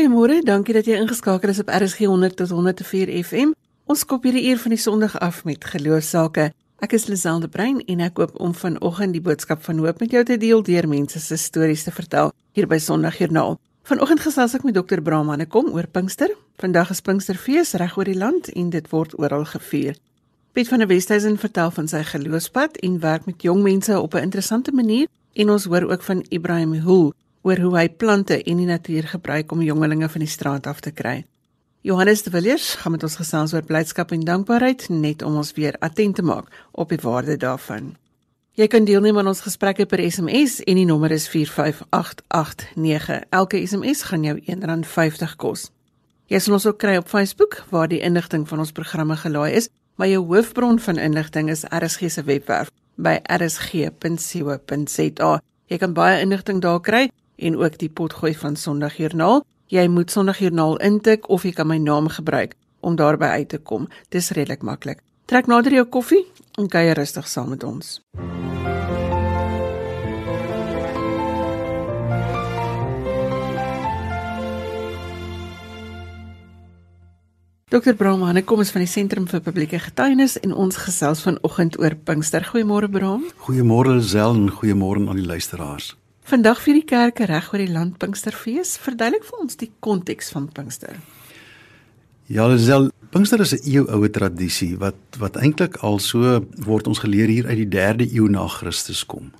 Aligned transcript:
Goeiemôre, 0.00 0.38
dankie 0.40 0.72
dat 0.72 0.86
jy 0.88 0.94
ingeskakel 0.96 1.50
is 1.52 1.58
op 1.60 1.68
RSG 1.68 2.06
100 2.08 2.38
tot 2.38 2.52
104 2.56 3.10
FM. 3.20 3.50
Ons 3.84 4.06
kop 4.08 4.24
hierdie 4.24 4.46
uur 4.48 4.60
van 4.62 4.72
die 4.72 4.78
Sondag 4.80 5.18
af 5.20 5.42
met 5.44 5.66
geloofsake. 5.68 6.46
Ek 6.80 6.94
is 6.96 7.04
Liselde 7.10 7.50
Brein 7.52 7.82
en 7.84 8.00
ek 8.06 8.16
hoop 8.16 8.32
om 8.40 8.54
vanoggend 8.56 9.12
die 9.12 9.20
boodskap 9.20 9.60
van 9.66 9.82
hoop 9.84 10.00
met 10.00 10.16
jou 10.16 10.22
te 10.24 10.38
deel 10.40 10.64
deur 10.64 10.88
mense 10.88 11.20
se 11.20 11.36
stories 11.36 11.84
te 11.84 11.92
vertel 11.92 12.32
hier 12.56 12.64
by 12.64 12.80
Sondagjoernaal. 12.80 13.58
Vanoggend 13.92 14.24
gesels 14.24 14.56
ek 14.56 14.64
met 14.64 14.80
Dr. 14.80 15.04
Brahmane 15.04 15.44
kom 15.44 15.68
oor 15.76 15.84
Pinkster. 15.84 16.32
Vandag 16.64 16.96
is 16.96 17.04
Pinksterfees 17.04 17.76
reg 17.76 18.00
oor 18.00 18.08
die 18.08 18.16
land 18.16 18.48
en 18.56 18.72
dit 18.72 18.88
word 18.96 19.12
oral 19.20 19.44
gevier. 19.52 20.00
Piet 20.56 20.72
van 20.72 20.80
der 20.80 20.88
Westhuizen 20.88 21.36
vertel 21.36 21.76
van 21.76 21.92
sy 21.92 22.06
geloofspad 22.08 22.80
en 22.80 23.02
werk 23.04 23.28
met 23.28 23.44
jong 23.44 23.60
mense 23.68 24.00
op 24.00 24.16
'n 24.16 24.32
interessante 24.32 24.72
manier 24.72 25.12
en 25.36 25.50
ons 25.50 25.68
hoor 25.68 25.92
ook 25.92 26.02
van 26.02 26.24
Ibrahim 26.30 26.80
Hoel 26.88 27.12
oor 27.42 27.58
hoe 27.58 27.78
hy 27.78 27.88
plante 27.88 28.42
en 28.42 28.56
die 28.60 28.66
natuur 28.68 29.08
gebruik 29.14 29.52
om 29.52 29.62
jongelinge 29.62 30.08
van 30.08 30.20
die 30.24 30.30
straat 30.30 30.66
af 30.66 30.80
te 30.80 30.90
kry. 30.90 31.24
Johannes 31.80 32.22
de 32.22 32.30
Villiers 32.30 32.74
gaan 32.74 32.92
met 32.92 33.02
ons 33.02 33.16
gesels 33.16 33.54
oor 33.54 33.64
blydskap 33.64 34.12
en 34.12 34.20
dankbaarheid 34.28 34.88
net 34.92 35.22
om 35.22 35.36
ons 35.40 35.52
weer 35.56 35.76
attent 35.80 36.16
te 36.16 36.22
maak 36.22 36.46
op 36.72 36.88
die 36.92 37.00
waarde 37.00 37.36
daarvan. 37.40 37.96
Jy 38.58 38.66
kan 38.68 38.84
deelneem 38.84 39.18
aan 39.18 39.30
ons 39.30 39.40
gesprekke 39.46 39.86
per 39.88 40.02
SMS 40.04 40.60
en 40.68 40.76
die 40.76 40.84
nommer 40.84 41.10
is 41.14 41.28
45889. 41.32 43.24
Elke 43.30 43.66
SMS 43.66 44.02
gaan 44.10 44.24
jou 44.26 44.36
R1.50 44.36 45.36
kos. 45.40 45.70
Jy 46.28 46.38
sal 46.38 46.54
ons 46.58 46.66
ook 46.66 46.78
kry 46.78 46.96
op 47.00 47.08
Facebook 47.08 47.64
waar 47.70 47.88
die 47.88 48.02
inligting 48.04 48.48
van 48.48 48.58
ons 48.58 48.72
programme 48.76 49.16
gelaai 49.16 49.52
is 49.56 49.70
maar 50.00 50.08
jou 50.08 50.24
hoofbron 50.26 50.78
van 50.80 50.96
inligting 50.96 51.50
is 51.50 51.64
RSG 51.68 52.08
se 52.08 52.22
webwerf 52.24 52.70
by 52.96 53.18
rsg.co.za. 53.36 55.32
Jy 55.68 55.76
kan 55.78 55.92
baie 55.92 56.20
inligting 56.24 56.60
daar 56.64 56.80
kry 56.80 57.10
en 57.40 57.56
ook 57.56 57.78
die 57.78 57.88
potgooi 57.88 58.34
van 58.34 58.56
Sondagjoernaal. 58.56 59.44
Jy 59.66 59.86
moet 59.88 60.10
Sondagjoernaal 60.10 60.76
intik 60.76 61.28
of 61.28 61.42
jy 61.42 61.52
kan 61.56 61.66
my 61.66 61.78
naam 61.78 62.08
gebruik 62.08 62.56
om 62.80 62.96
daarby 62.96 63.24
uit 63.24 63.48
te 63.48 63.58
kom. 63.58 63.88
Dis 64.08 64.30
redelik 64.30 64.62
maklik. 64.62 65.00
Trek 65.24 65.46
nader 65.46 65.72
jou 65.72 65.84
koffie 65.86 66.24
en 66.58 66.68
kuier 66.68 66.96
rustig 66.98 67.28
saam 67.28 67.52
met 67.54 67.64
ons. 67.64 68.00
Dr. 77.70 77.94
Bram, 77.94 78.24
hy 78.26 78.42
kom 78.42 78.58
ons 78.64 78.72
van 78.74 78.82
die 78.82 78.90
Sentrum 78.90 79.28
vir 79.30 79.44
Publieke 79.46 79.78
Getuienis 79.78 80.34
en 80.42 80.50
ons 80.58 80.74
gesels 80.74 81.22
vanoggend 81.22 81.78
oor 81.78 81.94
Pinkster. 81.94 82.42
Goeiemôre 82.50 82.90
Bram. 82.90 83.22
Goeiemôre 83.46 83.94
Lisel 83.94 84.34
en 84.34 84.50
goeiemôre 84.50 85.06
aan 85.06 85.22
die 85.22 85.30
luisteraars. 85.30 85.92
Vandag 86.30 86.60
vir 86.62 86.76
die 86.78 86.86
kerke 86.86 87.26
reg 87.26 87.48
oor 87.50 87.58
die 87.58 87.72
land 87.74 87.96
Pinksterfees. 87.98 88.76
Verduidelik 88.78 89.24
vir 89.26 89.38
ons 89.42 89.56
die 89.58 89.66
konteks 89.82 90.28
van 90.30 90.44
Pinkster. 90.54 91.00
Ja, 92.30 92.44
Lisel, 92.46 92.92
Pinkster 93.10 93.42
is 93.42 93.52
'n 93.54 93.66
eeuoue 93.66 94.10
tradisie 94.10 94.78
wat 94.78 95.18
wat 95.18 95.36
eintlik 95.36 95.76
al 95.82 95.98
so 95.98 96.46
word 96.62 96.86
ons 96.86 97.02
geleer 97.02 97.26
hier 97.26 97.46
uit 97.46 97.56
die 97.56 97.66
3de 97.66 98.06
eeu 98.14 98.28
na 98.28 98.46
Christus 98.46 99.04
kom. 99.06 99.32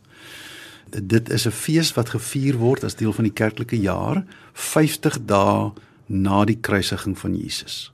Dit 0.90 1.30
is 1.30 1.46
'n 1.46 1.52
fees 1.52 1.94
wat 1.94 2.08
gevier 2.08 2.58
word 2.58 2.82
as 2.84 2.96
deel 2.96 3.12
van 3.12 3.24
die 3.24 3.38
kerklike 3.42 3.78
jaar 3.80 4.24
50 4.52 5.18
dae 5.26 5.70
na 6.06 6.44
die 6.44 6.58
kruisiging 6.60 7.18
van 7.18 7.36
Jesus 7.36 7.92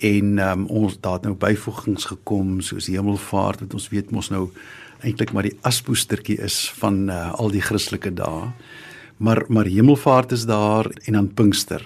en 0.00 0.38
um, 0.38 0.66
ons 0.66 0.96
daar 1.00 1.18
nou 1.22 1.34
byvoegings 1.36 2.04
gekom 2.04 2.60
soos 2.64 2.88
hemelvaart 2.88 3.60
wat 3.60 3.74
ons 3.76 3.88
weet 3.92 4.10
mos 4.10 4.30
nou 4.32 4.48
eintlik 5.02 5.32
maar 5.32 5.46
die 5.48 5.56
aspoestertjie 5.66 6.38
is 6.44 6.70
van 6.78 7.08
uh, 7.10 7.32
al 7.34 7.50
die 7.50 7.62
Christelike 7.64 8.12
dae. 8.14 8.50
Maar 9.16 9.44
maar 9.48 9.68
hemelvaart 9.68 10.32
is 10.32 10.46
daar 10.46 10.90
en 11.04 11.12
dan 11.12 11.34
Pinkster. 11.34 11.84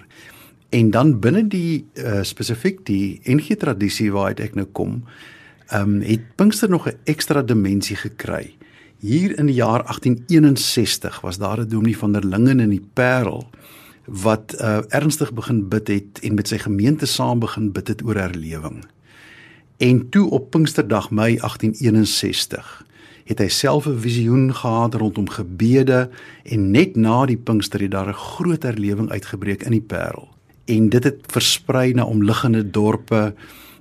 En 0.71 0.91
dan 0.91 1.21
binne 1.21 1.47
die 1.49 1.85
uh, 1.95 2.23
spesifiek 2.23 2.85
die 2.87 3.21
NG 3.25 3.57
tradisie 3.59 4.13
waaruit 4.13 4.41
ek 4.41 4.55
nou 4.55 4.67
kom, 4.73 5.03
ehm 5.69 5.97
um, 5.97 6.01
het 6.03 6.35
Pinkster 6.37 6.71
nog 6.71 6.89
'n 6.89 6.99
ekstra 7.05 7.43
dimensie 7.43 7.97
gekry. 7.97 8.57
Hier 8.99 9.39
in 9.39 9.47
die 9.47 9.55
jaar 9.55 9.83
1861 9.85 11.21
was 11.21 11.39
daar 11.39 11.61
'n 11.61 11.69
dominee 11.69 11.99
van 11.99 12.13
der 12.13 12.25
Lingen 12.25 12.61
in 12.61 12.71
die 12.71 12.87
Parel 12.93 13.51
wat 14.05 14.55
uh, 14.61 14.79
ernstig 14.89 15.33
begin 15.33 15.69
bid 15.69 15.89
het 15.89 16.21
en 16.23 16.35
met 16.35 16.49
sy 16.49 16.59
gemeente 16.59 17.07
saam 17.07 17.39
begin 17.39 17.73
bid 17.73 17.89
het 17.89 18.05
oor 18.05 18.17
herlewing. 18.17 18.85
En 19.77 20.09
toe 20.09 20.31
op 20.31 20.51
Pinksterdag 20.51 21.11
Mei 21.11 21.37
1861 21.37 22.85
het 23.25 23.39
hy 23.39 23.49
self 23.49 23.87
'n 23.87 24.01
visioen 24.01 24.55
gehad 24.55 24.95
rondom 24.95 25.29
gebede 25.29 26.11
en 26.45 26.71
net 26.71 26.97
na 26.97 27.27
die 27.27 27.37
Pinkster 27.37 27.81
het 27.81 27.91
daar 27.91 28.09
'n 28.09 28.13
groot 28.13 28.63
herlewing 28.63 29.11
uitgebreek 29.11 29.63
in 29.63 29.71
die 29.71 29.81
Parel. 29.81 30.29
En 30.65 30.89
dit 30.89 31.05
het 31.05 31.21
versprei 31.27 31.93
na 31.93 32.05
omliggende 32.05 32.71
dorpe 32.71 33.35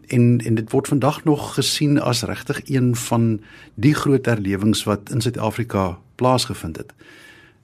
en 0.08 0.40
en 0.46 0.56
dit 0.56 0.72
word 0.72 0.88
vandag 0.88 1.24
nog 1.24 1.54
gesien 1.54 2.00
as 2.00 2.24
regtig 2.24 2.70
een 2.70 2.96
van 2.96 3.42
die 3.74 3.94
groot 3.94 4.26
herlewings 4.26 4.84
wat 4.84 5.10
in 5.12 5.22
Suid-Afrika 5.22 6.00
plaasgevind 6.16 6.78
het. 6.78 6.94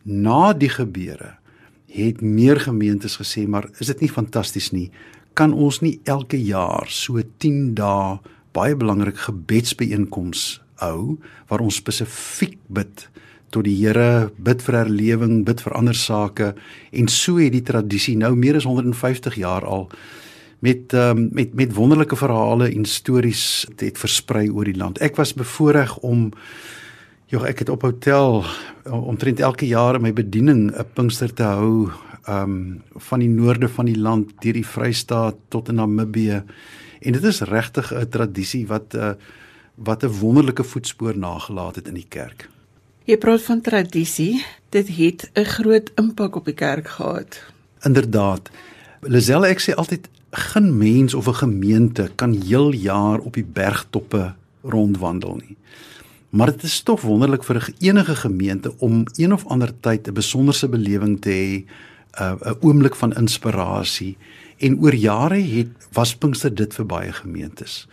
Na 0.03 0.53
die 0.53 0.69
gebeure 0.69 1.37
het 1.85 2.21
meer 2.21 2.59
gemeentes 2.59 3.17
gesê 3.17 3.47
maar 3.47 3.69
is 3.77 3.87
dit 3.87 3.99
nie 3.99 4.09
fantasties 4.09 4.71
nie 4.71 4.91
kan 5.33 5.53
ons 5.53 5.79
nie 5.79 5.99
elke 6.03 6.37
jaar 6.41 6.89
so 6.91 7.21
10 7.37 7.73
dae 7.77 8.19
baie 8.51 8.75
belangrik 8.75 9.17
gebedsbijeenkoms 9.17 10.61
hou 10.79 11.17
waar 11.49 11.63
ons 11.65 11.79
spesifiek 11.81 12.57
bid 12.67 13.07
tot 13.49 13.65
die 13.65 13.75
Here 13.79 14.29
bid 14.37 14.61
vir 14.61 14.83
herlewing 14.83 15.43
bid 15.45 15.61
vir 15.65 15.77
ander 15.77 15.97
sake 15.97 16.53
en 16.91 17.07
so 17.07 17.37
het 17.41 17.53
die 17.53 17.65
tradisie 17.65 18.17
nou 18.17 18.35
meer 18.35 18.59
as 18.59 18.67
150 18.69 19.39
jaar 19.41 19.65
al 19.65 19.89
met 20.59 20.93
um, 20.93 21.29
met 21.31 21.53
met 21.55 21.75
wonderlike 21.75 22.15
verhale 22.19 22.69
en 22.69 22.85
stories 22.85 23.65
het 23.79 23.97
versprei 23.97 24.49
oor 24.49 24.65
die 24.65 24.77
land 24.77 25.01
ek 25.01 25.17
was 25.21 25.33
bevoorreg 25.33 25.97
om 26.03 26.29
Ja, 27.29 27.43
ek 27.45 27.59
het 27.61 27.69
op 27.69 27.83
hotel 27.85 28.39
omtrent 28.89 29.37
elke 29.45 29.67
jaar 29.69 29.99
in 29.99 30.01
my 30.01 30.09
bediening 30.17 30.71
'n 30.73 30.85
Pinkster 30.97 31.29
te 31.29 31.43
hou, 31.45 31.91
um, 32.27 32.81
van 32.95 33.19
die 33.19 33.29
noorde 33.29 33.69
van 33.69 33.85
die 33.85 33.97
land 33.97 34.33
deur 34.41 34.53
die 34.53 34.65
Vrystaat 34.65 35.35
tot 35.49 35.69
in 35.69 35.75
Namibië. 35.75 36.43
En 36.99 37.13
dit 37.13 37.23
is 37.23 37.41
regtig 37.41 37.93
'n 37.93 38.09
tradisie 38.09 38.67
wat 38.67 38.93
'n 38.93 38.97
uh, 38.97 39.09
eh, 39.09 39.15
wat 39.83 40.03
'n 40.03 40.19
wonderlike 40.19 40.63
voetspoor 40.63 41.17
nagelaat 41.17 41.75
het 41.75 41.87
in 41.87 41.93
die 41.93 42.09
kerk. 42.09 42.49
Jy 43.03 43.17
praat 43.17 43.41
van 43.41 43.61
tradisie, 43.61 44.45
dit 44.69 44.87
het 44.87 45.29
'n 45.33 45.43
groot 45.43 45.91
impak 45.95 46.35
op 46.35 46.45
die 46.45 46.53
kerk 46.53 46.87
gehad. 46.87 47.41
Inderdaad. 47.81 48.49
Lisel 49.01 49.45
ek 49.45 49.61
sê 49.61 49.73
altyd 49.73 50.09
geen 50.31 50.77
mens 50.77 51.13
of 51.13 51.27
'n 51.27 51.33
gemeente 51.33 52.11
kan 52.15 52.31
heel 52.33 52.71
jaar 52.71 53.19
op 53.19 53.33
die 53.33 53.45
bergtoppe 53.45 54.33
rondwandel 54.61 55.35
nie. 55.35 55.57
Maar 56.29 56.51
dit 56.51 56.63
is 56.63 56.81
tog 56.81 57.01
wonderlik 57.01 57.43
vir 57.43 57.73
enige 57.79 58.15
gemeente 58.15 58.73
om 58.77 59.03
een 59.15 59.33
of 59.33 59.45
ander 59.45 59.79
tyd 59.79 60.07
'n 60.07 60.13
besonderse 60.13 60.69
belewing 60.69 61.21
te 61.21 61.29
hê, 61.29 61.65
'n 62.21 62.37
'n 62.45 62.57
oomblik 62.59 62.95
van 62.95 63.15
inspirasie. 63.15 64.17
En 64.57 64.79
oor 64.79 64.95
jare 64.95 65.41
het 65.41 65.67
was 65.91 66.15
Pinkster 66.15 66.55
dit 66.55 66.73
vir 66.73 66.85
baie 66.85 67.11
gemeentes. 67.11 67.87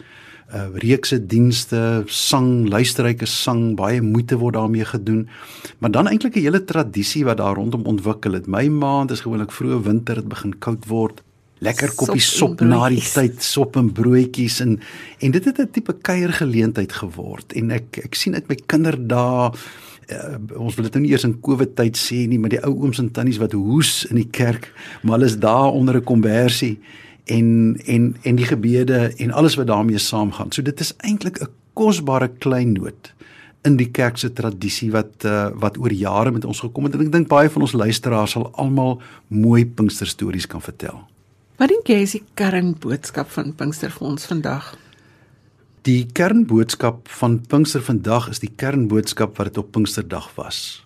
Uh, 0.55 0.69
reekse 0.75 1.27
dienste, 1.27 2.05
sang, 2.07 2.69
luisterryke 2.69 3.27
sang, 3.27 3.77
baie 3.77 4.01
moeite 4.03 4.39
word 4.39 4.55
daarmee 4.55 4.85
gedoen. 4.85 5.29
Maar 5.79 5.91
dan 5.91 6.09
eintlik 6.09 6.37
'n 6.37 6.41
hele 6.41 6.65
tradisie 6.65 7.25
wat 7.25 7.37
daar 7.37 7.55
rondom 7.55 7.83
ontwikkel 7.85 8.33
het. 8.33 8.47
My 8.47 8.69
maand 8.69 9.11
is 9.11 9.21
gewoonlik 9.21 9.53
vroeë 9.53 9.83
winter, 9.83 10.15
dit 10.15 10.29
begin 10.29 10.59
koud 10.59 10.87
word 10.87 11.23
lekker 11.65 11.95
koppie 11.97 12.21
sop, 12.21 12.59
sop 12.59 12.65
na 12.69 12.89
die 12.93 13.01
tyd 13.01 13.41
sop 13.45 13.79
en 13.81 13.89
broodjies 13.97 14.61
en 14.65 14.77
en 15.25 15.33
dit 15.33 15.45
het 15.45 15.59
'n 15.59 15.71
tipe 15.73 15.93
kuiergeleentheid 15.93 16.93
geword 16.93 17.53
en 17.53 17.71
ek 17.71 17.99
ek 18.05 18.15
sien 18.15 18.35
uit 18.35 18.49
my 18.49 18.57
kinderdae 18.67 19.53
uh, 20.13 20.37
ons 20.57 20.75
wil 20.77 20.85
dit 20.85 20.95
nou 20.95 21.03
nie 21.03 21.13
eers 21.13 21.25
in 21.25 21.41
Covid 21.41 21.75
tyd 21.75 21.97
sê 21.97 22.27
nie 22.29 22.39
maar 22.39 22.53
die 22.53 22.61
ou 22.61 22.75
ooms 22.85 22.99
en 22.99 23.11
tannies 23.11 23.41
wat 23.41 23.53
hoes 23.53 24.05
in 24.11 24.17
die 24.17 24.31
kerk 24.31 24.73
maar 25.03 25.19
hulle 25.19 25.27
is 25.33 25.39
daar 25.39 25.73
onder 25.73 25.97
'n 25.97 26.05
kombersie 26.05 26.79
en 27.27 27.77
en 27.87 28.17
en 28.23 28.37
die 28.37 28.47
gebede 28.47 29.13
en 29.17 29.31
alles 29.31 29.55
wat 29.55 29.67
daarmee 29.67 29.99
saamgaan 29.99 30.53
so 30.53 30.63
dit 30.63 30.81
is 30.81 30.95
eintlik 30.97 31.41
'n 31.43 31.51
kosbare 31.73 32.29
klein 32.29 32.73
noot 32.73 33.15
in 33.67 33.77
die 33.77 33.91
kerk 33.91 34.19
se 34.21 34.31
tradisie 34.33 34.91
wat 34.95 35.27
uh, 35.27 35.51
wat 35.55 35.79
oor 35.79 35.93
jare 35.93 36.31
met 36.31 36.45
ons 36.45 36.61
gekom 36.61 36.85
het 36.85 36.95
en 36.95 37.07
ek 37.07 37.13
dink 37.13 37.29
baie 37.29 37.51
van 37.51 37.63
ons 37.67 37.75
luisteraars 37.75 38.37
sal 38.37 38.49
almal 38.55 39.01
mooi 39.29 39.67
Pinkster 39.67 40.07
stories 40.07 40.47
kan 40.47 40.63
vertel. 40.63 41.03
Wat 41.57 41.69
dink 41.73 41.89
jy 41.89 42.03
is 42.05 42.13
die 42.13 42.25
kernboodskap 42.39 43.31
van 43.33 43.55
Pinkster 43.57 43.91
vir 43.91 44.07
ons 44.07 44.27
vandag? 44.29 44.75
Die 45.83 46.07
kernboodskap 46.13 47.09
van 47.21 47.41
Pinkster 47.49 47.83
vandag 47.83 48.29
is 48.29 48.43
die 48.43 48.53
kernboodskap 48.53 49.39
wat 49.39 49.51
dit 49.51 49.59
op 49.59 49.73
Pinksterdag 49.73 50.33
was. 50.37 50.86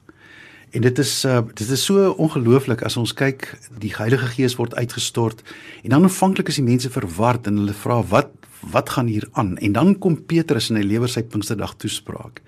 En 0.71 0.85
dit 0.87 0.99
is 1.03 1.13
uh, 1.25 1.41
dit 1.55 1.71
is 1.71 1.85
so 1.85 2.11
ongelooflik 2.11 2.85
as 2.87 2.97
ons 3.01 3.15
kyk 3.17 3.49
die 3.83 3.91
Heilige 3.97 4.29
Gees 4.37 4.55
word 4.59 4.75
uitgestort 4.79 5.43
en 5.83 5.91
dan 5.97 6.07
aanvanklik 6.07 6.53
is 6.53 6.61
die 6.61 6.67
mense 6.67 6.91
verward 6.95 7.51
en 7.51 7.59
hulle 7.63 7.75
vra 7.75 8.01
wat 8.13 8.31
wat 8.71 8.93
gaan 8.95 9.09
hier 9.09 9.25
aan 9.41 9.57
en 9.59 9.73
dan 9.73 9.95
kom 9.99 10.19
Petrus 10.31 10.69
en 10.71 10.79
hy 10.79 10.85
lewer 10.87 11.11
sy 11.11 11.25
Pinksterdag 11.27 11.75
toespraak. 11.81 12.43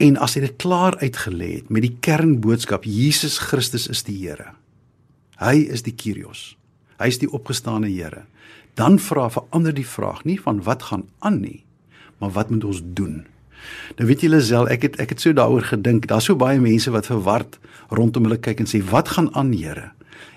En 0.00 0.16
as 0.16 0.38
hy 0.38 0.44
dit 0.46 0.58
klaar 0.62 0.96
uitgelê 1.02 1.56
het 1.58 1.72
met 1.74 1.84
die 1.84 1.96
kernboodskap 2.00 2.86
Jesus 2.88 3.38
Christus 3.42 3.90
is 3.90 4.06
die 4.06 4.16
Here 4.22 4.54
Hy 5.42 5.66
is 5.66 5.82
die 5.82 5.94
Kyrios. 5.98 6.54
Hy 7.00 7.10
is 7.10 7.18
die 7.18 7.28
opgestane 7.28 7.90
Here. 7.90 8.24
Dan 8.78 9.00
vra 9.02 9.26
verander 9.32 9.74
die 9.74 9.86
vraag 9.86 10.22
nie 10.24 10.38
van 10.40 10.62
wat 10.66 10.90
gaan 10.90 11.08
aan 11.26 11.40
nie, 11.42 11.64
maar 12.18 12.34
wat 12.38 12.50
moet 12.54 12.64
ons 12.64 12.82
doen? 12.94 13.24
Nou 13.98 14.08
weet 14.08 14.20
julle 14.20 14.40
self, 14.40 14.68
ek 14.68 14.82
het 14.82 15.00
ek 15.00 15.14
het 15.14 15.20
so 15.20 15.32
daaroor 15.32 15.62
gedink. 15.62 16.06
Daar's 16.06 16.24
so 16.24 16.36
baie 16.36 16.60
mense 16.60 16.90
wat 16.90 17.06
verward 17.06 17.58
rondom 17.90 18.24
hulle 18.24 18.38
kyk 18.38 18.60
en 18.60 18.66
sê, 18.66 18.82
"Wat 18.82 19.08
gaan 19.08 19.34
aan, 19.34 19.52
Here?" 19.52 19.92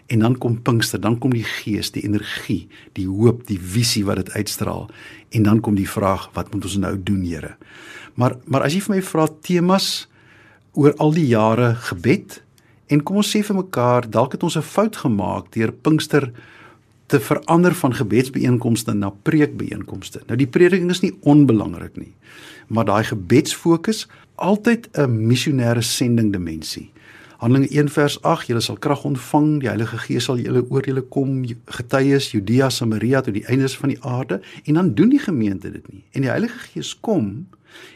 En 0.08 0.20
dan 0.20 0.38
kom 0.38 0.62
Pinkster, 0.62 1.02
dan 1.02 1.18
kom 1.18 1.34
die 1.34 1.44
gees, 1.44 1.92
die 1.92 2.04
energie, 2.04 2.68
die 2.94 3.08
hoop, 3.08 3.48
die 3.48 3.60
visie 3.60 4.06
wat 4.06 4.16
dit 4.16 4.32
uitstraal. 4.32 4.90
En 5.30 5.44
dan 5.44 5.60
kom 5.60 5.76
die 5.76 5.90
vraag, 5.90 6.30
wat 6.34 6.54
moet 6.54 6.64
ons 6.64 6.78
nou 6.78 7.04
doen, 7.04 7.24
Here? 7.24 7.58
Maar 8.14 8.38
maar 8.46 8.62
as 8.62 8.74
jy 8.74 8.82
vir 8.82 8.96
my 8.96 9.02
vra 9.02 9.28
temas 9.42 10.08
oor 10.74 10.94
al 10.98 11.12
die 11.12 11.28
jare 11.28 11.76
gebed 11.90 12.42
en 12.88 13.04
kom 13.04 13.20
ons 13.22 13.36
sê 13.36 13.44
vir 13.44 13.56
mekaar, 13.56 14.10
dalk 14.10 14.32
het 14.32 14.44
ons 14.44 14.58
'n 14.58 14.62
fout 14.62 14.96
gemaak 14.96 15.52
deur 15.52 15.72
Pinkster 15.72 16.32
te 17.08 17.20
verander 17.20 17.76
van 17.76 17.96
gebedsbijeenkomste 17.96 18.94
na 18.94 19.10
preekbijeenkomste. 19.10 20.22
Nou 20.28 20.38
die 20.38 20.48
prediking 20.48 20.92
is 20.92 21.02
nie 21.02 21.16
onbelangrik 21.22 21.96
nie, 21.96 22.14
maar 22.68 22.86
daai 22.86 23.04
gebedsfokus 23.04 24.08
altyd 24.36 24.90
'n 24.94 25.28
missionêre 25.28 25.82
sending 25.82 26.32
dimensie. 26.32 26.92
Handelinge 27.38 27.70
1 27.70 27.90
vers 27.90 28.22
8 28.22 28.48
julle 28.50 28.62
sal 28.66 28.80
krag 28.82 29.04
ontvang 29.06 29.60
die 29.62 29.70
Heilige 29.70 29.98
Gees 30.02 30.26
sal 30.26 30.40
julle 30.42 30.64
oor 30.74 30.86
julle 30.90 31.04
kom 31.14 31.44
getuies 31.66 32.32
Judea 32.34 32.72
Samaria 32.74 33.22
tot 33.22 33.36
die 33.36 33.46
eindes 33.46 33.76
van 33.78 33.94
die 33.94 34.00
aarde 34.02 34.40
en 34.64 34.80
dan 34.80 34.90
doen 34.98 35.12
die 35.14 35.22
gemeente 35.22 35.70
dit 35.72 35.86
nie 35.94 36.02
en 36.18 36.26
die 36.26 36.32
Heilige 36.32 36.58
Gees 36.72 36.96
kom 37.00 37.46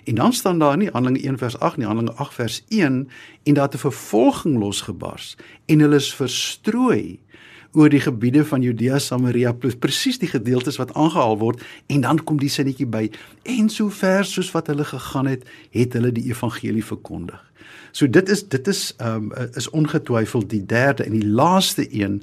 en 0.05 0.19
dan 0.19 0.33
staan 0.37 0.61
daar 0.61 0.77
nie 0.77 0.91
Handelinge 0.93 1.25
1 1.25 1.41
vers 1.41 1.57
8 1.57 1.81
nie 1.81 1.89
Handelinge 1.89 2.13
8 2.21 2.37
vers 2.37 2.59
1 2.69 2.99
en 3.43 3.57
daar 3.57 3.65
het 3.65 3.79
'n 3.79 3.85
vervolging 3.87 4.59
losgebars 4.61 5.35
en 5.65 5.79
hulle 5.79 5.95
is 5.95 6.13
verstrooi 6.13 7.19
oor 7.73 7.89
die 7.89 8.01
gebiede 8.03 8.45
van 8.45 8.61
Judea 8.61 8.99
Samaria 8.99 9.53
plus 9.53 9.75
presies 9.75 10.19
die 10.19 10.31
gedeeltes 10.31 10.79
wat 10.81 10.93
aangehaal 10.93 11.37
word 11.39 11.61
en 11.87 12.01
dan 12.01 12.23
kom 12.23 12.39
die 12.41 12.51
sinnetjie 12.51 12.87
by 12.87 13.07
en 13.43 13.69
so 13.69 13.89
ver 13.89 14.27
soos 14.27 14.51
wat 14.55 14.67
hulle 14.67 14.85
gegaan 14.85 15.29
het 15.31 15.47
het 15.71 15.93
hulle 15.93 16.11
die 16.11 16.29
evangelie 16.31 16.83
verkondig 16.85 17.39
So 17.91 18.09
dit 18.09 18.29
is 18.29 18.47
dit 18.47 18.67
is 18.67 18.93
ehm 18.97 19.31
um, 19.31 19.49
is 19.53 19.69
ongetwyfeld 19.69 20.49
die 20.49 20.65
derde 20.65 21.03
en 21.03 21.11
die 21.11 21.27
laaste 21.27 21.87
een. 21.93 22.21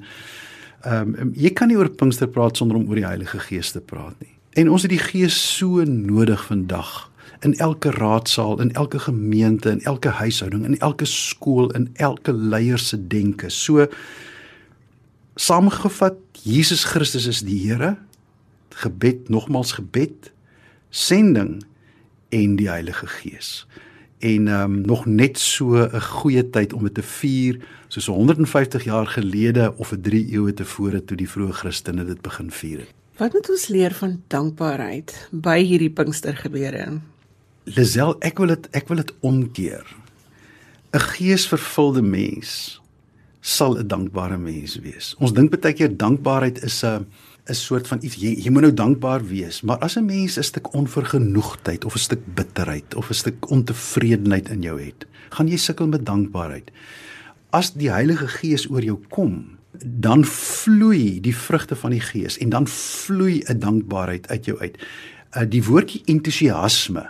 Ehm 0.81 1.15
um, 1.19 1.31
jy 1.35 1.53
kan 1.53 1.67
nie 1.67 1.77
oor 1.77 1.89
Pinkster 1.89 2.27
praat 2.27 2.57
sonder 2.57 2.77
om 2.77 2.87
oor 2.89 3.01
die 3.01 3.05
Heilige 3.05 3.39
Gees 3.39 3.71
te 3.71 3.81
praat 3.81 4.15
nie. 4.19 4.33
En 4.53 4.69
ons 4.69 4.81
het 4.81 4.91
die 4.91 5.01
Gees 5.01 5.37
so 5.57 5.83
nodig 5.83 6.45
vandag 6.45 7.09
in 7.45 7.53
elke 7.55 7.91
raadsaal, 7.91 8.59
in 8.61 8.73
elke 8.73 8.99
gemeente, 8.99 9.69
in 9.69 9.81
elke 9.81 10.09
huishouding, 10.09 10.65
in 10.65 10.79
elke 10.79 11.05
skool, 11.05 11.69
in 11.71 11.89
elke 11.93 12.33
leier 12.33 12.77
se 12.77 13.07
denke. 13.07 13.49
So 13.49 13.87
saamgevat, 15.39 16.19
Jesus 16.43 16.83
Christus 16.83 17.27
is 17.29 17.43
die 17.47 17.59
Here. 17.63 17.95
Gebed, 18.79 19.29
nogmals 19.31 19.71
gebed, 19.79 20.31
sending 20.89 21.59
en 22.29 22.55
die 22.59 22.69
Heilige 22.69 23.07
Gees 23.07 23.65
en 24.19 24.47
ehm 24.47 24.61
um, 24.61 24.81
nog 24.81 25.05
net 25.05 25.39
so 25.39 25.75
'n 25.75 26.01
goeie 26.01 26.49
tyd 26.49 26.73
om 26.73 26.83
dit 26.83 26.93
te 26.93 27.01
vier 27.01 27.59
soos 27.87 28.05
150 28.05 28.83
jaar 28.83 29.07
gelede 29.07 29.73
of 29.77 29.91
'n 29.91 30.01
3 30.01 30.31
eeue 30.31 30.53
tevore 30.53 31.05
toe 31.05 31.17
die 31.17 31.29
vroeë 31.29 31.51
Christene 31.51 32.05
dit 32.05 32.21
begin 32.21 32.51
vier 32.51 32.77
het. 32.79 32.93
Wat 33.17 33.33
moet 33.33 33.49
ons 33.49 33.67
leer 33.67 33.93
van 33.93 34.21
dankbaarheid 34.27 35.27
by 35.31 35.63
hierdie 35.63 35.89
Pinkstergebeure? 35.89 36.99
Lisel, 37.63 38.15
ek 38.19 38.37
wil 38.37 38.47
dit 38.47 38.67
ek 38.71 38.87
wil 38.87 38.97
dit 38.97 39.13
omkeer. 39.19 39.95
'n 40.93 40.99
Geesvervulde 40.99 42.01
mens 42.01 42.78
sal 43.41 43.77
'n 43.77 43.87
dankbare 43.87 44.37
mens 44.37 44.79
wees. 44.79 45.15
Ons 45.19 45.33
dink 45.33 45.49
baie 45.49 45.73
keer 45.73 45.97
dankbaarheid 45.97 46.63
is 46.63 46.83
'n 46.83 47.05
'n 47.49 47.53
soort 47.53 47.87
van 47.87 47.99
iets 48.01 48.15
jy, 48.15 48.35
jy 48.37 48.51
moet 48.53 48.61
nou 48.61 48.73
dankbaar 48.73 49.25
wees, 49.25 49.61
maar 49.61 49.77
as 49.77 49.97
'n 49.97 50.05
mens 50.05 50.37
'n 50.37 50.43
stuk 50.43 50.73
onvergenoegdheid 50.73 51.85
of 51.85 51.95
'n 51.95 51.99
stuk 51.99 52.21
bitterheid 52.35 52.95
of 52.95 53.09
'n 53.09 53.13
stuk 53.13 53.49
ontevredenheid 53.49 54.49
in 54.49 54.61
jou 54.61 54.81
het, 54.81 55.05
gaan 55.29 55.47
jy 55.47 55.57
sukkel 55.57 55.87
met 55.87 56.05
dankbaarheid. 56.05 56.71
As 57.49 57.73
die 57.73 57.89
Heilige 57.89 58.27
Gees 58.27 58.69
oor 58.69 58.83
jou 58.83 58.99
kom, 59.09 59.57
dan 59.85 60.25
vloei 60.25 61.19
die 61.21 61.35
vrugte 61.35 61.75
van 61.75 61.91
die 61.91 62.01
Gees 62.01 62.37
en 62.37 62.49
dan 62.49 62.67
vloei 62.67 63.43
'n 63.47 63.59
dankbaarheid 63.59 64.27
uit 64.27 64.45
jou 64.45 64.59
uit. 64.59 64.77
Uh 65.37 65.45
die 65.49 65.63
woordjie 65.63 66.01
entoesiasme 66.05 67.09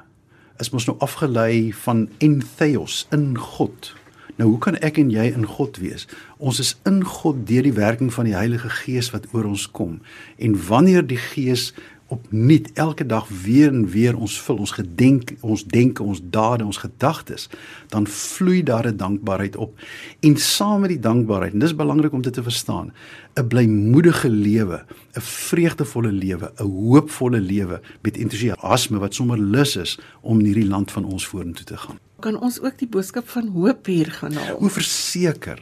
is 0.59 0.69
mos 0.69 0.85
nou 0.85 0.97
afgelei 0.99 1.73
van 1.73 2.09
entheos 2.17 3.07
in 3.11 3.37
God. 3.37 3.95
Nou 4.39 4.53
hoe 4.53 4.59
kan 4.63 4.77
ek 4.79 4.95
en 5.01 5.09
jy 5.11 5.25
in 5.35 5.43
God 5.43 5.81
wees? 5.83 6.05
Ons 6.39 6.61
is 6.63 6.69
in 6.87 7.01
God 7.03 7.41
deur 7.47 7.65
die 7.67 7.75
werking 7.75 8.07
van 8.15 8.29
die 8.29 8.37
Heilige 8.37 8.71
Gees 8.71 9.11
wat 9.11 9.27
oor 9.35 9.49
ons 9.49 9.65
kom. 9.75 9.97
En 10.39 10.55
wanneer 10.69 11.03
die 11.03 11.19
Gees 11.19 11.73
opnuut 12.09 12.69
elke 12.79 13.03
dag 13.05 13.27
weer 13.43 13.67
en 13.67 13.83
weer 13.91 14.15
ons 14.15 14.37
vul, 14.41 14.63
ons 14.63 14.73
gedenk, 14.79 15.35
ons 15.43 15.65
denke, 15.67 16.07
ons 16.07 16.23
dade, 16.23 16.63
ons 16.65 16.81
gedagtes, 16.81 17.49
dan 17.91 18.07
vloei 18.07 18.63
daar 18.63 18.87
'n 18.87 18.97
dankbaarheid 18.97 19.55
op. 19.55 19.75
En 20.19 20.37
saam 20.37 20.81
met 20.81 20.89
die 20.89 20.99
dankbaarheid, 20.99 21.53
en 21.53 21.59
dis 21.59 21.75
belangrik 21.75 22.13
om 22.13 22.21
dit 22.21 22.33
te 22.33 22.43
verstaan, 22.43 22.93
'n 23.35 23.47
blymoedige 23.47 24.29
lewe, 24.29 24.85
'n 25.17 25.21
vreugdevolle 25.21 26.11
lewe, 26.11 26.51
'n 26.57 26.63
hoopvolle 26.63 27.41
lewe 27.41 27.81
met 28.01 28.17
entoesiasme 28.17 28.99
wat 28.99 29.13
sommer 29.13 29.39
lus 29.39 29.75
is 29.75 29.99
om 30.21 30.39
in 30.39 30.45
hierdie 30.45 30.67
land 30.67 30.91
van 30.91 31.03
ons 31.03 31.27
vorentoe 31.27 31.65
te 31.65 31.77
gaan 31.77 31.99
kan 32.19 32.39
ons 32.39 32.59
ook 32.61 32.77
die 32.79 32.89
boodskap 32.89 33.27
van 33.29 33.47
hoop 33.55 33.85
hier 33.89 34.11
gaan 34.11 34.37
haal. 34.37 34.59
O 34.59 34.71
verseker. 34.71 35.61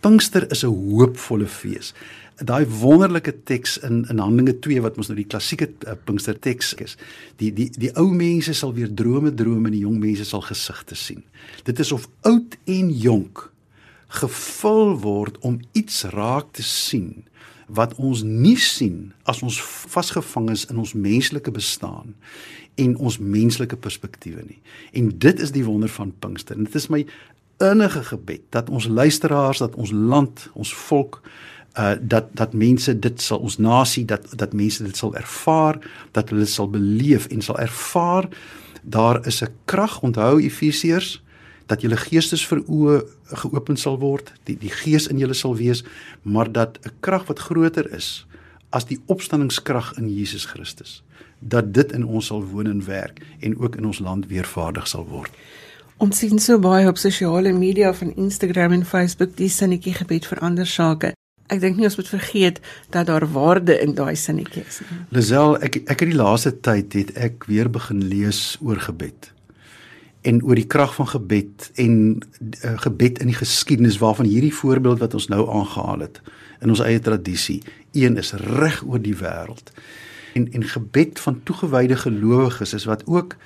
Pinkster 0.00 0.50
is 0.50 0.62
'n 0.64 0.72
hoopvolle 0.72 1.46
fees. 1.46 1.94
Daai 2.36 2.66
wonderlike 2.66 3.42
teks 3.44 3.78
in 3.78 4.06
in 4.08 4.18
Handelinge 4.18 4.58
2 4.58 4.80
wat 4.80 4.96
ons 4.96 5.08
nou 5.08 5.16
die 5.16 5.26
klassieke 5.26 5.70
uh, 5.86 5.92
Pinkster 6.04 6.38
teks 6.38 6.74
is. 6.74 6.96
Die 7.36 7.52
die 7.52 7.70
die 7.70 7.90
ou 7.96 8.12
mense 8.14 8.52
sal 8.54 8.74
weer 8.74 8.94
drome 8.94 9.34
droom 9.34 9.66
en 9.66 9.72
die 9.72 9.82
jong 9.82 9.98
mense 9.98 10.24
sal 10.24 10.40
gesigte 10.40 10.94
sien. 10.94 11.24
Dit 11.64 11.78
is 11.78 11.92
of 11.92 12.08
oud 12.22 12.56
en 12.64 12.90
jonk 12.90 13.50
gevul 14.08 14.96
word 15.00 15.38
om 15.44 15.60
iets 15.72 16.04
raak 16.04 16.52
te 16.52 16.62
sien 16.62 17.24
wat 17.68 17.94
ons 18.00 18.22
nie 18.24 18.56
sien 18.56 19.12
as 19.28 19.42
ons 19.44 19.58
vasgevang 19.92 20.48
is 20.54 20.64
in 20.72 20.80
ons 20.80 20.94
menslike 20.96 21.52
bestaan 21.52 22.14
en 22.78 22.96
ons 22.96 23.18
menslike 23.18 23.76
perspektiewe 23.76 24.44
nie. 24.46 24.60
En 24.92 25.10
dit 25.18 25.40
is 25.42 25.52
die 25.54 25.64
wonder 25.66 25.90
van 25.90 26.12
Pinkster. 26.22 26.56
En 26.56 26.68
dit 26.68 26.74
is 26.78 26.88
my 26.92 27.02
innige 27.64 28.04
gebed 28.12 28.44
dat 28.54 28.70
ons 28.70 28.86
luisteraars, 28.86 29.58
dat 29.58 29.74
ons 29.74 29.90
land, 29.90 30.48
ons 30.54 30.74
volk 30.88 31.20
uh 31.78 31.94
dat 32.00 32.30
dat 32.34 32.54
mense 32.56 32.94
dit 32.98 33.20
sal 33.22 33.42
ons 33.44 33.58
nasie 33.58 34.04
dat 34.08 34.24
dat 34.40 34.54
mense 34.56 34.82
dit 34.82 34.96
sal 34.96 35.14
ervaar, 35.14 35.78
dat 36.16 36.30
hulle 36.30 36.46
sal 36.46 36.70
beleef 36.70 37.26
en 37.34 37.42
sal 37.44 37.58
ervaar 37.58 38.28
daar 38.82 39.26
is 39.26 39.42
'n 39.42 39.52
krag, 39.64 40.00
onthou 40.00 40.40
Efesiërs, 40.40 41.22
dat 41.66 41.80
julle 41.80 41.96
geestes 41.96 42.46
vir 42.46 42.62
oë 42.66 43.04
geopen 43.24 43.76
sal 43.76 43.98
word, 43.98 44.32
die 44.44 44.56
die 44.58 44.70
gees 44.70 45.06
in 45.06 45.18
julle 45.18 45.34
sal 45.34 45.56
wees, 45.56 45.84
maar 46.22 46.52
dat 46.52 46.78
'n 46.82 46.90
krag 47.00 47.26
wat 47.26 47.38
groter 47.38 47.92
is 47.92 48.26
as 48.70 48.84
die 48.84 49.00
opstanningskrag 49.06 49.96
in 49.96 50.14
Jesus 50.14 50.44
Christus 50.44 51.02
dat 51.38 51.72
dit 51.74 51.92
in 51.92 52.04
ons 52.04 52.26
sal 52.26 52.44
woon 52.44 52.66
en 52.66 52.84
werk 52.84 53.22
en 53.40 53.58
ook 53.58 53.76
in 53.76 53.86
ons 53.86 53.98
land 53.98 54.26
weer 54.26 54.44
vaardig 54.46 54.88
sal 54.88 55.06
word. 55.06 55.30
Ons 55.98 56.18
sien 56.18 56.38
so 56.38 56.58
baie 56.62 56.86
op 56.88 56.98
sosiale 56.98 57.52
media 57.52 57.92
van 57.94 58.12
Instagram 58.14 58.72
en 58.72 58.84
Facebook 58.86 59.36
die 59.36 59.50
sinnetjie 59.50 59.96
gebed 59.98 60.26
vir 60.30 60.42
ander 60.46 60.66
sake. 60.66 61.12
Ek 61.48 61.62
dink 61.62 61.78
nie 61.78 61.88
ons 61.88 61.96
moet 61.96 62.10
vergeet 62.12 62.60
dat 62.94 63.08
daar 63.08 63.24
waarde 63.32 63.78
in 63.80 63.94
daai 63.96 64.14
sinnetjie 64.16 64.62
is 64.66 64.82
nie. 64.84 65.00
Lisel, 65.16 65.56
ek 65.64 65.80
ek 65.86 66.04
het 66.04 66.12
die 66.12 66.20
laaste 66.20 66.52
tyd 66.54 66.94
het 66.94 67.14
ek 67.16 67.48
weer 67.50 67.70
begin 67.72 68.04
lees 68.10 68.58
oor 68.60 68.78
gebed 68.90 69.32
en 70.28 70.42
oor 70.44 70.58
die 70.58 70.66
krag 70.66 70.94
van 70.94 71.08
gebed 71.08 71.70
en 71.78 71.94
uh, 72.18 72.74
gebed 72.84 73.20
in 73.22 73.30
die 73.30 73.38
geskiedenis 73.38 74.00
waarvan 74.02 74.26
hierdie 74.26 74.54
voorbeeld 74.54 74.98
wat 75.02 75.14
ons 75.14 75.28
nou 75.32 75.44
aangehaal 75.46 76.04
het 76.06 76.20
in 76.60 76.74
ons 76.74 76.82
eie 76.84 77.00
tradisie 77.00 77.62
een 77.96 78.18
is 78.18 78.34
reg 78.42 78.82
oor 78.86 79.02
die 79.02 79.16
wêreld 79.16 79.72
en 80.34 80.48
en 80.52 80.64
gebed 80.64 81.20
van 81.20 81.40
toegewyde 81.42 81.96
gelowiges 81.96 82.74
is 82.74 82.84
wat 82.84 83.06
ook 83.06 83.36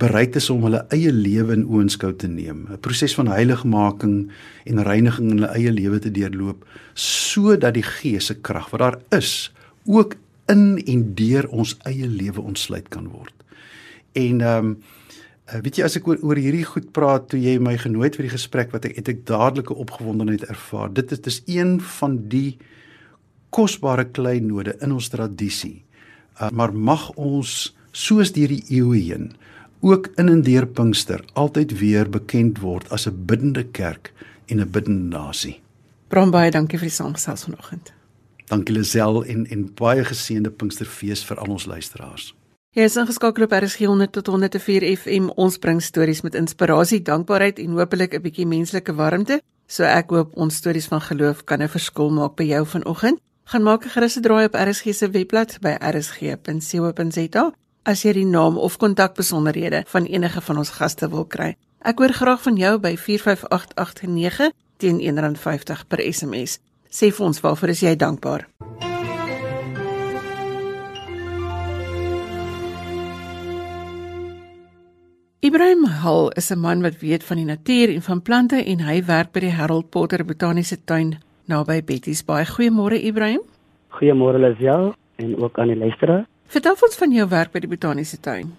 bereid 0.00 0.36
is 0.36 0.48
om 0.50 0.64
hulle 0.64 0.80
eie 0.94 1.12
lewe 1.12 1.52
in 1.58 1.66
oënskou 1.68 2.12
te 2.16 2.28
neem. 2.28 2.66
'n 2.70 2.80
proses 2.80 3.14
van 3.14 3.28
heiligmaking 3.28 4.30
en 4.64 4.82
reiniging 4.82 5.30
in 5.30 5.38
hulle 5.38 5.52
eie 5.56 5.72
lewe 5.72 5.98
te 5.98 6.10
deurloop 6.10 6.64
sodat 6.94 7.74
die 7.74 7.84
gees 7.84 8.26
se 8.26 8.34
krag 8.34 8.70
wat 8.70 8.80
daar 8.80 8.98
is 9.10 9.52
ook 9.84 10.16
in 10.48 10.78
en 10.86 11.14
deur 11.14 11.48
ons 11.48 11.76
eie 11.84 12.08
lewe 12.08 12.40
ontsluit 12.40 12.88
kan 12.88 13.08
word. 13.08 13.34
En 14.12 14.40
ehm 14.40 14.66
um, 14.66 14.78
weet 15.62 15.76
jy 15.76 15.84
as 15.84 15.96
ek 15.98 16.06
oor, 16.06 16.18
oor 16.22 16.38
hierdie 16.38 16.64
goed 16.64 16.92
praat 16.94 17.24
toe 17.28 17.40
jy 17.40 17.56
my 17.58 17.74
genooi 17.74 18.04
het 18.06 18.16
vir 18.16 18.28
die 18.28 18.36
gesprek 18.36 18.70
wat 18.70 18.84
ek 18.86 19.00
het 19.00 19.08
ek 19.08 19.24
dadelike 19.26 19.74
opgewondenheid 19.74 20.44
ervaar. 20.46 20.92
Dit 20.94 21.10
is 21.12 21.20
dis 21.20 21.42
een 21.46 21.80
van 21.98 22.28
die 22.30 22.58
kosbare 23.50 24.04
kleinode 24.04 24.76
in 24.80 24.92
ons 24.94 25.08
tradisie 25.10 25.82
maar 26.52 26.72
mag 26.72 27.10
ons 27.16 27.76
soos 27.92 28.32
deur 28.32 28.48
die 28.48 28.64
eeue 28.68 28.96
heen 28.96 29.32
ook 29.80 30.10
in 30.16 30.28
en 30.28 30.42
deur 30.42 30.66
Pinkster 30.66 31.24
altyd 31.32 31.78
weer 31.78 32.08
bekend 32.08 32.60
word 32.60 32.90
as 32.90 33.06
'n 33.06 33.24
biddende 33.26 33.64
kerk 33.64 34.12
en 34.46 34.60
'n 34.60 34.70
biddende 34.70 35.16
nasie. 35.16 35.60
Bram 36.08 36.30
baie 36.30 36.50
dankie 36.50 36.78
vir 36.78 36.88
die 36.88 36.94
saamgesels 36.94 37.44
vanoggend. 37.44 37.92
Dankie 38.46 38.74
Lisel 38.74 39.24
en 39.24 39.46
en 39.46 39.74
baie 39.74 40.04
geseënde 40.04 40.50
Pinksterfees 40.50 41.24
vir 41.24 41.36
al 41.36 41.52
ons 41.54 41.66
luisteraars. 41.66 42.34
Jy 42.70 42.82
is 42.82 42.96
ingeskakel 42.96 43.44
op 43.44 43.52
RSG 43.52 43.78
100 43.78 44.12
tot 44.12 44.26
104 44.26 44.96
FM. 44.96 45.30
Ons 45.36 45.58
bring 45.58 45.82
stories 45.82 46.20
met 46.22 46.34
inspirasie, 46.34 47.02
dankbaarheid 47.02 47.58
en 47.58 47.70
hopelik 47.70 48.14
'n 48.14 48.22
bietjie 48.22 48.46
menslike 48.46 48.94
warmte. 48.94 49.40
So 49.66 49.82
ek 49.82 50.10
hoop 50.10 50.36
ons 50.36 50.56
stories 50.56 50.86
van 50.86 51.00
geloof 51.00 51.44
kan 51.44 51.62
'n 51.62 51.68
verskil 51.68 52.10
maak 52.10 52.36
by 52.36 52.44
jou 52.44 52.66
vanoggend. 52.66 53.18
Gaan 53.50 53.62
maak 53.62 53.84
'n 53.84 53.90
gerus 53.90 54.14
draai 54.20 54.44
op 54.44 54.54
RSG 54.54 54.94
se 54.94 55.10
webblad 55.10 55.58
by 55.60 55.74
rsg.co.za 55.92 57.52
as 57.82 58.02
jy 58.02 58.12
die 58.12 58.26
naam 58.26 58.58
of 58.58 58.76
kontakbesonderhede 58.76 59.82
van 59.86 60.04
enige 60.04 60.40
van 60.40 60.56
ons 60.56 60.70
gaste 60.70 61.08
wil 61.10 61.24
kry. 61.24 61.56
Ek 61.82 61.98
hoor 61.98 62.12
graag 62.12 62.42
van 62.42 62.56
jou 62.56 62.78
by 62.78 62.96
45889 62.96 64.52
teen 64.76 65.00
R1.50 65.00 65.82
per 65.88 65.98
SMS. 66.12 66.58
Sê 66.90 67.10
vir 67.10 67.26
ons 67.26 67.40
waarvoor 67.40 67.68
is 67.68 67.80
jy 67.80 67.96
dankbaar? 67.96 68.46
Ibrahim 75.40 75.84
Hall 75.84 76.30
is 76.36 76.50
'n 76.50 76.58
man 76.58 76.82
wat 76.82 77.00
weet 77.00 77.24
van 77.24 77.36
die 77.36 77.46
natuur 77.46 77.94
en 77.94 78.02
van 78.02 78.22
plante 78.22 78.64
en 78.64 78.80
hy 78.80 79.04
werk 79.04 79.32
by 79.32 79.40
die 79.40 79.52
Harold 79.52 79.90
Potter 79.90 80.24
Botaniese 80.24 80.84
Tuin 80.84 81.18
naby 81.50 81.82
Betty's 81.82 82.22
Bay. 82.22 82.46
Goeiemôre 82.46 82.98
Ibrahim. 83.10 83.42
Goeiemôre 83.98 84.38
Lisel 84.38 84.94
en 85.18 85.36
ook 85.42 85.58
aan 85.58 85.74
die 85.74 85.76
luisteraars. 85.76 86.26
Vertel 86.50 86.78
ons 86.86 86.98
van 86.98 87.12
jou 87.14 87.28
werk 87.30 87.52
by 87.54 87.62
die 87.62 87.70
Botaniese 87.70 88.18
Tuin. 88.22 88.54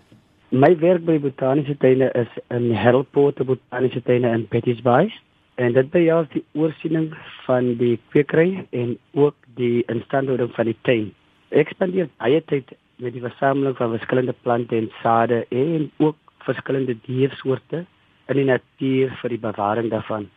My 0.52 0.76
werk 0.80 1.06
by 1.08 1.18
die 1.18 1.26
Botaniese 1.26 1.78
Tuine 1.80 2.12
is 2.20 2.32
in 2.52 2.72
Potter 3.12 3.48
Botaniese 3.48 4.04
Tuine 4.04 4.34
in 4.36 4.48
Betty's 4.52 4.82
Bay 4.84 5.12
en 5.56 5.74
dit 5.76 5.90
behels 5.94 6.30
die 6.34 6.44
oorsiening 6.58 7.12
van 7.46 7.76
die 7.80 7.98
kwekery 8.12 8.66
en 8.72 8.98
ook 9.14 9.36
die 9.60 9.84
instandhouding 9.92 10.52
van 10.56 10.70
die 10.70 10.78
tuin. 10.88 11.10
Ek 11.52 11.74
spandeer 11.74 12.10
baie 12.22 12.42
tyd 12.50 12.72
met 13.02 13.16
die 13.16 13.24
versameling 13.24 13.76
van 13.78 13.94
verskillende 13.96 14.36
plante 14.46 14.78
en 14.78 14.90
sade 15.02 15.44
en 15.50 15.90
ook 16.00 16.18
verskillende 16.46 16.96
diersoorte 17.06 17.84
in 18.32 18.40
die 18.40 18.48
natuur 18.48 19.12
vir 19.22 19.36
die 19.36 19.42
bewaring 19.42 19.92
daarvan. 19.92 20.30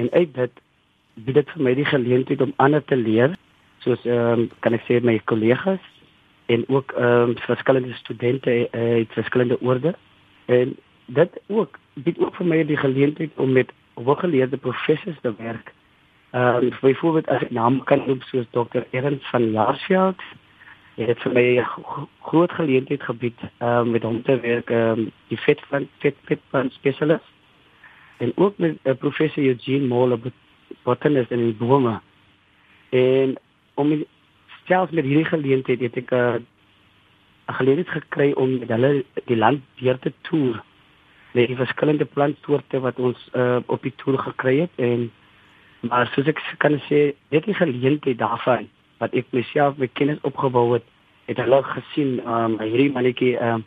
En 0.00 0.10
uit 0.12 0.34
dit 0.34 0.64
bied 1.24 1.34
dit 1.40 1.50
vir 1.54 1.62
my 1.62 1.74
die 1.74 1.86
geleentheid 1.88 2.42
om 2.44 2.52
ander 2.56 2.84
te 2.84 2.96
leer, 2.96 3.36
soos 3.84 4.04
ehm 4.06 4.44
um, 4.44 4.50
kan 4.64 4.76
ek 4.76 4.84
sê 4.86 5.00
my 5.02 5.18
kollegas 5.30 5.82
en 6.46 6.64
ook 6.68 6.92
ehm 6.96 7.30
um, 7.30 7.36
verskillende 7.46 7.94
studente 7.94 8.68
uit 8.72 9.12
verskillende 9.12 9.60
oorde. 9.60 9.94
En 10.46 10.76
dit 11.06 11.40
ook 11.46 11.78
bied 11.94 12.18
ook 12.18 12.36
vir 12.36 12.46
my 12.46 12.64
die 12.64 12.76
geleentheid 12.76 13.30
om 13.36 13.52
met 13.52 13.72
hooggeleerde 13.94 14.56
professors 14.56 15.20
te 15.22 15.34
werk. 15.38 15.72
Ehm 16.30 16.68
um, 16.68 16.72
byvoorbeeld 16.80 17.28
as 17.28 17.42
ek 17.42 17.50
name 17.50 17.84
kan 17.84 18.04
noem 18.06 18.20
soos 18.30 18.46
Dr. 18.50 18.84
Ernst 18.90 19.26
van 19.30 19.50
Jaarsveld 19.52 20.22
het 20.98 21.20
vir 21.22 21.32
my 21.32 21.46
'n 21.58 21.66
groot 22.20 22.52
geleentheid 22.52 23.02
gebied 23.02 23.40
um, 23.62 23.90
met 23.90 24.02
hom 24.02 24.22
te 24.22 24.40
werk 24.40 24.70
um, 24.70 25.10
die 25.28 25.38
vet 25.38 25.60
van 25.70 25.88
vet 25.98 26.16
vet 26.24 26.40
van 26.50 26.70
spesialis 26.70 27.26
en 28.18 28.32
ook 28.34 28.58
met 28.58 28.76
uh, 28.82 28.94
professor 28.94 29.44
Eugene 29.44 29.86
Moore 29.86 30.18
botanist 30.84 31.30
in 31.30 31.44
die 31.46 31.58
bome 31.58 32.00
en 32.90 33.36
om 33.74 33.92
selfs 34.66 34.92
met 34.92 35.04
hierdie 35.04 35.28
geleentheid 35.28 35.80
het 35.80 35.96
ek 35.96 36.10
eh, 36.12 36.38
'n 36.38 36.44
uh, 37.50 37.56
geleentheid 37.58 38.02
gekry 38.02 38.32
om 38.32 38.58
met 38.58 38.68
hulle 38.68 39.04
die 39.24 39.36
land 39.36 39.60
deur 39.80 39.98
te 39.98 40.12
toer 40.28 40.62
met 41.32 41.46
die 41.46 41.56
verskillende 41.56 42.04
plantsoorte 42.04 42.80
wat 42.80 42.98
ons 42.98 43.28
uh, 43.34 43.60
op 43.66 43.82
die 43.82 43.94
toer 43.96 44.18
gekry 44.18 44.60
het 44.60 44.74
en 44.76 45.10
maar 45.80 46.10
soos 46.12 46.26
ek 46.26 46.40
kan 46.58 46.80
sê 46.88 47.14
dit 47.30 47.46
is 47.46 47.54
'n 47.54 47.62
geleentheid 47.64 48.18
daarvan 48.18 48.68
wat 48.98 49.14
ek 49.14 49.26
myself 49.30 49.76
met 49.78 49.94
kennis 49.94 50.18
opgebou 50.26 50.72
het, 50.74 50.86
het 51.30 51.38
hulle 51.38 51.62
gesien, 51.62 52.18
um, 52.26 52.58
hierdie 52.60 52.92
mannetjie 52.92 53.34
um, 53.42 53.64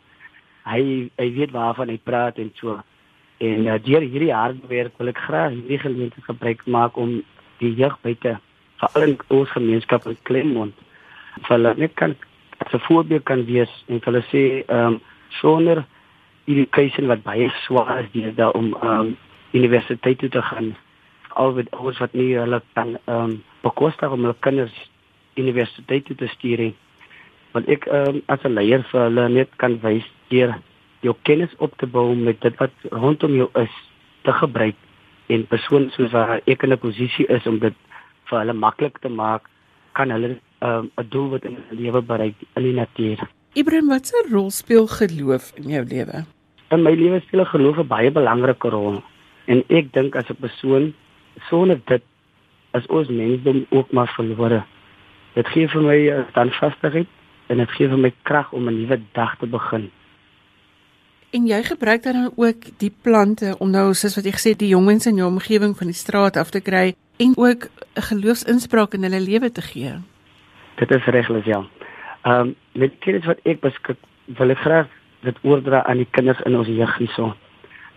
hy 0.68 0.82
hy 1.18 1.28
weet 1.36 1.54
waarvan 1.54 1.90
hy 1.90 1.98
praat 2.04 2.38
en 2.38 2.50
so. 2.58 2.78
En 3.42 3.66
uh, 3.66 3.78
deur 3.82 4.04
hierdie 4.06 4.34
harde 4.34 4.70
werk 4.70 4.98
wil 5.00 5.10
ek 5.10 5.22
graag 5.26 5.56
hierdie 5.56 5.80
geleentheid 5.82 6.28
gebruik 6.30 6.62
maak 6.66 6.98
om 7.00 7.16
die 7.62 7.72
jeug 7.78 7.96
buite 8.04 8.36
veral 8.82 9.08
in 9.08 9.16
ons 9.34 9.50
gemeenskap 9.54 10.06
in 10.10 10.18
Klemont 10.28 10.78
vir 11.40 11.54
hulle 11.54 11.72
net 11.78 11.94
kan 11.98 12.14
'n 12.62 12.84
voorbeeld 12.86 13.24
kan 13.24 13.44
wees 13.46 13.72
en 13.88 14.00
vir 14.00 14.12
hulle 14.12 14.24
sê 14.30 14.42
ehm 14.66 14.86
um, 14.86 15.00
sonder 15.40 15.84
keuse 16.70 17.06
wat 17.06 17.22
baie 17.22 17.48
swaar 17.64 18.06
is 18.12 18.34
daar 18.36 18.54
om 18.54 18.74
ehm 18.74 19.00
um, 19.00 19.16
universiteit 19.52 20.18
toe 20.18 20.28
te 20.28 20.42
gaan 20.42 20.74
al 21.34 21.54
wat 21.54 21.68
ons 21.76 21.98
wat 21.98 22.12
nie 22.12 22.34
hulle 22.36 22.62
kan 22.74 22.96
ehm 23.04 23.18
um, 23.24 23.42
bekostig 23.62 24.10
om 24.10 24.24
hulle 24.24 24.36
kinders 24.40 24.76
universiteit 25.34 26.04
toe 26.04 26.16
te 26.16 26.28
stuur 26.28 26.58
nie. 26.58 26.74
Want 27.52 27.68
ek 27.68 27.86
um, 27.86 28.22
as 28.26 28.44
'n 28.44 28.54
leier 28.58 28.82
vir 28.90 29.00
hulle 29.00 29.28
net 29.28 29.50
kan 29.56 29.78
wys 29.82 30.06
deur 30.28 30.54
jou 31.02 31.14
kennis 31.22 31.54
op 31.58 31.74
te 31.78 31.86
bou 31.86 32.14
met 32.16 32.40
dit 32.40 32.56
wat 32.60 32.74
rondom 32.90 33.34
jou 33.34 33.48
is 33.60 33.74
te 34.22 34.32
gebruik 34.32 34.78
en 35.32 35.46
persone 35.50 35.90
soos 35.96 36.12
wat 36.14 36.46
ek 36.46 36.62
in 36.62 36.72
'n 36.72 36.78
posisie 36.78 37.26
is 37.26 37.46
om 37.46 37.58
dit 37.58 37.74
vir 38.28 38.38
hulle 38.38 38.52
maklik 38.52 38.98
te 38.98 39.08
maak, 39.08 39.48
kan 39.92 40.10
hulle 40.10 40.38
ehm, 40.60 40.84
'n 40.84 40.90
um, 41.00 41.08
doel 41.08 41.28
wat 41.30 41.44
in 41.44 41.56
hulle 41.56 41.80
lewe 41.80 42.02
bereik 42.02 42.34
in 42.56 42.62
die 42.62 42.72
natuur. 42.72 43.18
Ibrahim, 43.54 43.88
wat 43.88 44.12
'n 44.12 44.32
rol 44.32 44.50
speel 44.50 44.86
geloof 44.86 45.52
in 45.56 45.68
jou 45.68 45.84
lewe? 45.84 46.24
In 46.70 46.82
my 46.82 46.94
lewe 46.94 47.20
speel 47.20 47.44
geloof 47.44 47.78
'n 47.78 47.86
baie 47.86 48.10
belangrike 48.10 48.68
rol. 48.68 49.02
En 49.46 49.64
ek 49.68 49.92
dink 49.92 50.16
as 50.16 50.30
'n 50.30 50.40
persoon 50.40 50.94
sonder 51.48 51.80
dit 51.86 52.02
as 52.72 52.86
ons 52.86 53.08
mensdom 53.08 53.66
ook 53.70 53.92
maar 53.92 54.12
verlore. 54.16 54.64
Dit 55.34 55.48
gee 55.48 55.68
vir 55.68 55.82
my 55.82 55.98
'n 56.10 56.26
standvastigheid 56.30 57.08
en 57.48 57.56
dit 57.56 57.70
gee 57.70 57.88
vir 57.88 57.98
my 57.98 58.12
krag 58.22 58.52
om 58.52 58.68
'n 58.68 58.76
nuwe 58.80 59.00
dag 59.12 59.36
te 59.38 59.46
begin. 59.46 59.90
En 61.32 61.46
jy 61.48 61.62
gebruik 61.64 62.02
dan 62.02 62.30
ook 62.36 62.64
die 62.78 62.92
plante 63.02 63.54
om 63.58 63.70
nou 63.72 63.94
soos 63.94 64.18
wat 64.18 64.26
jy 64.28 64.32
gesê 64.36 64.50
het 64.52 64.60
die 64.60 64.72
jongens 64.74 65.06
in 65.08 65.16
jou 65.16 65.28
omgewing 65.30 65.76
van 65.76 65.88
die 65.88 65.96
straat 65.96 66.36
af 66.36 66.50
te 66.52 66.60
kry 66.60 66.94
en 67.16 67.32
ook 67.36 67.68
'n 67.96 68.06
geloofsinspraak 68.08 68.94
in 68.94 69.02
hulle 69.02 69.20
lewe 69.20 69.52
te 69.52 69.62
gee. 69.62 69.92
Dit 70.76 70.90
is 70.90 71.04
regles 71.04 71.44
ja. 71.44 71.64
Ehm 72.22 72.40
um, 72.40 72.54
met 72.72 72.92
kinders 72.98 73.26
wat 73.26 73.38
ek 73.42 73.60
beskik 73.60 73.96
wil 74.26 74.50
ek 74.50 74.58
graag 74.58 74.88
dit 75.20 75.36
oordra 75.42 75.84
aan 75.84 75.96
die 75.96 76.10
kinders 76.10 76.40
in 76.40 76.56
ons 76.56 76.68
jeug 76.68 76.98
hierso. 76.98 77.34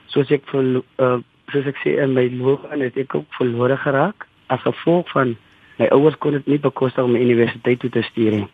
Soos 0.05 0.31
ek 0.31 0.43
vir 0.45 0.83
uh, 0.99 1.19
soos 1.47 1.65
ek 1.65 1.77
sê 1.83 1.99
in 2.03 2.13
my 2.13 2.29
loopbaan 2.29 2.81
het 2.81 2.97
ek 2.97 3.15
ook 3.15 3.25
verlore 3.29 3.77
geraak 3.77 4.27
as 4.47 4.61
gevolg 4.61 5.11
van 5.11 5.35
My 5.75 5.87
ouers 5.91 6.15
kon 6.23 6.31
dit 6.31 6.45
nie 6.47 6.59
bekostig 6.59 7.03
om 7.03 7.15
universiteit 7.19 7.79
toe 7.79 7.89
te 7.91 8.01
stuur 8.07 8.31
nie. 8.31 8.47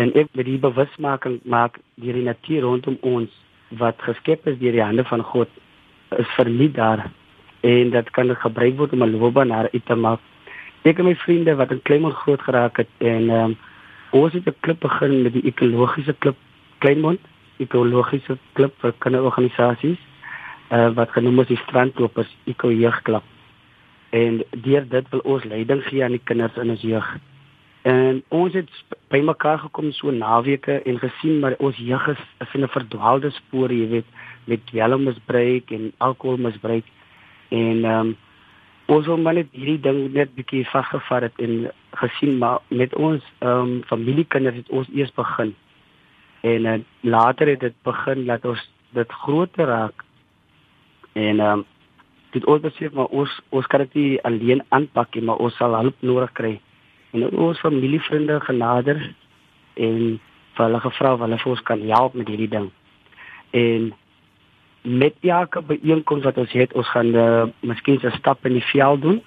En 0.00 0.12
ek 0.16 0.30
met 0.32 0.46
die 0.48 0.58
bewusmaking 0.60 1.40
maak 1.44 1.76
die 2.00 2.14
natuur 2.24 2.64
rondom 2.64 2.96
ons 3.00 3.34
wat 3.78 4.02
geskep 4.02 4.46
is 4.46 4.58
deur 4.58 4.72
die 4.72 4.84
hande 4.84 5.04
van 5.04 5.22
God 5.22 5.48
is 6.18 6.28
verniet 6.36 6.74
daar 6.74 7.06
en 7.60 7.90
dit 7.90 8.10
kan 8.10 8.36
gebruik 8.36 8.76
word 8.76 8.92
om 8.92 9.02
'n 9.02 9.18
loopbaan 9.18 9.48
naar 9.48 9.68
uit 9.72 9.86
te 9.86 9.94
maak. 9.94 10.20
Ek 10.82 10.98
en 10.98 11.04
my 11.04 11.14
vriende 11.14 11.54
wat 11.54 11.70
in 11.70 11.82
Kleinmond 11.82 12.14
groot 12.14 12.42
geraak 12.42 12.76
het 12.76 12.88
en 12.98 13.30
um, 13.30 13.56
ons 14.10 14.32
het 14.32 14.46
'n 14.46 14.56
klub 14.60 14.80
begin 14.80 15.22
met 15.22 15.32
die 15.32 15.44
ekologiese 15.44 16.14
klub 16.18 16.36
Kleinmond, 16.78 17.20
ekologiese 17.56 18.38
klub 18.52 18.72
vir 18.78 18.92
kinderorganisasies 18.98 19.98
uh, 20.70 20.90
wat 20.94 21.10
genoem 21.10 21.40
is 21.40 21.46
die 21.46 21.62
Strandlopers 21.66 22.36
Eko 22.44 22.72
Jeugklub 22.72 23.22
en 24.10 24.42
deur 24.50 24.88
dit 24.88 25.06
wil 25.10 25.20
ons 25.24 25.44
leiding 25.44 25.82
gee 25.84 26.04
aan 26.04 26.16
die 26.16 26.24
kinders 26.24 26.56
in 26.60 26.70
ons 26.70 26.82
jeug. 26.84 27.06
En 27.82 28.22
ons 28.28 28.54
het 28.54 28.68
bymekaar 29.10 29.58
gekom 29.58 29.90
so 29.92 30.10
naweke 30.14 30.82
en 30.86 30.98
gesien 30.98 31.40
maar 31.42 31.56
ons 31.58 31.76
jeug 31.76 32.08
is, 32.08 32.20
is 32.40 32.54
in 32.54 32.62
'n 32.62 32.68
verdwaalde 32.68 33.30
spoor, 33.30 33.72
jy 33.72 33.88
weet, 33.88 34.06
met 34.44 34.66
dwelmmisbruik 34.66 35.70
en 35.70 35.92
alkoholmisbruik. 35.98 36.84
En 37.48 37.84
ehm 37.84 38.06
um, 38.06 38.16
ons 38.86 39.06
wil 39.06 39.16
maar 39.16 39.34
net 39.34 39.48
hierdie 39.50 39.80
ding 39.80 40.12
net 40.12 40.34
bietjie 40.34 40.68
vasgevat 40.68 41.22
het 41.22 41.36
en 41.38 41.70
gesien 41.90 42.38
maar 42.38 42.58
met 42.68 42.94
ons 42.94 43.22
ehm 43.38 43.58
um, 43.58 43.82
familiekinders 43.86 44.56
het 44.56 44.70
ons 44.70 44.88
eers 44.94 45.12
begin. 45.14 45.54
En 46.40 46.64
uh, 46.64 46.78
later 47.00 47.46
het 47.48 47.60
dit 47.60 47.74
begin 47.82 48.26
dat 48.26 48.44
ons 48.44 48.70
dit 48.90 49.12
groter 49.12 49.66
raak. 49.66 50.04
En 51.12 51.40
ehm 51.40 51.58
um, 51.58 51.64
dit 52.30 52.44
ons 52.44 52.60
besef 52.60 52.92
maar 52.92 53.10
ons 53.10 53.40
ons 53.48 53.66
kan 53.66 53.80
dit 53.80 53.94
nie 53.94 54.22
alleen 54.22 54.62
aanpak 54.68 55.14
nie, 55.14 55.24
maar 55.24 55.36
ons 55.36 55.56
sal 55.56 55.74
hulp 55.76 55.96
nodig 56.00 56.32
kry. 56.32 56.60
En 57.12 57.28
ons 57.30 57.58
familievriende 57.60 58.40
genader 58.40 59.00
en 59.74 60.20
vir 60.56 60.64
hulle 60.64 60.80
gevra 60.80 61.12
of 61.14 61.24
hulle 61.24 61.38
vir 61.38 61.52
ons 61.52 61.66
kan 61.68 61.82
help 61.88 62.14
met 62.14 62.28
hierdie 62.28 62.50
ding. 62.52 62.70
En 63.50 63.92
met 64.82 65.14
elke 65.20 65.62
byeenkoms 65.62 66.24
wat 66.24 66.38
ons 66.40 66.52
het, 66.52 66.72
ons 66.72 66.88
gaan 66.88 67.14
uh, 67.14 67.44
miskien 67.60 68.00
'n 68.02 68.16
stap 68.18 68.46
in 68.46 68.52
die 68.58 68.70
veld 68.72 69.02
doen. 69.02 69.22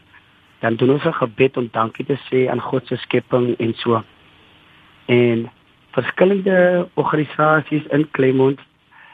Dan 0.59 0.75
doen 0.75 0.91
ons 0.97 1.05
'n 1.05 1.13
gebed 1.13 1.57
om 1.57 1.69
dankie 1.71 2.05
te 2.05 2.17
sê 2.29 2.49
aan 2.49 2.61
God 2.61 2.87
se 2.87 2.95
skepping 2.95 3.55
en 3.57 3.73
so. 3.73 4.03
En 5.05 5.51
verskillende 5.91 6.89
organisasies 6.93 7.85
in 7.85 8.09
Clermont 8.11 8.59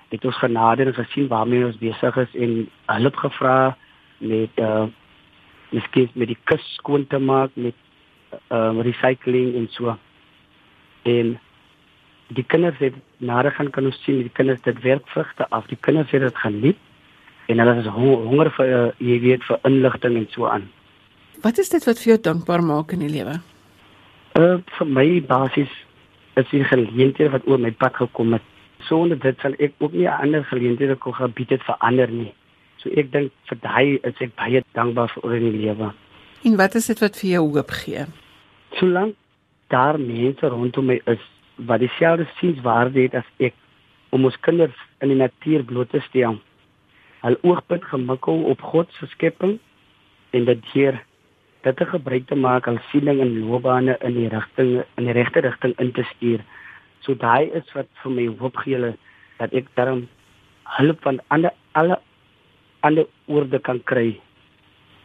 het 0.09 0.25
ons 0.25 0.37
genade 0.37 0.83
en 0.83 0.93
gesien 0.93 1.27
waarmee 1.27 1.65
ons 1.65 1.77
besig 1.77 2.17
is 2.17 2.35
en 2.35 2.69
hulp 2.85 3.15
gevra 3.15 3.77
met 4.17 4.49
uh 4.55 4.85
miskien 5.71 6.09
met 6.13 6.27
die 6.27 6.37
kus 6.43 6.73
skoon 6.73 7.07
te 7.07 7.19
maak 7.19 7.49
met 7.53 7.75
um, 8.49 8.81
recycling 8.81 9.55
en 9.55 9.67
so. 9.71 9.95
En 11.03 11.37
die 12.35 12.43
kinders 12.47 12.77
het 12.79 12.95
nader 13.17 13.51
gaan 13.51 13.69
kan 13.69 13.85
ons 13.85 13.99
sien 14.05 14.21
die 14.23 14.33
kinders 14.33 14.61
dit 14.67 14.81
werk 14.83 15.07
vrugte 15.13 15.47
af. 15.49 15.67
Die 15.67 15.79
kinders 15.79 16.11
het 16.11 16.21
dit 16.21 16.37
geniet 16.43 16.77
en 17.51 17.59
hulle 17.59 17.79
is 17.81 17.89
honger 17.91 18.51
vir 18.55 18.71
uh, 18.71 18.83
jy 19.03 19.19
weet 19.25 19.43
vir 19.47 19.59
inligting 19.67 20.17
en 20.21 20.27
so 20.31 20.47
aan. 20.47 20.67
Wat 21.43 21.57
is 21.57 21.71
dit 21.73 21.85
wat 21.87 21.99
vir 21.99 22.13
jou 22.13 22.19
dankbaar 22.29 22.63
maak 22.63 22.93
in 22.95 23.03
die 23.05 23.11
lewe? 23.11 23.39
Uh 24.39 24.59
vir 24.77 24.87
my 24.87 25.07
basies 25.27 25.71
is 26.39 26.47
die 26.53 26.63
geleenthede 26.63 27.31
wat 27.33 27.47
oor 27.49 27.59
my 27.59 27.71
pad 27.71 27.97
gekom 27.99 28.37
het. 28.37 28.45
Sonder 28.87 29.19
dit 29.19 29.43
sal 29.43 29.57
ek 29.59 29.75
ook 29.83 29.93
nie 29.97 30.07
ander 30.09 30.45
geleenthede 30.47 30.95
kon 30.95 31.17
gebied 31.17 31.57
het 31.57 31.65
vir 31.67 31.77
ander 31.79 32.11
nie. 32.11 32.31
So 32.81 32.89
ek 32.97 33.11
dink 33.11 33.33
vir 33.49 33.59
daai 33.65 33.99
is 34.07 34.23
ek 34.23 34.35
baie 34.39 34.63
dankbaar 34.77 35.11
vir 35.15 35.27
oor 35.27 35.37
in 35.37 35.49
die 35.49 35.65
lewe. 35.65 35.91
En 36.47 36.57
wat 36.57 36.75
is 36.79 36.87
dit 36.89 37.01
wat 37.03 37.19
vir 37.19 37.29
jou 37.35 37.43
hoop 37.57 37.73
gee? 37.83 38.05
Solank 38.79 39.15
daar 39.67 39.99
mense 39.99 40.47
rondom 40.47 40.85
my 40.91 40.99
is 41.05 41.23
wat 41.55 41.79
dieselfde 41.79 42.27
sienswaarde 42.39 43.01
het 43.01 43.15
as 43.15 43.27
ek 43.37 43.55
om 44.11 44.25
ons 44.27 44.39
kinders 44.47 44.77
in 45.03 45.11
die 45.13 45.19
natuur 45.19 45.63
bloot 45.67 45.91
te 45.93 46.01
stel. 46.07 46.39
Al 47.21 47.37
oogpunt 47.47 47.85
gemikkel 47.85 48.43
op 48.51 48.61
God 48.73 48.91
se 48.97 49.07
skepping 49.13 49.59
en 50.35 50.45
dit 50.49 50.65
hier 50.73 50.99
dit 51.61 51.77
te 51.77 51.85
gebruik 51.85 52.25
te 52.27 52.35
maak 52.35 52.67
as 52.67 52.81
siening 52.89 53.21
en 53.21 53.35
loopbane 53.45 53.97
in 54.01 54.17
die 54.17 54.29
rigting 54.33 54.71
in 54.97 55.07
die 55.07 55.15
regte 55.17 55.43
rigting 55.45 55.75
in 55.79 55.91
te 55.93 56.05
stuur. 56.15 56.41
So 57.05 57.13
daai 57.15 57.51
is 57.57 57.69
wat 57.77 57.89
vir 58.03 58.15
my 58.17 58.27
hoop 58.39 58.57
gee 58.65 58.95
dat 59.37 59.53
ek 59.53 59.69
daarom 59.77 60.07
hulp 60.77 61.01
van 61.05 61.21
ander 61.29 61.53
alle 61.77 61.99
ander 62.81 63.05
oorde 63.27 63.59
kan 63.59 63.79
kry. 63.85 64.19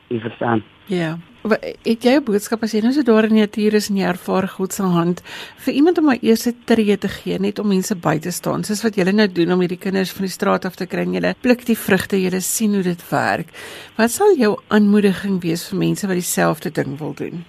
Jy 0.09 0.21
verstaan? 0.23 0.63
Ja. 0.87 1.17
Maar 1.47 1.63
ek 1.87 2.05
jy 2.07 2.15
boodskap 2.27 2.63
as 2.67 2.73
jy 2.75 2.81
nou 2.83 2.93
so 2.95 3.07
daar 3.07 3.27
in 3.29 3.37
die 3.37 3.43
natuur 3.45 3.77
is 3.79 3.87
en 3.91 3.99
jy 4.01 4.07
ervaar 4.07 4.47
God 4.51 4.75
se 4.75 4.87
hand 4.91 5.21
vir 5.63 5.77
iemand 5.79 5.99
om 5.99 6.09
maar 6.11 6.23
eers 6.23 6.47
'n 6.47 6.55
tree 6.67 6.97
te 6.97 7.09
gee 7.09 7.39
net 7.39 7.59
om 7.59 7.69
mense 7.69 7.95
by 7.95 8.19
te 8.19 8.31
staan 8.31 8.65
soos 8.65 8.83
wat 8.83 8.97
julle 8.97 9.13
nou 9.13 9.27
doen 9.27 9.53
om 9.53 9.61
hierdie 9.61 9.79
kinders 9.79 10.13
van 10.13 10.27
die 10.27 10.37
straat 10.39 10.65
af 10.65 10.77
te 10.77 10.87
kry 10.87 11.03
en 11.03 11.15
julle 11.15 11.35
pluk 11.43 11.67
die 11.67 11.79
vrugte 11.79 12.19
julle 12.23 12.41
sien 12.41 12.75
hoe 12.75 12.83
dit 12.83 13.03
werk. 13.11 13.49
Wat 13.97 14.11
sal 14.11 14.35
jou 14.37 14.57
aanmoediging 14.69 15.43
wees 15.43 15.69
vir 15.71 15.79
mense 15.79 16.07
wat 16.07 16.17
dieselfde 16.17 16.71
ding 16.71 16.99
wil 16.99 17.15
doen? 17.15 17.45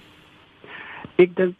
Ek 1.18 1.34
dink 1.36 1.56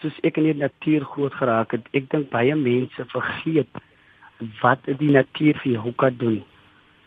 soos 0.00 0.18
ek 0.24 0.36
in 0.36 0.44
die 0.44 0.60
natuur 0.60 1.04
groot 1.04 1.34
geraak 1.34 1.72
het, 1.72 1.84
ek 1.94 2.10
dink 2.10 2.30
baie 2.30 2.54
mense 2.54 3.04
vergeet 3.12 3.68
wat 4.62 4.84
die 4.86 5.12
natuur 5.12 5.56
vir 5.62 5.72
jou 5.72 5.92
kan 5.92 6.16
doen. 6.18 6.42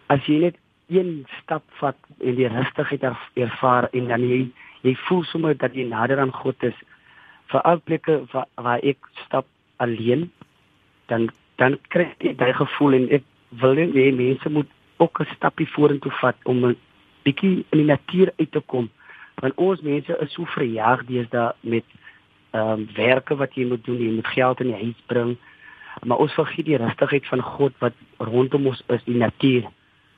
As 0.10 0.26
jy 0.26 0.40
net 0.40 0.56
een 0.88 1.26
stap 1.42 1.64
vat 1.80 1.98
en 2.20 2.36
die 2.36 2.48
rustigheid 2.48 3.04
ervaar 3.34 3.90
en 3.92 4.08
dan 4.08 4.22
jy 4.22 4.46
jy 4.86 4.94
voel 5.08 5.24
sommer 5.26 5.58
dat 5.58 5.74
jy 5.74 5.88
nader 5.90 6.20
aan 6.22 6.34
God 6.34 6.64
is. 6.64 6.76
Vir 7.50 7.80
plekke 7.84 8.20
waar, 8.32 8.46
waar 8.56 8.84
ek 8.84 8.98
stap 9.26 9.46
alleen 9.78 10.30
dan 11.10 11.30
dan 11.58 11.78
kry 11.90 12.10
jy 12.20 12.36
daai 12.36 12.54
gevoel 12.54 12.94
en 13.00 13.08
ek 13.18 13.24
wil 13.62 13.76
hê 13.76 14.12
mense 14.12 14.50
moet 14.50 14.70
ook 14.98 15.22
'n 15.22 15.36
stapie 15.36 15.68
vorentoe 15.68 16.12
vat 16.22 16.38
om 16.44 16.66
'n 16.66 16.78
bietjie 17.24 17.66
in 17.72 17.78
die 17.80 17.92
natuur 17.94 18.32
uit 18.38 18.52
te 18.52 18.62
kom. 18.66 18.90
Want 19.42 19.56
ons 19.56 19.82
mense 19.82 20.18
is 20.20 20.34
so 20.34 20.46
verjaag 20.46 21.06
deesdae 21.06 21.54
met 21.60 21.86
ehm 22.52 22.72
um, 22.72 22.88
werke 22.96 23.36
wat 23.36 23.56
jy 23.56 23.66
moet 23.66 23.84
doen. 23.86 24.00
Jy 24.02 24.12
moet 24.12 24.28
geld 24.28 24.60
in 24.60 24.68
die 24.68 24.84
huis 24.84 25.02
bring. 25.06 25.38
Maar 26.04 26.18
ons 26.18 26.34
vergeet 26.34 26.66
die 26.66 26.78
rustigheid 26.78 27.26
van 27.28 27.42
God 27.42 27.74
wat 27.80 27.94
rondom 28.18 28.68
ons 28.68 28.84
is 28.88 29.04
die 29.04 29.18
natuur 29.18 29.64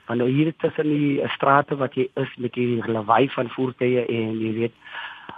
want 0.08 0.20
nou 0.20 0.30
hier 0.32 0.54
tussen 0.64 0.88
die 0.88 1.28
strate 1.36 1.76
wat 1.76 1.96
jy 2.00 2.08
is 2.16 2.32
met 2.40 2.54
die 2.56 2.80
lawaai 2.88 3.28
van 3.34 3.50
voertuie 3.52 4.06
en 4.06 4.40
jy 4.40 4.54
weet 4.62 4.76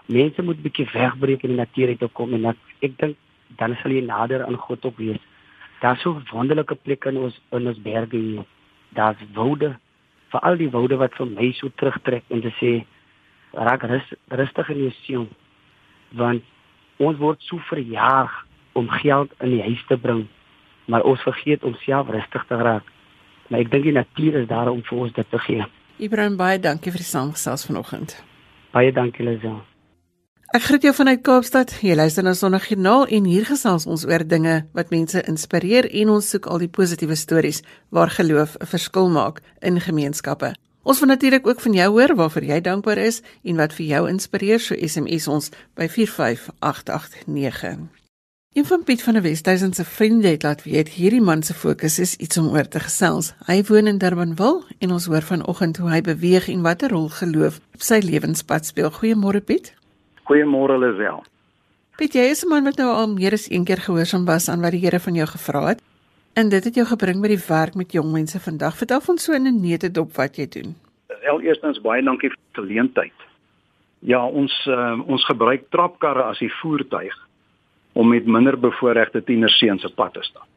mense 0.05 0.45
moet 0.45 0.61
bietjie 0.61 0.85
wegbreek 0.93 1.43
in 1.45 1.55
die 1.55 1.61
natuur 1.61 1.93
uit 1.93 1.99
te 2.03 2.09
kom 2.13 2.35
en 2.37 2.45
dat, 2.49 2.59
ek 2.85 2.97
dink 3.01 3.17
dan 3.57 3.73
sal 3.81 3.93
jy 3.93 4.03
nader 4.05 4.43
aan 4.45 4.57
God 4.61 4.85
op 4.85 4.97
wees. 5.01 5.21
Daar's 5.81 6.01
so 6.05 6.21
wonderlike 6.31 6.75
plekke 6.85 7.09
in 7.09 7.17
ons 7.17 7.37
in 7.55 7.67
ons 7.71 7.81
berge 7.81 8.17
hier. 8.17 8.45
Daar's 8.93 9.21
woude, 9.33 9.71
veral 10.29 10.59
die 10.61 10.69
woude 10.69 10.99
wat 11.01 11.17
vir 11.17 11.29
my 11.33 11.49
so 11.57 11.73
terugtrek 11.81 12.29
en 12.29 12.45
te 12.45 12.53
sê 12.59 12.73
raak 13.57 13.87
rus, 13.89 14.05
rustig 14.29 14.69
in 14.75 14.83
jou 14.85 14.91
siel. 15.01 15.25
Want 16.13 16.45
ons 17.01 17.17
word 17.17 17.41
so 17.47 17.57
verjaag 17.71 18.33
om 18.77 18.89
geld 19.01 19.33
in 19.41 19.55
die 19.55 19.65
huis 19.65 19.81
te 19.89 19.97
bring, 19.97 20.27
maar 20.85 21.05
ons 21.09 21.25
vergeet 21.25 21.65
om 21.65 21.77
self 21.85 22.13
rustig 22.13 22.45
te 22.45 22.61
raak 22.61 22.85
maar 23.49 23.59
ek 23.59 23.71
dink 23.71 23.83
die 23.83 23.97
natuur 23.97 24.41
is 24.41 24.47
daar 24.47 24.71
om 24.71 24.83
vir 24.83 24.97
ons 24.97 25.13
dit 25.13 25.29
te 25.29 25.39
gee. 25.45 25.65
Ibrahim 25.99 26.37
baie 26.37 26.59
dankie 26.59 26.93
vir 26.93 27.03
die 27.03 27.09
saamgesels 27.09 27.65
vanoggend. 27.67 28.15
Baie 28.71 28.93
dankie 28.95 29.25
Liza. 29.25 29.57
Ek 30.49 30.63
groet 30.65 30.81
jou 30.81 30.95
vanuit 30.97 31.21
Kaapstad. 31.21 31.75
Jy 31.85 31.93
luister 31.93 32.25
na 32.25 32.31
Sondagjoernaal 32.33 33.03
en 33.13 33.27
hier 33.29 33.45
gesels 33.45 33.85
ons 33.85 34.01
oor 34.09 34.23
dinge 34.25 34.63
wat 34.73 34.89
mense 34.89 35.21
inspireer 35.29 35.85
en 36.01 36.09
ons 36.15 36.29
soek 36.33 36.49
al 36.49 36.63
die 36.63 36.71
positiewe 36.73 37.13
stories 37.19 37.61
waar 37.93 38.09
geloof 38.09 38.57
'n 38.57 38.65
verskil 38.65 39.09
maak 39.09 39.41
in 39.61 39.79
gemeenskappe. 39.79 40.53
Ons 40.83 40.99
wil 40.99 41.09
natuurlik 41.09 41.47
ook 41.47 41.61
van 41.61 41.73
jou 41.73 41.89
hoor 41.91 42.15
waarvoor 42.15 42.43
jy 42.43 42.61
dankbaar 42.61 42.97
is 42.97 43.21
en 43.43 43.55
wat 43.55 43.73
vir 43.73 43.85
jou 43.85 44.09
inspireer, 44.09 44.59
so 44.59 44.75
SMS 44.75 45.27
ons 45.27 45.51
by 45.75 45.87
45889. 45.87 47.98
Een 48.53 48.65
van 48.65 48.83
Piet 48.83 49.03
van 49.03 49.13
der 49.13 49.21
Westhuizen 49.21 49.73
se 49.73 49.85
vriende 49.85 50.27
het 50.27 50.43
laat 50.43 50.63
weet 50.63 50.89
hierdie 50.89 51.21
man 51.21 51.43
se 51.43 51.53
fokus 51.53 51.99
is 51.99 52.15
iets 52.15 52.37
om 52.37 52.47
oor 52.47 52.67
te 52.67 52.79
gesels. 52.79 53.35
Hy 53.45 53.61
woon 53.67 53.87
in 53.87 53.97
Durbanville 54.01 54.63
en 54.79 54.91
ons 54.91 55.05
hoor 55.05 55.21
vanoggend 55.21 55.77
hoe 55.77 55.89
hy 55.89 55.99
beweeg 56.01 56.47
en 56.49 56.63
watter 56.65 56.89
rol 56.89 57.11
geloof 57.13 57.59
op 57.77 57.85
sy 57.85 57.99
lewenspad 58.01 58.65
speel. 58.65 58.89
Goeiemôre 58.89 59.43
Piet. 59.45 59.69
Goeiemôre 60.25 60.79
Lisel. 60.81 61.21
Piet, 62.01 62.17
jy 62.17 62.25
is 62.33 62.43
'n 62.43 62.49
man 62.49 62.63
wat 62.63 62.81
nou 62.81 62.89
al 62.89 63.13
meer 63.13 63.33
as 63.33 63.45
een 63.51 63.65
keer 63.65 63.85
gehoorsaam 63.85 64.25
was 64.25 64.49
aan 64.49 64.61
wat 64.61 64.71
die 64.71 64.81
Here 64.81 64.99
van 64.99 65.13
jou 65.13 65.27
gevra 65.27 65.67
het. 65.67 65.81
En 66.33 66.49
dit 66.49 66.63
het 66.63 66.75
jou 66.75 66.87
gebring 66.87 67.21
by 67.21 67.27
die 67.27 67.45
werk 67.47 67.75
met 67.75 67.91
jong 67.91 68.11
mense 68.11 68.39
vandag. 68.39 68.77
Vertel 68.77 69.01
ons 69.07 69.23
so 69.23 69.33
in 69.33 69.45
'n 69.45 69.61
neutedop 69.61 70.15
wat 70.15 70.35
jy 70.35 70.47
doen. 70.47 70.75
Wel 71.21 71.41
eerstens 71.41 71.81
baie 71.81 72.01
dankie 72.01 72.29
vir 72.29 72.37
die 72.37 72.61
geleentheid. 72.61 73.13
Ja, 73.99 74.25
ons 74.25 74.65
uh, 74.67 75.07
ons 75.07 75.25
gebruik 75.25 75.69
trapkarre 75.69 76.23
as 76.23 76.39
die 76.39 76.53
voertuig 76.61 77.28
om 77.93 78.07
met 78.07 78.25
minder 78.25 78.59
bevoorregte 78.59 79.23
tienerseuns 79.23 79.85
op 79.85 79.95
pad 79.95 80.13
te 80.13 80.23
staan. 80.23 80.47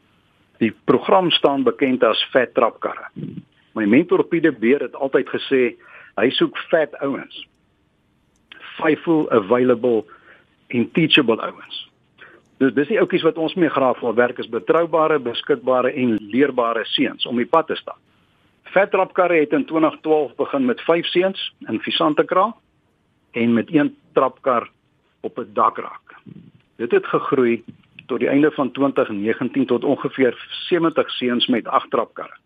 Die 0.59 0.75
program 0.85 1.31
staan 1.31 1.63
bekend 1.63 2.05
as 2.05 2.23
Vet 2.31 2.55
Trapkarre. 2.55 3.09
My 3.75 3.85
mentor 3.85 4.25
Pieter 4.25 4.53
Beer 4.53 4.81
het 4.81 4.95
altyd 4.95 5.31
gesê 5.33 5.63
hy 6.21 6.29
soek 6.37 6.59
vet 6.71 6.95
ouens. 7.01 7.47
Faithful, 8.77 9.31
available 9.31 10.05
en 10.69 10.91
teachable 10.93 11.41
ouens. 11.41 11.81
Dus 12.61 12.75
dis 12.77 12.93
die 12.93 13.01
ouetjies 13.01 13.25
wat 13.27 13.41
ons 13.41 13.55
mee 13.59 13.73
graag 13.73 14.01
wil 14.05 14.15
werk 14.15 14.39
is 14.39 14.49
betroubare, 14.49 15.19
beskikbare 15.19 15.91
en 15.99 16.19
leerbare 16.21 16.85
seuns 16.93 17.27
om 17.27 17.41
die 17.41 17.49
pad 17.49 17.67
te 17.73 17.77
staan. 17.81 17.99
Vet 18.73 18.93
Trapkarre 18.93 19.41
het 19.41 19.57
in 19.57 19.67
2012 19.67 20.37
begin 20.37 20.69
met 20.69 20.81
5 20.81 21.07
seuns 21.07 21.49
in 21.69 21.81
Visantekraal 21.81 22.55
en 23.33 23.53
met 23.53 23.73
een 23.73 23.97
trapkar 24.13 24.69
op 25.21 25.39
'n 25.39 25.51
dakrak. 25.53 26.15
Dit 26.77 26.91
het 26.91 27.07
gegroei 27.07 27.65
tot 28.07 28.19
die 28.19 28.29
einde 28.29 28.51
van 28.51 28.71
2019 28.73 29.67
tot 29.67 29.85
ongeveer 29.85 30.37
70 30.69 31.11
seuns 31.11 31.47
met 31.47 31.67
agt 31.67 31.91
trapkarre. 31.91 32.37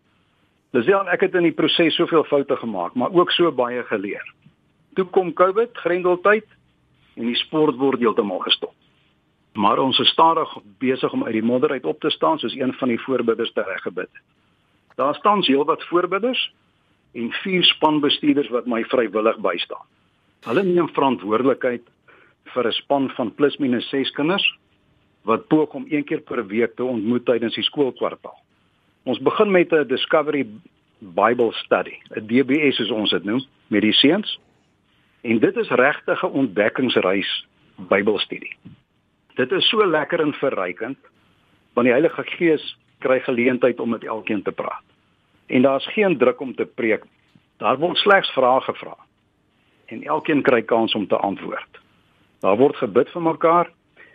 Lisel 0.70 1.08
ek 1.08 1.20
het 1.20 1.34
in 1.38 1.46
die 1.46 1.54
proses 1.56 1.94
soveel 1.94 2.24
foute 2.24 2.56
gemaak, 2.56 2.94
maar 2.94 3.12
ook 3.12 3.30
so 3.30 3.52
baie 3.52 3.82
geleer. 3.88 4.24
Toe 4.94 5.04
kom 5.04 5.32
COVID, 5.32 5.76
grendeltyd 5.76 6.46
en 7.16 7.30
die 7.30 7.38
sport 7.38 7.76
word 7.80 8.00
heeltemal 8.00 8.42
gestop. 8.44 8.74
Maar 9.56 9.78
ons 9.80 9.98
is 9.98 10.12
stadig 10.12 10.50
besig 10.78 11.12
om 11.12 11.24
uit 11.24 11.32
die 11.32 11.44
modder 11.44 11.70
uit 11.70 11.84
op 11.84 12.00
te 12.00 12.10
staan 12.10 12.38
soos 12.38 12.56
een 12.56 12.74
van 12.76 12.92
die 12.92 13.00
voorbidders 13.00 13.52
te 13.52 13.64
reggebid. 13.64 14.10
Daar 14.96 15.14
staan 15.14 15.44
heelwat 15.44 15.84
voorbidders 15.88 16.52
en 17.12 17.32
vier 17.42 17.64
spanbestuurders 17.64 18.48
wat 18.52 18.66
my 18.66 18.82
vrywillig 18.84 19.38
bystaan. 19.40 19.86
Hulle 20.44 20.62
neem 20.62 20.88
verantwoordelikheid 20.92 21.88
vir 22.54 22.66
'n 22.66 22.72
span 22.72 23.10
van 23.10 23.34
plus 23.34 23.56
minus 23.56 23.88
6 23.88 24.10
kinders 24.10 24.58
wat 25.22 25.46
poog 25.48 25.74
om 25.74 25.86
een 25.88 26.04
keer 26.04 26.20
per 26.20 26.46
week 26.46 26.76
te 26.76 26.84
ontmoet 26.84 27.24
tydens 27.24 27.54
die 27.54 27.64
skoolkwartaal. 27.64 28.38
Ons 29.04 29.18
begin 29.18 29.50
met 29.50 29.72
'n 29.72 29.86
Discovery 29.86 30.46
Bible 30.98 31.52
Study, 31.52 31.98
'n 32.14 32.26
DBS 32.26 32.76
soos 32.76 32.90
ons 32.90 33.10
dit 33.10 33.24
noem, 33.24 33.42
met 33.66 33.82
die 33.82 33.92
seuns. 33.92 34.38
En 35.22 35.38
dit 35.38 35.56
is 35.56 35.68
regtig 35.68 36.22
'n 36.22 36.26
ontdekkingsreis 36.26 37.46
Bybelstudie. 37.76 38.56
Dit 39.34 39.52
is 39.52 39.68
so 39.68 39.86
lekker 39.86 40.20
en 40.20 40.32
verrykend 40.32 40.98
want 41.72 41.86
die 41.86 41.92
Heilige 41.92 42.22
Gees 42.24 42.76
kry 42.98 43.20
geleentheid 43.20 43.80
om 43.80 43.90
met 43.90 44.04
elkeen 44.04 44.42
te 44.42 44.52
praat. 44.52 44.82
En 45.46 45.62
daar's 45.62 45.86
geen 45.92 46.18
druk 46.18 46.40
om 46.40 46.54
te 46.54 46.64
preek. 46.64 47.04
Daar 47.56 47.78
word 47.78 47.96
slegs 47.96 48.30
vrae 48.30 48.60
gevra. 48.60 48.96
En 49.86 50.02
elkeen 50.02 50.42
kry 50.42 50.62
kans 50.62 50.94
om 50.94 51.06
te 51.06 51.16
antwoord. 51.16 51.80
Daar 52.40 52.56
word 52.56 52.76
gebid 52.76 53.08
vir 53.10 53.22
mekaar 53.22 53.70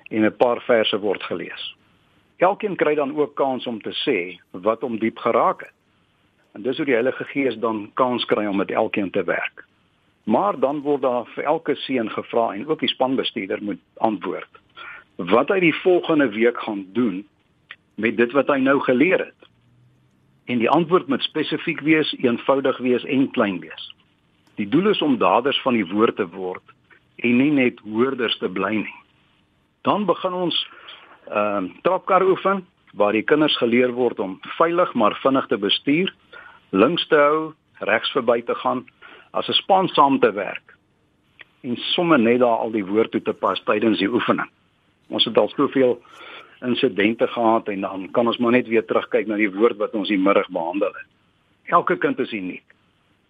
en 0.09 0.25
'n 0.25 0.35
paar 0.37 0.61
verse 0.61 0.99
word 0.99 1.23
gelees. 1.23 1.75
Elkeen 2.37 2.75
kry 2.75 2.95
dan 2.95 3.15
ook 3.17 3.35
kans 3.35 3.67
om 3.67 3.81
te 3.81 3.93
sê 4.05 4.39
wat 4.51 4.81
hom 4.81 4.99
diep 4.99 5.17
geraak 5.17 5.59
het. 5.59 5.73
En 6.53 6.61
dis 6.61 6.77
hoe 6.77 6.85
die 6.85 6.93
Heilige 6.93 7.23
Gees 7.23 7.57
dan 7.57 7.91
kans 7.93 8.25
kry 8.25 8.45
om 8.45 8.57
met 8.57 8.71
elkeen 8.71 9.11
te 9.11 9.23
werk. 9.23 9.65
Maar 10.23 10.59
dan 10.59 10.81
word 10.81 11.01
daar 11.01 11.25
vir 11.25 11.43
elke 11.43 11.75
seun 11.75 12.09
gevra 12.09 12.53
en 12.53 12.67
ook 12.67 12.79
die 12.79 12.89
spanbestuurder 12.89 13.63
moet 13.63 13.79
antwoord 13.97 14.49
wat 15.15 15.49
hy 15.49 15.59
die 15.59 15.75
volgende 15.75 16.29
week 16.29 16.57
gaan 16.57 16.85
doen 16.93 17.27
met 17.95 18.17
dit 18.17 18.31
wat 18.31 18.47
hy 18.47 18.57
nou 18.57 18.79
geleer 18.79 19.19
het. 19.19 19.49
En 20.45 20.57
die 20.57 20.69
antwoord 20.69 21.07
moet 21.07 21.21
spesifiek 21.21 21.79
wees, 21.85 22.15
eenvoudig 22.17 22.77
wees 22.77 23.03
en 23.03 23.31
klein 23.31 23.59
wees. 23.59 23.95
Die 24.55 24.69
doel 24.69 24.89
is 24.89 25.01
om 25.01 25.17
daders 25.17 25.61
van 25.61 25.73
die 25.73 25.85
woord 25.85 26.15
te 26.15 26.27
word 26.27 26.63
en 27.21 27.37
nie 27.37 27.51
net 27.51 27.79
hoorders 27.85 28.37
te 28.37 28.49
bly 28.49 28.73
nie. 28.81 28.99
Dan 29.87 30.05
begin 30.05 30.33
ons 30.33 30.57
ehm 31.29 31.65
uh, 31.65 31.81
trapkar 31.85 32.25
oefen 32.25 32.65
waar 32.97 33.13
die 33.15 33.23
kinders 33.23 33.55
geleer 33.57 33.93
word 33.95 34.19
om 34.19 34.39
veilig 34.57 34.93
maar 34.93 35.15
vinnig 35.23 35.47
te 35.47 35.57
bestuur, 35.57 36.11
links 36.69 37.07
te 37.07 37.15
hou, 37.15 37.53
regs 37.79 38.11
verby 38.11 38.41
te 38.41 38.55
gaan, 38.55 38.85
as 39.31 39.47
'n 39.47 39.53
span 39.53 39.87
saam 39.87 40.19
te 40.19 40.31
werk 40.31 40.75
en 41.61 41.75
sommer 41.93 42.19
net 42.19 42.39
daar 42.39 42.57
al 42.57 42.71
die 42.71 42.85
woord 42.85 43.11
toe 43.11 43.21
te 43.21 43.33
pas 43.33 43.61
tydens 43.63 43.99
die 43.99 44.09
oefening. 44.09 44.49
Ons 45.09 45.25
het 45.25 45.37
al 45.37 45.49
soveel 45.49 46.01
insidente 46.65 47.27
gehad 47.27 47.67
en 47.67 47.81
dan 47.81 48.11
kan 48.11 48.27
ons 48.27 48.37
maar 48.37 48.51
net 48.51 48.67
weer 48.67 48.85
terugkyk 48.85 49.27
na 49.27 49.35
die 49.35 49.51
woord 49.51 49.77
wat 49.77 49.93
ons 49.93 50.09
die 50.09 50.17
middag 50.17 50.49
behandel 50.49 50.93
het. 50.93 51.09
Elke 51.65 51.97
kind 51.97 52.19
is 52.19 52.33
uniek 52.33 52.65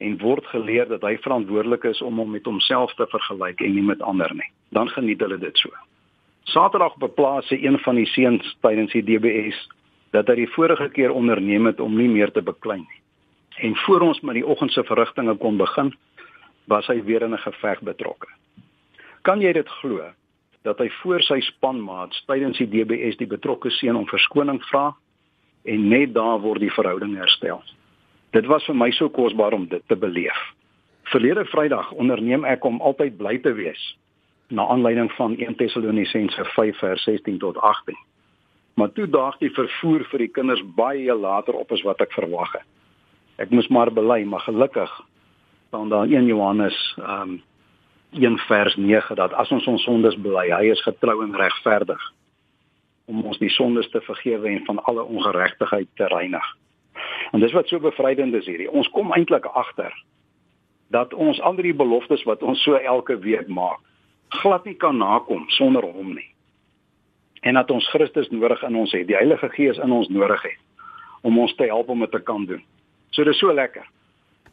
en 0.02 0.18
word 0.18 0.46
geleer 0.50 0.88
dat 0.90 1.04
hy 1.06 1.18
verantwoordelik 1.22 1.84
is 1.92 2.02
om 2.02 2.18
hom 2.18 2.32
met 2.34 2.48
homself 2.50 2.94
te 2.98 3.06
vergelyk 3.12 3.62
en 3.62 3.76
nie 3.76 3.86
met 3.86 4.02
ander 4.02 4.34
nie. 4.34 4.50
Dan 4.74 4.90
geniet 4.90 5.22
hulle 5.22 5.38
dit 5.38 5.58
so. 5.58 5.70
Saterdag 6.50 6.96
op 6.98 7.04
'n 7.04 7.14
plaas 7.14 7.48
se 7.48 7.58
een 7.64 7.80
van 7.80 7.96
die 7.96 8.06
seuns 8.06 8.58
tydens 8.62 8.92
die 8.92 9.04
DBS 9.04 9.68
dat 10.12 10.28
hy 10.28 10.36
die 10.36 10.54
vorige 10.56 10.90
keer 10.90 11.12
onderneem 11.12 11.66
het 11.66 11.80
om 11.80 11.98
nie 11.98 12.10
meer 12.10 12.32
te 12.32 12.42
beklei 12.42 12.80
nie. 12.80 13.02
En 13.58 13.76
voor 13.76 14.02
ons 14.02 14.22
met 14.22 14.34
die 14.34 14.46
oggend 14.46 14.72
se 14.72 14.84
verrigtinge 14.84 15.36
kon 15.36 15.58
begin, 15.58 15.94
was 16.66 16.88
hy 16.88 17.04
weer 17.04 17.22
in 17.22 17.34
'n 17.34 17.38
geveg 17.38 17.82
betrokke. 17.82 18.28
Kan 19.22 19.42
jy 19.42 19.54
dit 19.54 19.70
glo 19.70 20.02
dat 20.64 20.78
hy 20.78 20.90
voor 20.90 21.22
sy 21.22 21.40
spanmaats 21.40 22.24
tydens 22.26 22.58
die 22.58 22.70
DBS 22.70 23.18
die 23.18 23.28
betrokke 23.28 23.70
seun 23.70 23.96
om 23.96 24.08
verskoning 24.08 24.62
vra 24.70 24.96
en 25.64 25.88
net 25.88 26.14
daar 26.14 26.40
word 26.40 26.60
die 26.60 26.74
verhouding 26.74 27.16
herstel. 27.18 27.64
Dit 28.32 28.46
was 28.48 28.63
vir 28.63 28.76
my 28.76 28.91
so 28.96 29.10
kosbaar 29.12 29.54
om 29.54 29.67
dit 29.67 29.84
te 29.88 29.96
beleef. 29.96 30.39
Verlede 31.12 31.44
Vrydag 31.46 31.91
onderneem 31.91 32.46
ek 32.48 32.63
om 32.63 32.80
altyd 32.82 33.17
bly 33.20 33.38
te 33.44 33.52
wees 33.58 33.82
na 34.52 34.67
aanleiding 34.67 35.12
van 35.15 35.36
1 35.36 35.56
Tessalonisense 35.60 36.46
5 36.56 36.80
vers 36.80 37.04
16 37.04 37.38
tot 37.39 37.58
18. 37.58 37.96
Maar 38.80 38.91
toe 38.91 39.08
daag 39.08 39.38
die 39.39 39.52
vervoer 39.52 40.04
vir 40.12 40.24
die 40.26 40.32
kinders 40.32 40.63
baie 40.76 41.15
later 41.15 41.56
op 41.60 41.72
as 41.72 41.84
wat 41.88 42.04
ek 42.04 42.15
verwag 42.15 42.52
het. 42.56 42.67
Ek 43.39 43.52
moes 43.52 43.67
maar 43.67 43.91
bely, 43.91 44.24
maar 44.24 44.44
gelukkig 44.48 44.91
staan 45.67 45.89
daar 45.89 46.08
in 46.08 46.24
1 46.24 46.32
Johannes 46.32 46.78
um 47.00 47.41
1 48.12 48.38
vers 48.48 48.76
9 48.76 49.15
dat 49.15 49.34
as 49.34 49.52
ons 49.52 49.67
ons 49.67 49.84
sondes 49.84 50.15
bely, 50.20 50.50
hy 50.52 50.72
is 50.72 50.84
getrou 50.84 51.22
en 51.24 51.36
regverdig 51.36 52.02
om 53.12 53.24
ons 53.28 53.39
die 53.39 53.52
sondes 53.52 53.88
te 53.91 54.02
vergewe 54.04 54.52
en 54.52 54.65
van 54.65 54.84
alle 54.84 55.04
ongeregtigheid 55.04 55.88
te 55.96 56.08
reinig. 56.12 56.48
En 57.32 57.39
dis 57.39 57.52
wat 57.52 57.67
so 57.67 57.80
bevrydend 57.80 58.34
is 58.34 58.46
hierdie. 58.46 58.70
Ons 58.72 58.89
kom 58.91 59.13
eintlik 59.15 59.46
agter 59.46 59.94
dat 60.91 61.13
ons 61.13 61.39
al 61.41 61.56
die 61.56 61.74
beloftes 61.74 62.24
wat 62.28 62.44
ons 62.44 62.60
so 62.63 62.76
elke 62.76 63.15
week 63.24 63.48
maak, 63.48 63.80
glad 64.41 64.65
nie 64.67 64.76
kan 64.76 64.98
nakom 65.00 65.46
sonder 65.56 65.86
hom 65.88 66.12
nie. 66.15 66.28
En 67.41 67.56
dat 67.58 67.72
ons 67.72 67.88
Christus 67.89 68.30
nodig 68.30 68.62
in 68.67 68.76
ons 68.76 68.91
het, 68.91 69.08
die 69.08 69.15
Heilige 69.15 69.50
Gees 69.56 69.80
in 69.80 69.91
ons 69.91 70.12
nodig 70.12 70.44
het 70.44 70.60
om 71.22 71.39
ons 71.39 71.56
te 71.56 71.67
help 71.70 71.89
om 71.89 72.00
dit 72.00 72.12
te 72.12 72.20
kan 72.26 72.46
doen. 72.50 72.62
So 73.15 73.24
dis 73.24 73.39
so 73.39 73.54
lekker. 73.54 73.86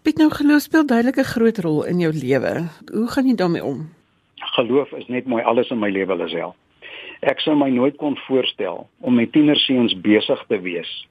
Piet 0.04 0.20
nou 0.20 0.28
geloof 0.30 0.62
speel 0.62 0.86
duidelik 0.86 1.18
'n 1.18 1.32
groot 1.34 1.58
rol 1.58 1.84
in 1.84 1.98
jou 1.98 2.12
lewe. 2.12 2.68
Hoe 2.92 3.08
gaan 3.08 3.26
jy 3.26 3.34
daarmee 3.34 3.64
om? 3.64 3.88
Geloof 4.36 4.92
is 4.92 5.06
net 5.06 5.26
mooi 5.26 5.42
alles 5.42 5.70
in 5.70 5.78
my 5.78 5.90
lewe 5.90 6.16
Lisel. 6.16 6.54
Ek 7.20 7.40
sou 7.40 7.56
my 7.56 7.68
nooit 7.70 7.96
kon 7.96 8.16
voorstel 8.16 8.88
om 9.00 9.14
met 9.14 9.32
tienerseuns 9.32 10.00
besig 10.00 10.44
te 10.48 10.60
wees. 10.60 11.08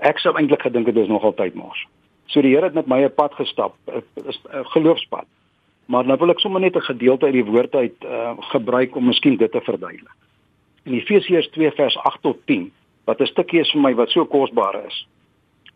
Ek 0.00 0.18
sou 0.18 0.32
eintlik 0.36 0.62
gedink 0.62 0.86
dit 0.86 0.96
is 0.96 1.08
nog 1.08 1.24
altyd 1.24 1.54
mors. 1.54 1.86
So 2.26 2.40
die 2.40 2.54
Here 2.54 2.64
het 2.64 2.74
met 2.74 2.86
my 2.86 3.04
'n 3.04 3.14
pad 3.14 3.34
gestap, 3.34 3.74
'n 3.86 4.64
geloofspad. 4.72 5.26
Maar 5.86 6.06
nou 6.06 6.18
wil 6.18 6.30
ek 6.30 6.40
sommer 6.40 6.60
net 6.60 6.76
'n 6.76 6.80
gedeelte 6.80 7.26
uit 7.26 7.32
die 7.32 7.44
woord 7.44 7.74
uit 7.74 7.96
uh, 8.04 8.36
gebruik 8.38 8.96
om 8.96 9.06
miskien 9.06 9.36
dit 9.36 9.52
te 9.52 9.60
verduidelik. 9.60 10.16
In 10.84 10.92
Efesiërs 10.92 11.50
2 11.50 11.70
vers 11.70 11.96
8 11.96 12.22
tot 12.22 12.38
10, 12.46 12.72
wat 13.04 13.20
'n 13.20 13.26
stukkie 13.26 13.60
is 13.60 13.70
vir 13.70 13.80
my 13.80 13.94
wat 13.94 14.10
so 14.10 14.24
kosbaar 14.24 14.86
is, 14.86 15.06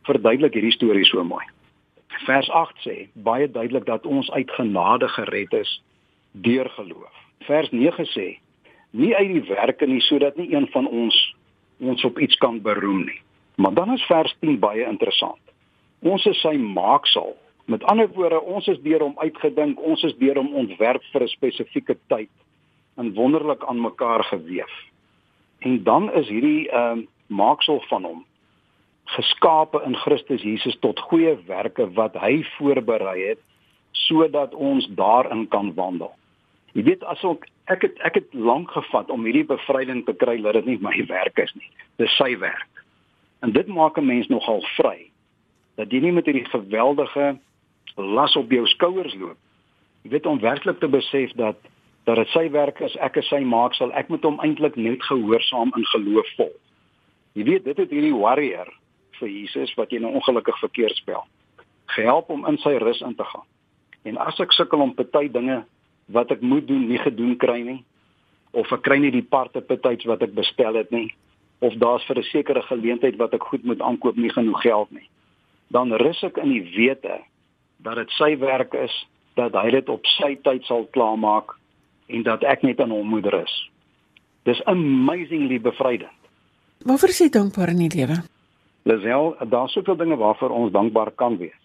verduidelik 0.02 0.54
hierdie 0.54 0.72
storie 0.72 1.04
so 1.04 1.24
mooi. 1.24 1.44
Vers 2.24 2.50
8 2.50 2.76
sê 2.86 3.08
baie 3.12 3.50
duidelik 3.50 3.84
dat 3.84 4.06
ons 4.06 4.30
uit 4.30 4.50
genade 4.50 5.08
gered 5.08 5.52
is 5.52 5.82
deur 6.32 6.70
geloof. 6.70 7.14
Vers 7.40 7.70
9 7.70 8.06
sê 8.06 8.38
nie 8.90 9.14
uit 9.16 9.32
die 9.32 9.54
werke 9.54 9.86
nie 9.86 10.00
sodat 10.00 10.36
nie 10.36 10.54
een 10.54 10.68
van 10.70 10.86
ons 10.86 11.34
ons 11.80 12.04
op 12.04 12.18
iets 12.18 12.36
kan 12.36 12.60
beroem 12.62 13.04
nie. 13.04 13.20
Maar 13.56 13.74
dan 13.74 13.92
is 13.92 14.02
vers 14.02 14.36
10 14.40 14.58
baie 14.58 14.84
interessant. 14.84 15.40
Ons 16.02 16.24
is 16.26 16.40
sy 16.40 16.56
maaksel 16.56 17.36
Met 17.64 17.84
ander 17.84 18.08
woorde, 18.12 18.40
ons 18.40 18.66
is 18.68 18.80
deur 18.84 19.00
hom 19.00 19.14
uitgedink, 19.16 19.80
ons 19.80 20.02
is 20.04 20.12
deur 20.20 20.36
hom 20.36 20.52
ontwerp 20.60 21.04
vir 21.12 21.22
'n 21.24 21.32
spesifieke 21.32 21.96
tyd 22.12 22.30
en 23.00 23.14
wonderlik 23.14 23.64
aan 23.64 23.80
mekaar 23.80 24.24
geweef. 24.24 24.74
En 25.58 25.82
dan 25.82 26.12
is 26.12 26.28
hierdie 26.28 26.68
ehm 26.68 26.98
uh, 26.98 27.06
maaksel 27.26 27.80
van 27.88 28.04
hom 28.04 28.24
geskape 29.04 29.80
in 29.86 29.96
Christus 29.96 30.42
Jesus 30.42 30.76
tot 30.80 31.00
goeie 31.00 31.36
werke 31.46 31.88
wat 31.92 32.14
hy 32.14 32.44
voorberei 32.56 33.28
het 33.28 33.40
sodat 33.92 34.54
ons 34.54 34.86
daarin 34.88 35.48
kan 35.48 35.74
wandel. 35.74 36.12
Jy 36.72 36.82
weet 36.82 37.04
as 37.04 37.24
ek 37.24 37.48
ek 37.64 37.82
het 37.82 37.98
ek 37.98 38.14
het 38.14 38.34
lank 38.34 38.70
gevat 38.70 39.10
om 39.10 39.24
hierdie 39.24 39.46
bevryding 39.46 40.04
te 40.04 40.12
kry 40.12 40.36
dat 40.42 40.52
dit 40.52 40.66
nie 40.66 40.78
my 40.80 41.06
werk 41.16 41.38
is 41.38 41.54
nie. 41.54 41.70
Dis 41.96 42.16
sy 42.16 42.36
werk. 42.38 42.73
En 43.44 43.52
dit 43.52 43.66
maak 43.66 43.96
'n 43.98 44.06
mens 44.06 44.26
nogal 44.26 44.62
vry. 44.62 45.10
Dat 45.76 45.90
jy 45.90 46.00
nie 46.00 46.12
met 46.12 46.24
hierdie 46.24 46.48
geweldige 46.48 47.38
las 47.94 48.36
op 48.36 48.50
jou 48.50 48.66
skouers 48.66 49.14
loop. 49.14 49.36
Jy 50.02 50.10
weet 50.10 50.26
om 50.26 50.40
werklik 50.40 50.78
te 50.78 50.88
besef 50.88 51.32
dat 51.32 51.56
dat 52.04 52.16
dit 52.16 52.28
sy 52.28 52.50
werk 52.50 52.80
is, 52.80 52.96
ek 52.96 53.16
is 53.16 53.28
sy 53.28 53.40
maaksel, 53.40 53.92
ek 53.92 54.08
moet 54.08 54.22
hom 54.22 54.40
eintlik 54.40 54.76
net 54.76 55.02
gehoorsaam 55.02 55.72
in 55.76 55.84
geloof 55.84 56.34
volg. 56.36 56.60
Jy 57.32 57.44
weet 57.44 57.64
dit 57.64 57.76
het 57.76 57.90
hierdie 57.90 58.16
warrior 58.16 58.68
vir 59.18 59.28
Jesus 59.28 59.74
wat 59.74 59.90
jy 59.90 59.98
nou 59.98 60.12
ongelukkig 60.12 60.58
verkeerd 60.58 60.96
spel. 60.96 61.24
Gehelp 61.86 62.30
om 62.30 62.46
in 62.46 62.58
sy 62.58 62.76
rus 62.76 63.00
in 63.00 63.14
te 63.14 63.24
gaan. 63.24 63.46
En 64.02 64.16
as 64.16 64.40
ek 64.40 64.52
sukkel 64.52 64.80
om 64.80 64.94
party 64.94 65.28
dinge 65.28 65.64
wat 66.06 66.30
ek 66.30 66.40
moet 66.40 66.68
doen 66.68 66.88
nie 66.88 66.98
gedoen 66.98 67.36
kry 67.36 67.60
nie 67.62 67.84
of 68.50 68.72
ek 68.72 68.82
kry 68.82 68.98
nie 68.98 69.10
die 69.10 69.26
parte 69.26 69.60
partyts 69.60 70.04
wat 70.04 70.22
ek 70.22 70.34
bestel 70.34 70.74
het 70.74 70.90
nie 70.90 71.14
of 71.64 71.74
daar's 71.82 72.06
vir 72.08 72.18
'n 72.18 72.30
sekere 72.30 72.62
geleentheid 72.62 73.16
wat 73.16 73.34
ek 73.34 73.50
goed 73.50 73.64
moet 73.64 73.80
aankoop 73.80 74.16
nie 74.16 74.32
genoeg 74.32 74.60
geld 74.62 74.90
nie 74.90 75.08
dan 75.74 75.92
rus 75.92 76.22
ek 76.22 76.38
in 76.42 76.52
die 76.54 76.64
wete 76.76 77.20
dat 77.84 77.98
dit 78.00 78.12
sy 78.16 78.32
werk 78.40 78.74
is, 78.78 78.94
dat 79.38 79.56
hy 79.58 79.70
dit 79.74 79.88
op 79.92 80.06
sy 80.16 80.34
tyd 80.46 80.64
sal 80.68 80.86
klaarmaak 80.94 81.56
en 82.06 82.22
dat 82.26 82.44
ek 82.46 82.62
net 82.62 82.80
aan 82.80 82.94
hom 82.94 83.10
moet 83.16 83.26
rus. 83.32 83.54
Dis 84.48 84.60
amazingly 84.70 85.58
bevrydend. 85.60 86.12
Waarvoor 86.84 87.12
is 87.12 87.20
jy 87.24 87.30
dankbaar 87.32 87.72
in 87.72 87.82
die 87.82 87.92
lewe? 87.96 88.20
Lisel, 88.84 89.32
daar's 89.48 89.72
soveel 89.72 89.96
dinge 89.96 90.16
waarvoor 90.20 90.52
ons 90.52 90.72
dankbaar 90.72 91.10
kan 91.16 91.38
wees. 91.40 91.60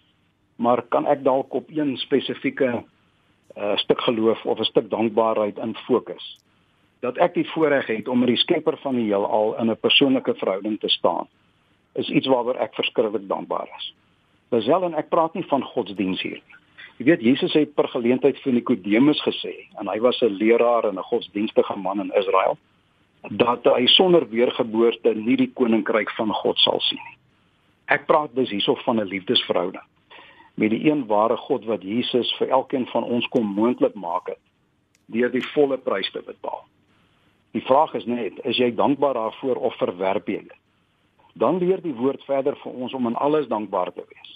Maar 0.60 0.82
kan 0.92 1.06
ek 1.08 1.22
dalk 1.24 1.54
op 1.56 1.68
een 1.72 1.94
spesifieke 2.00 2.70
uh, 2.80 3.76
stuk 3.84 4.00
geloof 4.04 4.44
of 4.44 4.58
'n 4.58 4.68
stuk 4.72 4.90
dankbaarheid 4.90 5.58
in 5.58 5.76
fokus? 5.86 6.24
Dat 7.00 7.16
ek 7.16 7.34
die 7.34 7.48
voorreg 7.50 7.86
het 7.86 8.08
om 8.08 8.18
met 8.18 8.28
die 8.28 8.36
Skepper 8.36 8.76
van 8.82 8.94
die 8.94 9.08
heelal 9.08 9.56
in 9.58 9.70
'n 9.70 9.80
persoonlike 9.80 10.34
verhouding 10.34 10.80
te 10.80 10.88
staan, 10.88 11.28
is 11.94 12.08
iets 12.08 12.26
waaroor 12.26 12.56
ek 12.56 12.74
verskriklik 12.74 13.28
dankbaar 13.28 13.68
is. 13.78 13.94
Lisel 14.50 14.84
en 14.84 14.94
ek 14.94 15.08
praat 15.08 15.34
nie 15.34 15.46
van 15.46 15.62
godsdiens 15.62 16.22
hier 16.22 16.40
nie. 16.46 16.56
Jy 16.98 17.04
weet 17.04 17.22
Jesus 17.24 17.52
het 17.52 17.74
per 17.74 17.88
geleentheid 17.88 18.38
vir 18.42 18.52
Nikodemus 18.52 19.22
gesê 19.24 19.54
en 19.80 19.88
hy 19.88 20.00
was 20.00 20.20
'n 20.22 20.36
leraar 20.36 20.84
en 20.84 20.98
'n 20.98 21.10
godsdienstige 21.12 21.76
man 21.76 22.00
in 22.00 22.12
Israel 22.14 22.58
dat 23.22 23.64
hy 23.64 23.86
sonder 23.86 24.28
weergeboorte 24.28 25.14
nie 25.14 25.36
die 25.36 25.52
koninkryk 25.54 26.10
van 26.10 26.32
God 26.32 26.58
sal 26.58 26.80
sien 26.80 27.00
nie. 27.08 27.16
Ek 27.86 28.06
praat 28.06 28.34
dus 28.34 28.50
hierso 28.50 28.74
van 28.74 29.00
'n 29.00 29.08
liefdesverhouding 29.08 29.84
met 30.54 30.70
die 30.70 30.90
een 30.90 31.06
ware 31.06 31.36
God 31.36 31.64
wat 31.64 31.82
Jesus 31.82 32.34
vir 32.38 32.48
elkeen 32.48 32.86
van 32.86 33.04
ons 33.04 33.28
kom 33.28 33.46
moontlik 33.46 33.94
maak 33.94 34.26
het 34.26 34.38
deur 35.06 35.30
die 35.30 35.46
volle 35.54 35.78
prys 35.78 36.10
te 36.10 36.22
betaal. 36.22 36.64
Die 37.50 37.62
vraag 37.66 37.94
is 37.94 38.04
net, 38.06 38.38
is 38.46 38.56
jy 38.56 38.70
dankbaar 38.74 39.14
daarvoor 39.14 39.56
of 39.56 39.78
verwerp 39.78 40.28
jy 40.28 40.42
dit? 40.42 40.58
Dan 41.34 41.58
leer 41.58 41.80
die 41.82 41.94
woord 41.94 42.22
verder 42.26 42.56
vir 42.62 42.72
ons 42.72 42.94
om 42.94 43.06
in 43.06 43.16
alles 43.16 43.48
dankbaar 43.50 43.92
te 43.94 44.04
wees. 44.06 44.30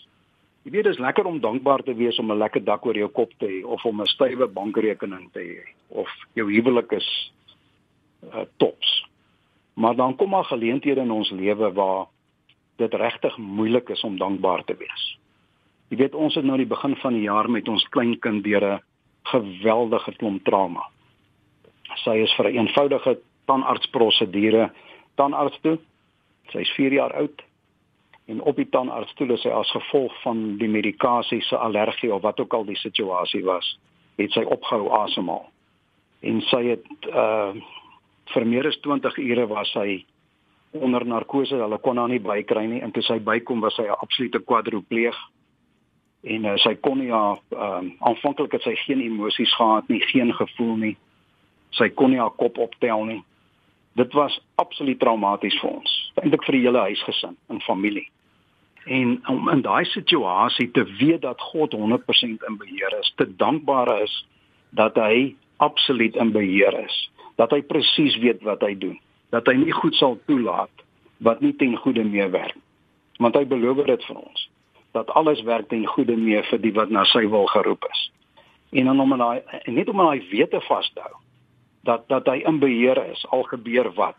Jy 0.65 0.73
weet 0.73 0.87
dit 0.87 0.95
is 0.95 1.03
lekker 1.03 1.27
om 1.29 1.41
dankbaar 1.41 1.83
te 1.85 1.95
wees 1.95 2.19
om 2.19 2.33
'n 2.33 2.39
lekker 2.39 2.65
dak 2.65 2.87
oor 2.87 2.97
jou 2.97 3.09
kop 3.09 3.33
te 3.39 3.47
hê 3.47 3.65
of 3.65 3.85
om 3.85 4.01
'n 4.01 4.07
stywe 4.07 4.47
bankrekening 4.49 5.31
te 5.33 5.41
hê 5.41 5.61
of 5.89 6.09
jou 6.35 6.47
huwelik 6.51 6.93
is 6.93 7.33
uh, 8.33 8.47
tops. 8.57 9.07
Maar 9.75 9.97
dan 9.97 10.17
kom 10.17 10.31
maar 10.31 10.45
geleenthede 10.45 11.01
in 11.01 11.11
ons 11.11 11.31
lewe 11.31 11.73
waar 11.73 12.07
dit 12.77 12.95
regtig 12.95 13.37
moeilik 13.37 13.89
is 13.89 14.05
om 14.05 14.19
dankbaar 14.19 14.65
te 14.65 14.77
wees. 14.79 15.19
Jy 15.89 15.97
weet 15.97 16.15
ons 16.15 16.35
het 16.35 16.45
nou 16.45 16.57
die 16.57 16.67
begin 16.67 16.97
van 16.97 17.13
die 17.13 17.27
jaar 17.29 17.51
met 17.51 17.69
ons 17.69 17.89
kleinkind 17.89 18.45
deur 18.45 18.65
'n 18.65 18.83
geweldige 19.23 20.13
klomp 20.17 20.45
trauma. 20.45 20.94
Sy 22.03 22.23
is 22.23 22.35
vir 22.37 22.51
'n 22.51 22.57
eenvoudige 22.57 23.19
tandartsprosedure 23.47 24.71
tandarts 25.15 25.59
toe. 25.61 25.79
Sy 26.53 26.59
is 26.59 26.73
4 26.77 26.93
jaar 26.93 27.13
oud 27.13 27.43
en 28.27 28.41
op 28.43 28.57
die 28.57 28.69
tandarts 28.69 29.15
toe 29.15 29.29
is 29.33 29.43
sy 29.43 29.49
as 29.49 29.71
gevolg 29.71 30.13
van 30.23 30.57
die 30.59 30.69
medikasie 30.69 31.43
se 31.43 31.57
allergie 31.57 32.15
of 32.15 32.23
wat 32.23 32.41
ook 32.41 32.55
al 32.55 32.65
die 32.65 32.77
situasie 32.77 33.45
was, 33.45 33.79
het 34.17 34.33
sy 34.33 34.45
opgehou 34.45 34.91
asemhaal. 34.91 35.51
En 36.21 36.41
sy 36.41 36.63
het 36.65 36.87
uh 37.13 37.53
vir 38.33 38.47
meer 38.47 38.67
as 38.67 38.79
20 38.81 39.19
ure 39.19 39.47
was 39.47 39.71
sy 39.73 40.05
onder 40.73 41.05
narkose. 41.07 41.55
Hulle 41.55 41.79
kon 41.79 41.99
haar 42.01 42.09
nie 42.09 42.23
bykry 42.23 42.67
nie 42.67 42.81
en 42.83 42.91
toe 42.91 43.03
sy 43.03 43.19
bykom 43.21 43.61
was 43.61 43.77
sy 43.77 43.83
'n 43.83 43.99
absolute 44.01 44.41
kwadropleeg 44.41 45.15
en 46.25 46.45
uh, 46.45 46.57
sy 46.57 46.75
kon 46.81 46.99
nie 46.99 47.13
haar 47.13 47.39
um, 47.53 47.91
aanvanklik 48.01 48.53
het 48.57 48.63
sy 48.63 48.75
geen 48.87 49.03
emosies 49.05 49.53
gehad 49.55 49.89
nie, 49.89 50.01
geen 50.01 50.33
gevoel 50.33 50.77
nie. 50.77 50.97
Sy 51.79 51.91
kon 51.99 52.13
nie 52.15 52.21
haar 52.23 52.35
kop 52.39 52.59
optel 52.63 53.07
nie. 53.09 53.23
Dit 53.99 54.13
was 54.19 54.37
absoluut 54.59 54.99
traumaties 54.99 55.57
vir 55.63 55.71
ons, 55.71 55.95
eintlik 56.23 56.45
vir 56.47 56.57
die 56.59 56.65
hele 56.67 56.83
huisgesin 56.89 57.37
en 57.51 57.63
familie. 57.67 58.09
En 58.85 59.17
om 59.31 59.49
in 59.53 59.63
daai 59.65 59.85
situasie 59.89 60.69
te 60.75 60.85
weet 60.99 61.23
dat 61.23 61.41
God 61.53 61.75
100% 61.79 62.47
in 62.49 62.59
beheer 62.61 62.99
is, 62.99 63.13
te 63.17 63.27
dankbaar 63.37 63.91
is 64.03 64.17
dat 64.71 64.99
hy 64.99 65.35
absoluut 65.63 66.19
in 66.21 66.35
beheer 66.35 66.75
is, 66.85 66.97
dat 67.39 67.55
hy 67.55 67.63
presies 67.63 68.19
weet 68.23 68.43
wat 68.43 68.67
hy 68.67 68.75
doen, 68.79 68.99
dat 69.31 69.47
hy 69.47 69.57
nie 69.63 69.73
goed 69.73 69.95
sal 69.95 70.19
toelaat 70.27 70.85
wat 71.25 71.41
nie 71.41 71.55
ten 71.57 71.79
goeie 71.79 72.05
meewerk. 72.05 72.59
Want 73.23 73.39
hy 73.39 73.47
beloof 73.47 73.87
dit 73.87 74.11
vir 74.11 74.19
ons 74.19 74.49
dat 74.95 75.11
alles 75.19 75.41
werk 75.43 75.67
ten 75.69 75.87
goeie 75.91 76.15
mee 76.17 76.43
vir 76.47 76.61
die 76.63 76.71
wat 76.75 76.91
na 76.95 77.03
sy 77.11 77.25
wil 77.27 77.49
geroep 77.51 77.83
is. 77.91 78.03
En 78.79 78.91
dan 78.91 79.01
om 79.03 79.15
in 79.17 79.23
daai 79.23 79.41
net 79.75 79.89
om 79.91 80.03
in 80.03 80.07
daai 80.07 80.29
wete 80.31 80.61
vas 80.69 80.91
te 80.95 81.03
hou 81.03 81.24
dat 81.85 82.09
dat 82.09 82.27
hy 82.27 82.43
in 82.49 82.59
beheer 82.59 82.99
is 83.11 83.27
al 83.29 83.43
gebeur 83.51 83.93
wat. 83.99 84.17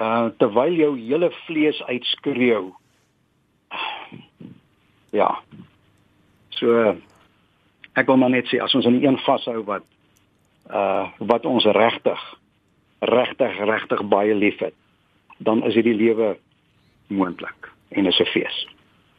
Uh 0.00 0.28
terwyl 0.40 0.72
jou 0.72 0.92
hele 0.98 1.30
vlees 1.46 1.82
uitskreeu. 1.82 2.72
Ja. 5.10 5.30
So 6.48 6.96
ek 7.92 8.06
wil 8.06 8.20
maar 8.20 8.32
net 8.34 8.50
sê 8.50 8.60
as 8.62 8.74
ons 8.74 8.86
aan 8.86 9.00
een 9.02 9.18
vashou 9.26 9.62
wat 9.68 9.86
uh 10.70 11.08
wat 11.18 11.46
ons 11.46 11.64
regtig 11.64 12.20
regtig 12.98 13.58
regtig 13.64 14.02
baie 14.10 14.34
liefhet, 14.34 14.74
dan 15.38 15.62
is 15.64 15.74
hierdie 15.78 15.96
lewe 15.96 16.36
moontlik 17.08 17.72
en 17.88 18.06
is 18.06 18.20
'n 18.20 18.30
fees. 18.34 18.66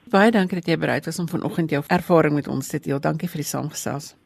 Baie 0.09 0.31
dankie 0.31 0.57
dat 0.57 0.67
jy 0.67 0.77
bereid 0.77 1.05
was 1.05 1.19
om 1.19 1.27
vanoggend 1.27 1.69
jou 1.69 1.83
ervaring 1.87 2.33
met 2.33 2.47
ons 2.47 2.67
te 2.67 2.79
deel. 2.79 2.99
Dankie 2.99 3.29
vir 3.29 3.41
die 3.41 3.49
saamgesels. 3.49 4.18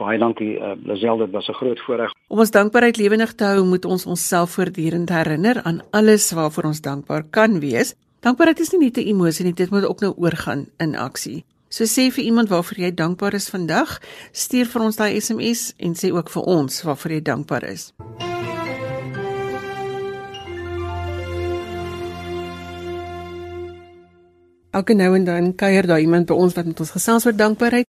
Baie 0.00 0.16
dankie 0.16 0.54
uh, 0.56 0.72
Lazelle, 0.88 1.26
dit 1.26 1.34
was 1.36 1.48
'n 1.48 1.52
groot 1.52 1.80
voorreg. 1.80 2.12
Om 2.28 2.38
ons 2.38 2.50
dankbaarheid 2.50 2.96
lewendig 2.96 3.34
te 3.34 3.44
hou, 3.44 3.64
moet 3.64 3.84
ons 3.84 4.06
onsself 4.06 4.50
voortdurend 4.50 5.08
herinner 5.08 5.62
aan 5.62 5.82
alles 5.90 6.32
waarvoor 6.32 6.64
ons 6.64 6.80
dankbaar 6.80 7.24
kan 7.30 7.60
wees. 7.60 7.94
Dankbaarheid 8.20 8.60
is 8.60 8.70
nie 8.70 8.80
net 8.80 8.96
'n 8.96 9.08
emosie 9.12 9.44
nie, 9.44 9.52
dit 9.52 9.70
moet 9.70 9.84
ook 9.84 10.00
nou 10.00 10.14
oorgaan 10.16 10.66
in 10.78 10.96
aksie. 10.96 11.44
So 11.68 11.84
sê 11.84 12.10
vir 12.10 12.24
iemand 12.24 12.48
waarvoor 12.48 12.78
jy 12.78 12.94
dankbaar 12.94 13.34
is 13.34 13.48
vandag, 13.48 14.00
stuur 14.32 14.66
vir 14.66 14.82
ons 14.82 14.96
daai 14.96 15.20
SMS 15.20 15.74
en 15.76 15.94
sê 15.94 16.12
ook 16.12 16.30
vir 16.30 16.42
ons 16.42 16.82
waarvoor 16.82 17.10
jy 17.12 17.22
dankbaar 17.22 17.64
is. 17.64 17.92
Elke 24.70 24.94
nou 24.94 25.14
en 25.14 25.24
dan 25.24 25.54
kuier 25.54 25.86
daar 25.86 26.00
iemand 26.00 26.26
by 26.26 26.34
ons 26.34 26.54
wat 26.54 26.64
met 26.64 26.80
ons 26.80 26.90
gesels 26.90 27.26
oor 27.26 27.36
dankbaarheid. 27.36 27.86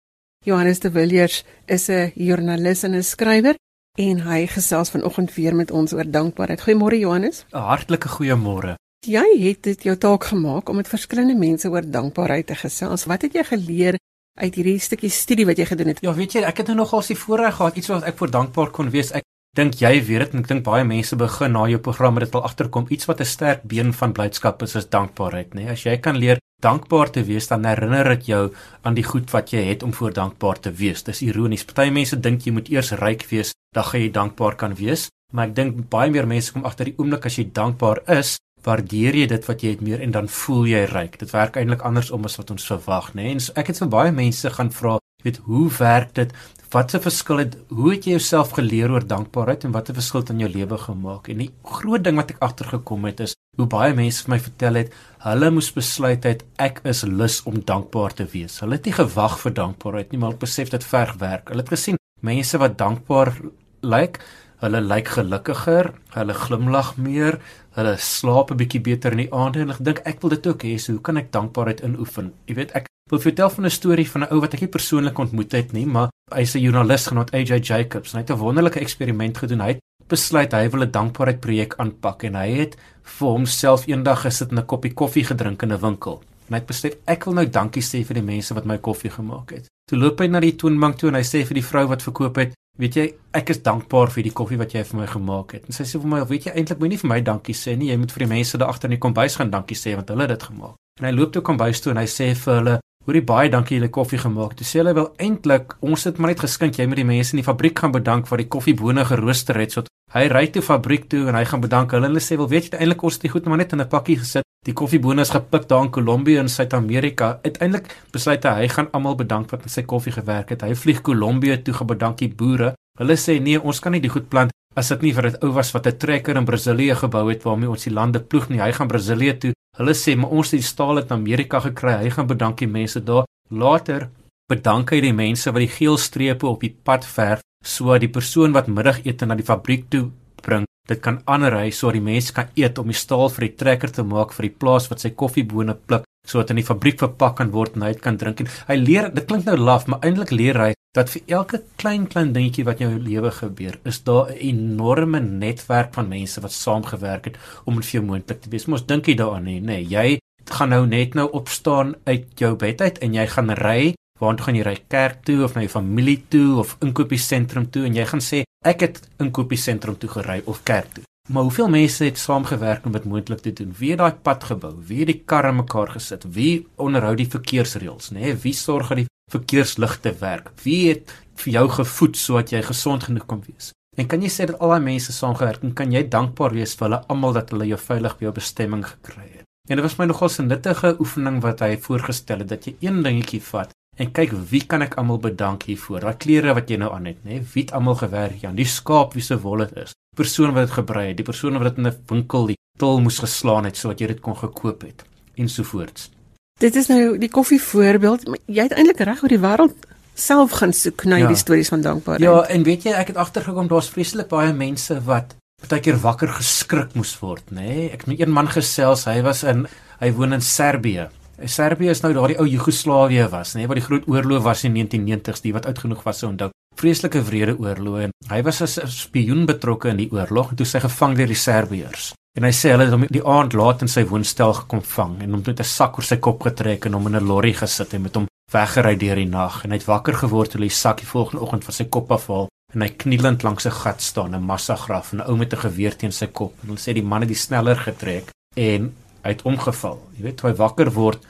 Johannes 0.45 0.79
de 0.79 0.91
Villiers 0.91 1.43
is 1.65 1.87
'n 1.89 2.11
joernalis 2.15 2.83
en 2.83 2.95
'n 2.95 3.03
skrywer 3.03 3.55
en 3.97 4.19
hy 4.19 4.47
gesels 4.47 4.89
vanoggend 4.89 5.33
weer 5.33 5.55
met 5.55 5.71
ons 5.71 5.93
oor 5.93 6.11
dankbaarheid. 6.11 6.61
Goeiemôre 6.61 6.99
Johannes. 6.99 7.45
'n 7.51 7.57
Hartlike 7.57 8.07
goeiemôre. 8.07 8.75
Jy 9.05 9.47
het 9.47 9.63
dit 9.63 9.83
jou 9.83 9.97
taak 9.97 10.23
gemaak 10.23 10.69
om 10.69 10.75
met 10.75 10.87
verskillende 10.87 11.35
mense 11.35 11.69
oor 11.69 11.91
dankbaarheid 11.91 12.47
te 12.47 12.55
gesels. 12.55 13.05
Wat 13.05 13.21
het 13.21 13.33
jy 13.33 13.43
geleer 13.43 13.95
uit 14.39 14.55
hierdie 14.55 14.79
stukkie 14.79 15.09
studie 15.09 15.45
wat 15.45 15.57
jy 15.57 15.65
gedoen 15.65 15.87
het? 15.87 16.01
Ja, 16.01 16.13
weet 16.13 16.33
jy, 16.33 16.41
ek 16.41 16.57
het 16.57 16.67
nou 16.67 16.77
nogal 16.77 17.01
die 17.01 17.17
voorreg 17.17 17.55
gehad 17.55 17.77
iets 17.77 17.87
wat 17.87 18.03
ek 18.03 18.17
voor 18.17 18.31
dankbaar 18.31 18.71
kon 18.71 18.89
wees. 18.89 19.11
Ek 19.11 19.23
dink 19.55 19.73
jy 19.73 20.03
weet 20.05 20.19
dit 20.19 20.33
en 20.33 20.39
ek 20.39 20.47
dink 20.47 20.63
baie 20.63 20.83
mense 20.83 21.15
begin 21.15 21.51
na 21.51 21.67
jou 21.67 21.79
program 21.79 22.19
dit 22.19 22.31
wil 22.31 22.43
agterkom. 22.43 22.85
Iets 22.89 23.05
wat 23.05 23.19
'n 23.19 23.25
sterk 23.25 23.63
been 23.63 23.93
van 23.93 24.13
blydskap 24.13 24.61
is, 24.61 24.75
is 24.75 24.89
dankbaarheid, 24.89 25.53
nê? 25.53 25.63
Nee? 25.63 25.71
As 25.71 25.83
jy 25.83 25.97
kan 25.97 26.15
leer 26.15 26.37
dankbaar 26.63 27.11
te 27.13 27.23
wees, 27.23 27.47
dan 27.47 27.65
herinner 27.65 28.09
dit 28.15 28.31
jou 28.31 28.41
aan 28.81 28.97
die 28.97 29.05
goed 29.05 29.29
wat 29.33 29.53
jy 29.53 29.61
het 29.67 29.83
om 29.85 29.93
voor 29.93 30.13
dankbaar 30.13 30.59
te 30.59 30.71
wees. 30.73 31.03
Dis 31.05 31.21
ironies. 31.21 31.65
Party 31.65 31.91
mense 31.93 32.17
dink 32.19 32.45
jy 32.45 32.55
moet 32.55 32.71
eers 32.73 32.91
ryk 32.97 33.27
wees, 33.29 33.53
dan 33.75 33.85
gaan 33.85 34.01
jy 34.01 34.11
dankbaar 34.11 34.57
kan 34.57 34.73
wees, 34.77 35.07
maar 35.33 35.49
ek 35.49 35.55
dink 35.55 35.85
baie 35.91 36.11
meer 36.11 36.27
mense 36.27 36.53
kom 36.53 36.65
agter 36.65 36.89
die 36.89 36.97
oomblik 36.97 37.27
as 37.29 37.37
jy 37.37 37.49
dankbaar 37.53 38.01
is, 38.17 38.37
waardeer 38.65 39.15
jy 39.15 39.27
dit 39.29 39.45
wat 39.47 39.63
jy 39.63 39.75
het 39.75 39.83
meer 39.85 40.01
en 40.03 40.15
dan 40.15 40.29
voel 40.31 40.65
jy 40.67 40.85
ryk. 40.91 41.19
Dit 41.21 41.33
werk 41.35 41.59
eintlik 41.59 41.85
andersom 41.87 42.25
as 42.25 42.37
wat 42.39 42.51
ons 42.55 42.65
verwag, 42.67 43.13
né? 43.13 43.27
Nee? 43.27 43.37
En 43.37 43.43
so 43.43 43.53
ek 43.55 43.71
het 43.71 43.81
vir 43.83 43.91
baie 43.93 44.15
mense 44.15 44.49
gaan 44.57 44.73
vra, 44.73 44.97
weet 45.23 45.39
hoe 45.49 45.67
werk 45.77 46.13
dit? 46.15 46.33
Wat 46.69 46.93
'n 46.93 46.99
verskil 46.99 47.37
het 47.37 47.57
hoe 47.69 47.91
het 47.91 48.05
jy 48.05 48.11
jouself 48.11 48.49
geleer 48.59 48.91
oor 48.91 49.07
dankbaarheid 49.07 49.63
en 49.63 49.71
wat 49.71 49.89
'n 49.89 49.93
verskil 49.93 50.19
het 50.19 50.29
in 50.29 50.39
jou 50.39 50.51
lewe 50.51 50.77
gemaak? 50.77 51.27
En 51.29 51.37
die 51.37 51.51
groot 51.63 52.03
ding 52.03 52.15
wat 52.15 52.31
ek 52.31 52.39
agtergekom 52.39 53.05
het 53.05 53.19
is 53.19 53.35
hoe 53.57 53.67
baie 53.67 53.93
mense 53.93 54.23
vir 54.23 54.31
my 54.35 54.39
vertel 54.39 54.73
het, 54.73 54.93
hulle 55.19 55.51
moes 55.51 55.71
besluit 55.73 56.23
het 56.23 56.43
ek 56.57 56.81
is 56.83 57.03
lus 57.03 57.43
om 57.43 57.59
dankbaar 57.59 58.13
te 58.13 58.25
wees. 58.25 58.59
Hulle 58.59 58.75
het 58.75 58.85
nie 58.85 58.93
gewag 58.93 59.39
vir 59.39 59.53
dankbaarheid 59.53 60.11
nie, 60.11 60.19
maar 60.19 60.29
hulle 60.29 60.39
besef 60.39 60.69
dit 60.69 60.83
verg 60.83 61.15
werk. 61.17 61.49
Hulle 61.49 61.61
het 61.61 61.69
gesien 61.69 61.97
mense 62.21 62.57
wat 62.57 62.77
dankbaar 62.77 63.33
lyk, 63.81 64.19
hulle 64.59 64.81
lyk 64.81 65.07
gelukkiger, 65.07 65.93
hulle 66.13 66.33
glimlag 66.33 66.97
meer, 66.97 67.39
hulle 67.71 67.95
slaap 67.97 68.51
'n 68.51 68.57
bietjie 68.57 68.81
beter 68.81 69.11
in 69.11 69.17
die 69.17 69.33
aande 69.33 69.61
en 69.61 69.71
ek 69.71 69.83
dink 69.83 69.99
ek 70.05 70.21
wil 70.21 70.29
dit 70.29 70.47
ook 70.47 70.63
hê, 70.63 70.77
so 70.77 70.91
hoe 70.93 71.01
kan 71.01 71.17
ek 71.17 71.31
dankbaarheid 71.31 71.81
inoefen? 71.81 72.33
Jy 72.47 72.55
weet, 72.55 72.71
ek 72.75 72.87
wil 73.09 73.19
vertel 73.19 73.49
van 73.49 73.65
'n 73.65 73.69
storie 73.69 74.09
van 74.09 74.21
'n 74.21 74.31
ou 74.33 74.39
wat 74.39 74.53
ek 74.53 74.61
nie 74.61 74.69
persoonlik 74.69 75.17
ontmoet 75.17 75.51
het 75.51 75.71
nie, 75.73 75.85
maar 75.85 76.09
hy's 76.35 76.55
'n 76.55 76.59
joernalis 76.59 77.07
genoemd 77.07 77.33
AJ 77.33 77.59
Jacobs. 77.59 78.11
Hy 78.11 78.19
het 78.19 78.29
'n 78.29 78.37
wonderlike 78.37 78.79
eksperiment 78.79 79.37
gedoen. 79.37 79.61
Hy 79.61 79.67
het 79.67 79.79
besluit 80.07 80.51
hy 80.51 80.69
wil 80.69 80.83
'n 80.83 80.91
dankbaarheid 80.91 81.39
projek 81.39 81.73
aanpak 81.77 82.23
en 82.23 82.35
hy 82.35 82.49
het 82.51 82.77
vir 83.03 83.27
homself 83.27 83.87
eendag 83.87 84.21
gesit 84.21 84.51
en 84.51 84.59
'n 84.59 84.65
koppie 84.65 84.93
koffie 84.93 85.23
gedrink 85.23 85.61
in 85.61 85.73
'n 85.73 85.79
winkel. 85.79 86.21
En 86.47 86.53
hy 86.53 86.59
het 86.59 86.65
besluit 86.65 86.97
ek 87.05 87.25
wil 87.25 87.33
nou 87.33 87.45
dankie 87.49 87.83
sê 87.83 88.05
vir 88.05 88.13
die 88.13 88.23
mense 88.23 88.53
wat 88.53 88.65
my 88.65 88.77
koffie 88.77 89.11
gemaak 89.11 89.51
het. 89.51 89.67
Toe 89.89 89.99
loop 89.99 90.19
hy 90.19 90.27
na 90.27 90.39
die 90.39 90.55
toonbank 90.55 90.97
toe 90.97 91.09
en 91.09 91.15
hy 91.15 91.23
sê 91.23 91.45
vir 91.45 91.55
die 91.55 91.63
vrou 91.63 91.87
wat 91.87 92.03
verkoop 92.03 92.35
het, 92.35 92.53
weet 92.77 92.95
jy, 92.95 93.13
ek 93.33 93.49
is 93.49 93.61
dankbaar 93.63 94.11
vir 94.11 94.23
die 94.23 94.31
koffie 94.31 94.57
wat 94.57 94.73
jy 94.73 94.83
vir 94.83 94.99
my 94.99 95.07
gemaak 95.07 95.51
het. 95.51 95.65
En 95.65 95.73
sy 95.73 95.83
sê 95.83 95.99
vir 96.01 96.07
my, 96.07 96.25
weet 96.25 96.43
jy, 96.43 96.51
eintlik 96.51 96.79
moenie 96.79 96.97
vir 96.97 97.09
my 97.09 97.21
dankie 97.21 97.55
sê 97.55 97.77
nie, 97.77 97.89
jy 97.91 97.97
moet 97.97 98.11
vir 98.11 98.25
die 98.25 98.33
mense 98.35 98.57
daar 98.57 98.69
agter 98.69 98.89
in 98.89 98.97
die 98.97 98.99
kombuis 98.99 99.35
gaan 99.35 99.51
dankie 99.51 99.77
sê 99.77 99.95
want 99.95 100.09
hulle 100.09 100.27
het 100.27 100.29
dit 100.29 100.43
gemaak. 100.43 100.75
En 100.99 101.05
hy 101.05 101.11
loop 101.11 101.33
toe 101.33 101.41
kombuis 101.41 101.81
toe 101.81 101.91
en 101.91 101.97
hy 101.97 102.05
sê 102.05 102.35
vir 102.35 102.53
hulle, 102.53 102.79
Hoorie 103.07 103.23
baie 103.23 103.47
dankie 103.47 103.77
julle 103.77 103.87
koffie 103.87 104.17
gemaak. 104.19 104.57
Toe 104.59 104.65
sê 104.67 104.81
hulle 104.81 104.91
wel 104.91 105.05
eintlik 105.23 105.77
ons 105.79 106.01
het 106.03 106.17
maar 106.19 106.33
net 106.33 106.41
geskink 106.43 106.75
jy 106.75 106.89
moet 106.91 106.99
die 106.99 107.05
mense 107.07 107.31
in 107.31 107.39
die 107.39 107.45
fabriek 107.45 107.79
gaan 107.79 107.93
bedank 107.95 108.27
vir 108.27 108.41
die 108.41 108.47
koffiebone 108.51 109.05
gerooster 109.07 109.55
het. 109.61 109.71
So 109.71 109.85
hy 110.11 110.25
ry 110.27 110.41
toe 110.51 110.63
fabriek 110.65 111.07
toe 111.13 111.21
en 111.31 111.37
hy 111.39 111.45
gaan 111.47 111.63
bedank 111.63 111.95
hulle. 111.95 112.09
Hulle 112.11 112.23
sê 112.25 112.35
wel 112.35 112.49
weet 112.51 112.67
jy 112.67 112.81
eintlik 112.81 113.05
ons 113.07 113.15
het 113.15 113.23
dit 113.23 113.31
goed 113.31 113.47
maar 113.47 113.61
net 113.63 113.71
in 113.71 113.79
'n 113.79 113.87
pakkie 113.87 114.17
gesit. 114.19 114.43
Die 114.67 114.75
koffiebone 114.75 115.21
is 115.21 115.31
gepik 115.31 115.69
daar 115.69 115.85
in 115.85 115.89
Kolombie 115.89 116.35
in 116.35 116.49
Suid-Amerika. 116.49 117.39
Uiteindelik 117.45 117.87
besluit 118.11 118.43
hy 118.43 118.55
hy 118.59 118.67
gaan 118.67 118.91
almal 118.91 119.15
bedank 119.15 119.51
wat 119.51 119.63
met 119.63 119.71
sy 119.71 119.83
koffie 119.83 120.11
gewerk 120.11 120.49
het. 120.49 120.61
Hy 120.61 120.75
vlieg 120.75 121.01
Kolombie 121.01 121.61
toe 121.63 121.73
gaan 121.73 121.87
bedank 121.87 122.17
die 122.17 122.27
boere. 122.35 122.73
Hulle 122.99 123.15
sê 123.15 123.39
nee, 123.39 123.61
ons 123.61 123.79
kan 123.79 123.91
nie 123.91 124.01
die 124.01 124.09
goed 124.09 124.27
plant 124.27 124.51
as 124.77 124.89
dit 124.93 125.01
nie 125.01 125.13
vir 125.13 125.27
'n 125.27 125.37
ou 125.41 125.51
was 125.51 125.73
wat 125.73 125.87
'n 125.87 125.97
trekker 125.97 126.37
in 126.37 126.45
Brasilië 126.45 126.95
gebou 126.95 127.29
het 127.29 127.43
waarmee 127.43 127.69
ons 127.69 127.83
die 127.83 127.93
lande 127.93 128.19
ploeg 128.19 128.49
nie. 128.49 128.61
Hy 128.61 128.71
gaan 128.71 128.87
Brasilië 128.87 129.39
toe 129.39 129.53
Hulle 129.77 129.93
sê 129.93 130.15
maar 130.17 130.33
ons 130.33 130.51
het 130.51 130.57
die 130.57 130.65
staal 130.65 130.97
uit 130.97 131.11
Amerika 131.13 131.59
gekry. 131.61 131.93
Hy 132.01 132.09
gaan 132.15 132.29
bedank 132.29 132.57
die 132.63 132.69
mense 132.69 133.01
daar. 133.05 133.27
Later 133.49 134.09
bedank 134.49 134.91
hy 134.91 135.01
die 135.03 135.13
mense 135.13 135.51
wat 135.51 135.61
die 135.61 135.69
geel 135.69 135.99
strepe 136.01 136.47
op 136.49 136.63
die 136.63 136.73
pad 136.73 137.05
verf 137.05 137.43
sodat 137.65 138.05
die 138.05 138.13
persoon 138.13 138.55
wat 138.55 138.69
middagete 138.71 139.27
na 139.27 139.35
die 139.35 139.45
fabriek 139.45 139.89
toe 139.91 140.05
bring, 140.45 140.65
dit 140.87 141.01
kan 141.03 141.17
aanry 141.27 141.69
sodat 141.75 141.97
die 141.97 142.05
mense 142.05 142.33
kan 142.33 142.47
eet 142.55 142.79
om 142.79 142.87
die 142.87 142.95
staal 142.95 143.27
vir 143.33 143.47
die 143.47 143.55
trekker 143.59 143.91
te 143.91 144.05
maak 144.07 144.31
vir 144.37 144.47
die 144.47 144.55
plaas 144.61 144.87
wat 144.91 145.03
sy 145.03 145.11
koffiebone 145.19 145.75
pluk 145.75 146.07
sodat 146.27 146.51
in 146.51 146.61
die 146.61 146.67
fabriek 146.67 146.99
verpak 146.99 147.37
kan 147.39 147.53
word 147.55 147.77
en 147.77 147.87
hy 147.87 147.93
kan 148.03 148.19
drink 148.19 148.43
en 148.43 148.51
hy 148.67 148.77
leer 148.81 149.09
dit 149.13 149.27
klink 149.27 149.47
nou 149.47 149.57
laf 149.57 149.87
maar 149.87 150.03
eintlik 150.05 150.35
leer 150.35 150.59
hy 150.65 150.73
dat 150.97 151.11
vir 151.13 151.33
elke 151.39 151.59
klein 151.77 152.07
klein 152.09 152.31
dingetjie 152.33 152.65
wat 152.67 152.81
in 152.81 152.87
jou 152.87 153.01
lewe 153.09 153.31
gebeur 153.39 153.75
is 153.91 153.99
daar 154.07 154.31
'n 154.31 154.39
enorme 154.51 155.19
netwerk 155.19 155.93
van 155.93 156.09
mense 156.09 156.41
wat 156.41 156.51
saamgewerk 156.51 157.25
het 157.25 157.37
om 157.65 157.75
dit 157.75 157.85
vir 157.85 157.99
jou 157.99 158.05
moontlik 158.05 158.41
te 158.41 158.49
wees. 158.49 158.67
Mos 158.67 158.85
dink 158.85 159.07
jy 159.07 159.15
daaraan 159.15 159.43
nie 159.43 159.59
nê 159.59 159.65
nee, 159.65 159.83
jy 159.83 160.19
gaan 160.45 160.69
nou 160.69 160.85
net 160.87 161.13
nou 161.13 161.27
opstaan 161.31 161.95
uit 162.05 162.25
jou 162.35 162.55
bed 162.55 162.81
uit 162.81 162.97
en 162.97 163.13
jy 163.13 163.27
gaan 163.27 163.49
ry 163.51 163.93
waartoe 164.19 164.45
gaan 164.45 164.55
jy 164.55 164.63
ry? 164.63 164.77
Kerk 164.87 165.23
toe 165.25 165.43
of 165.43 165.55
na 165.55 165.61
jou 165.61 165.69
familie 165.69 166.23
toe 166.29 166.59
of 166.59 166.77
inkopiesentrum 166.81 167.69
toe 167.69 167.85
en 167.85 167.93
jy 167.93 168.05
gaan 168.05 168.21
sê 168.21 168.43
ek 168.65 168.79
het 168.81 169.09
inkopiesentrum 169.19 169.97
toe 169.97 170.09
gery 170.09 170.41
of 170.45 170.63
kerk 170.63 170.93
toe 170.93 171.03
Maar 171.27 171.43
hoeveel 171.43 171.67
mense 171.67 172.03
het 172.03 172.17
saamgewerk 172.17 172.85
om 172.85 172.91
dit 172.91 173.03
moontlik 173.03 173.39
te 173.39 173.53
doen? 173.53 173.73
Wie 173.77 173.89
het 173.89 173.99
daai 173.99 174.13
pad 174.23 174.43
gebou? 174.47 174.73
Wie 174.87 174.99
het 175.01 175.09
die 175.11 175.23
karre 175.25 175.51
mekaar 175.51 175.89
gesit? 175.91 176.23
Wie 176.31 176.67
onderhou 176.79 177.15
die 177.19 177.27
verkeersreëls, 177.27 178.13
nê? 178.15 178.21
Nee, 178.21 178.35
wie 178.45 178.53
sorg 178.55 178.93
dat 178.93 179.01
die 179.01 179.09
verkeersligte 179.31 180.13
werk? 180.21 180.53
Wie 180.63 180.87
het 180.87 181.11
vir 181.43 181.51
jou 181.57 181.65
gevoed 181.81 182.15
sodat 182.15 182.53
jy 182.55 182.61
gesond 182.69 183.09
genoeg 183.09 183.25
kan 183.27 183.43
wees? 183.43 183.73
En 183.99 184.07
kan 184.07 184.23
jy 184.23 184.31
sê 184.31 184.47
dat 184.47 184.61
al 184.63 184.71
daai 184.77 184.85
mense 184.87 185.11
saamgewerk 185.11 185.65
het? 185.67 185.75
Kan 185.75 185.91
jy 185.91 186.05
dankbaar 186.07 186.55
wees 186.55 186.77
vir 186.79 186.87
hulle 186.87 187.01
almal 187.11 187.35
dat 187.35 187.51
hulle 187.51 187.67
jou 187.73 187.81
veilig 187.89 188.15
by 188.21 188.29
jou 188.29 188.33
bestemming 188.39 188.87
gekry 188.87 189.27
het? 189.27 189.43
En 189.67 189.75
dit 189.75 189.83
was 189.83 189.97
my 189.99 190.07
nogal 190.07 190.31
'n 190.39 190.47
nuttige 190.47 190.95
oefening 190.99 191.41
wat 191.43 191.59
hy 191.59 191.75
voorgestel 191.75 192.39
het 192.39 192.47
dat 192.55 192.65
jy 192.65 192.75
een 192.79 193.03
dingetjie 193.03 193.41
vat 193.41 193.75
en 193.97 194.11
kyk 194.13 194.33
wie 194.51 194.63
kan 194.69 194.85
ek 194.85 194.97
almal 195.01 195.19
bedank 195.21 195.65
hiervoor? 195.69 196.03
Daai 196.05 196.17
klere 196.21 196.53
wat 196.57 196.69
jy 196.69 196.77
nou 196.81 196.91
aan 196.93 197.09
het, 197.09 197.23
nê? 197.25 197.41
Wie 197.53 197.65
het 197.65 197.73
almal 197.77 197.97
gewerk 197.99 198.43
aan 198.45 198.57
die 198.57 198.67
skaap 198.69 199.17
wie 199.17 199.25
se 199.25 199.39
wol 199.41 199.65
dit 199.65 199.73
is? 199.85 199.95
Persoon 200.17 200.53
wat 200.53 200.67
dit 200.67 200.77
gebrei 200.77 201.07
het, 201.09 201.17
die 201.17 201.25
persoon 201.25 201.57
wat 201.57 201.75
dit 201.75 201.83
in 201.83 201.87
'n 201.87 201.97
winkel 202.09 202.47
die 202.53 202.59
tol 202.77 203.01
moes 203.01 203.19
geslaan 203.19 203.65
het 203.65 203.77
sodat 203.77 203.99
jy 203.99 204.07
dit 204.07 204.21
kon 204.21 204.37
gekoop 204.37 204.81
het 204.81 205.03
ensovoorts. 205.35 206.11
Dit 206.59 206.75
is 206.75 206.87
nou 206.87 207.17
die 207.17 207.29
koffie 207.29 207.61
voorbeeld, 207.61 208.27
maar 208.27 208.39
jy 208.45 208.63
het 208.63 208.73
eintlik 208.73 208.99
reg 208.99 209.23
oor 209.23 209.29
die 209.29 209.41
wêreld 209.41 209.75
self 210.17 210.51
gaan 210.57 210.73
soek 210.73 211.05
na 211.05 211.19
hierdie 211.21 211.37
ja. 211.37 211.43
stories 211.43 211.69
van 211.69 211.81
dankbaarheid. 211.81 212.25
Ja, 212.25 212.45
en 212.49 212.63
weet 212.63 212.83
jy, 212.83 212.93
ek 212.97 213.07
het 213.13 213.19
agtergekom 213.21 213.69
daar's 213.69 213.89
vreeslik 213.93 214.31
baie 214.31 214.53
mense 214.53 214.97
wat 215.05 215.35
partykeer 215.61 215.99
wakker 216.01 216.33
geskrik 216.37 216.95
moes 216.97 217.13
word, 217.21 217.45
nê? 217.51 217.61
Nee? 217.61 217.85
Ek 217.91 218.05
het 218.05 218.09
met 218.11 218.19
een 218.21 218.33
man 218.33 218.49
gesels, 218.49 219.05
hy 219.05 219.21
was 219.25 219.43
in 219.43 219.67
hy 220.01 220.11
woon 220.13 220.33
in 220.33 220.41
Servië. 220.45 221.07
Servië 221.45 221.91
is 221.93 222.01
nou 222.01 222.13
daardie 222.13 222.39
ou 222.41 222.47
Joegoslawië 222.49 223.27
was, 223.29 223.53
nê, 223.53 223.61
nee, 223.61 223.67
waar 223.69 223.77
die 223.77 223.85
groot 223.85 224.07
oorlog 224.09 224.41
was 224.43 224.63
in 224.65 224.73
1990s, 224.73 225.43
die 225.43 225.53
wat 225.53 225.67
oud 225.69 225.79
genoeg 225.83 226.01
was 226.03 226.23
om 226.23 226.33
onthou. 226.33 226.49
Vreeslike 226.77 227.21
wrede 227.25 227.53
oorlog 227.57 228.09
hy 228.29 228.41
was 228.43 228.61
as 228.61 228.77
'n 228.79 228.87
spioen 228.87 229.45
betrokke 229.45 229.89
in 229.89 229.97
die 229.97 230.11
oorlog 230.11 230.51
en 230.51 230.55
toe 230.57 230.65
sy 230.65 230.79
gevang 230.79 231.15
deur 231.15 231.27
die 231.27 231.35
Serbiërs. 231.35 232.13
En 232.37 232.43
hy 232.43 232.51
sê 232.51 232.69
hulle 232.69 232.85
het 232.85 232.93
hom 232.93 233.05
die 233.09 233.25
aand 233.25 233.53
laat 233.53 233.81
in 233.81 233.87
sy 233.87 234.03
woonstel 234.03 234.53
gekom 234.53 234.81
vang 234.81 235.21
en 235.21 235.31
hom 235.31 235.43
met 235.45 235.59
'n 235.59 235.63
sak 235.63 235.97
oor 235.97 236.03
sy 236.03 236.17
kop 236.17 236.41
getrek 236.41 236.85
en 236.85 236.93
hom 236.93 237.07
in 237.07 237.15
'n 237.15 237.27
lorry 237.27 237.53
gesit 237.53 237.93
en 237.93 238.01
met 238.01 238.15
hom 238.15 238.27
weggery 238.51 238.95
deur 238.95 239.15
die 239.15 239.25
nag 239.25 239.63
en 239.63 239.71
hy 239.71 239.77
het 239.77 239.87
wakker 239.87 240.13
geword 240.13 240.51
toe 240.51 240.61
hy 240.61 240.69
sak 240.69 240.97
die 240.97 241.07
volgende 241.07 241.41
oggend 241.41 241.63
van 241.63 241.73
sy 241.73 241.85
kop 241.85 242.11
afhaal 242.11 242.47
en 242.73 242.81
hy 242.81 242.89
knielend 242.89 243.43
langs 243.43 243.65
'n 243.65 243.71
gat 243.71 244.01
staan, 244.01 244.35
'n 244.35 244.43
massagraf 244.43 245.13
en 245.13 245.19
'n 245.19 245.29
ou 245.29 245.35
met 245.35 245.53
'n 245.53 245.57
geweer 245.65 245.95
teen 245.95 246.11
sy 246.11 246.27
kop. 246.27 246.53
En 246.61 246.69
hulle 246.69 246.79
sê 246.79 246.93
die 246.93 247.03
man 247.03 247.21
het 247.21 247.29
die 247.29 247.43
sneller 247.45 247.75
getrek 247.75 248.29
en 248.55 248.93
hy 249.23 249.33
het 249.33 249.43
omgeval. 249.47 249.99
Jy 250.17 250.23
weet, 250.27 250.37
toe 250.37 250.49
hy 250.51 250.55
wakker 250.59 250.91
word 250.95 251.25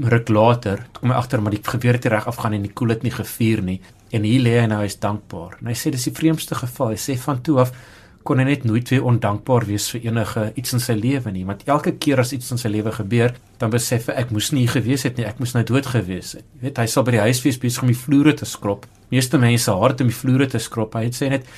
ruk 0.00 0.28
later, 0.32 0.86
kom 0.96 1.12
hy 1.12 1.16
agter 1.16 1.42
maar 1.44 1.52
die 1.52 1.62
geweer 1.64 1.98
het 1.98 2.06
reg 2.08 2.28
afgaan 2.30 2.56
en 2.56 2.62
die 2.64 2.72
koel 2.72 2.94
het 2.94 3.02
nie 3.04 3.12
gevuur 3.12 3.62
nie 3.62 3.80
en 4.16 4.26
hier 4.26 4.42
lê 4.42 4.56
hy 4.58 4.66
nou 4.70 4.80
hy's 4.82 4.98
dankbaar. 5.00 5.58
En 5.60 5.70
hy 5.70 5.76
sê 5.78 5.92
dis 5.94 6.08
die 6.08 6.14
vreemdste 6.16 6.56
geval. 6.58 6.94
Hy 6.94 7.00
sê 7.00 7.16
van 7.20 7.42
toe 7.46 7.60
af 7.62 7.74
kon 8.26 8.40
hy 8.40 8.44
net 8.44 8.66
nooit 8.68 8.90
weer 8.92 9.06
ondankbaar 9.08 9.64
wees 9.68 9.86
vir 9.94 10.10
enige 10.10 10.42
iets 10.60 10.74
in 10.76 10.82
sy 10.82 10.92
lewe 10.98 11.32
nie, 11.32 11.46
want 11.48 11.62
elke 11.70 11.94
keer 11.96 12.20
as 12.20 12.34
iets 12.36 12.50
in 12.52 12.60
sy 12.60 12.68
lewe 12.68 12.92
gebeur, 12.92 13.32
dan 13.62 13.72
besef 13.72 14.10
hy 14.10 14.16
ek 14.20 14.34
moes 14.34 14.50
nie 14.52 14.66
gewees 14.68 15.06
het 15.08 15.16
nie, 15.16 15.24
ek 15.28 15.40
moes 15.40 15.54
nou 15.56 15.62
dood 15.64 15.88
gewees 15.88 16.34
het. 16.36 16.44
Jy 16.58 16.66
weet, 16.66 16.82
hy 16.82 16.86
sal 16.92 17.06
by 17.06 17.16
die 17.16 17.22
huis 17.24 17.40
wees 17.46 17.60
besig 17.62 17.86
om 17.86 17.92
die 17.92 17.96
vloere 17.96 18.34
te 18.36 18.48
skrob. 18.48 18.84
Meeste 19.14 19.40
mense 19.40 19.72
hard 19.72 20.04
om 20.04 20.12
die 20.12 20.18
vloere 20.18 20.50
te 20.52 20.60
skrob. 20.60 20.98
Hy 21.00 21.06
het 21.08 21.16
sê 21.16 21.30
net, 21.32 21.48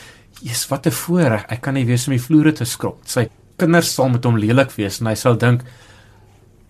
"Jesus, 0.40 0.68
wat 0.70 0.86
'n 0.86 0.90
voorreg. 0.90 1.46
Ek 1.50 1.60
kan 1.62 1.74
nie 1.74 1.84
wees 1.84 2.06
om 2.06 2.14
die 2.14 2.22
vloere 2.22 2.52
te 2.52 2.64
skrob." 2.64 2.98
Sy 3.04 3.28
kinders 3.62 3.94
sal 3.94 4.10
met 4.12 4.26
hom 4.28 4.38
lelik 4.40 4.74
wees 4.78 5.00
en 5.00 5.10
hy 5.10 5.16
sal 5.18 5.38
dink 5.38 5.64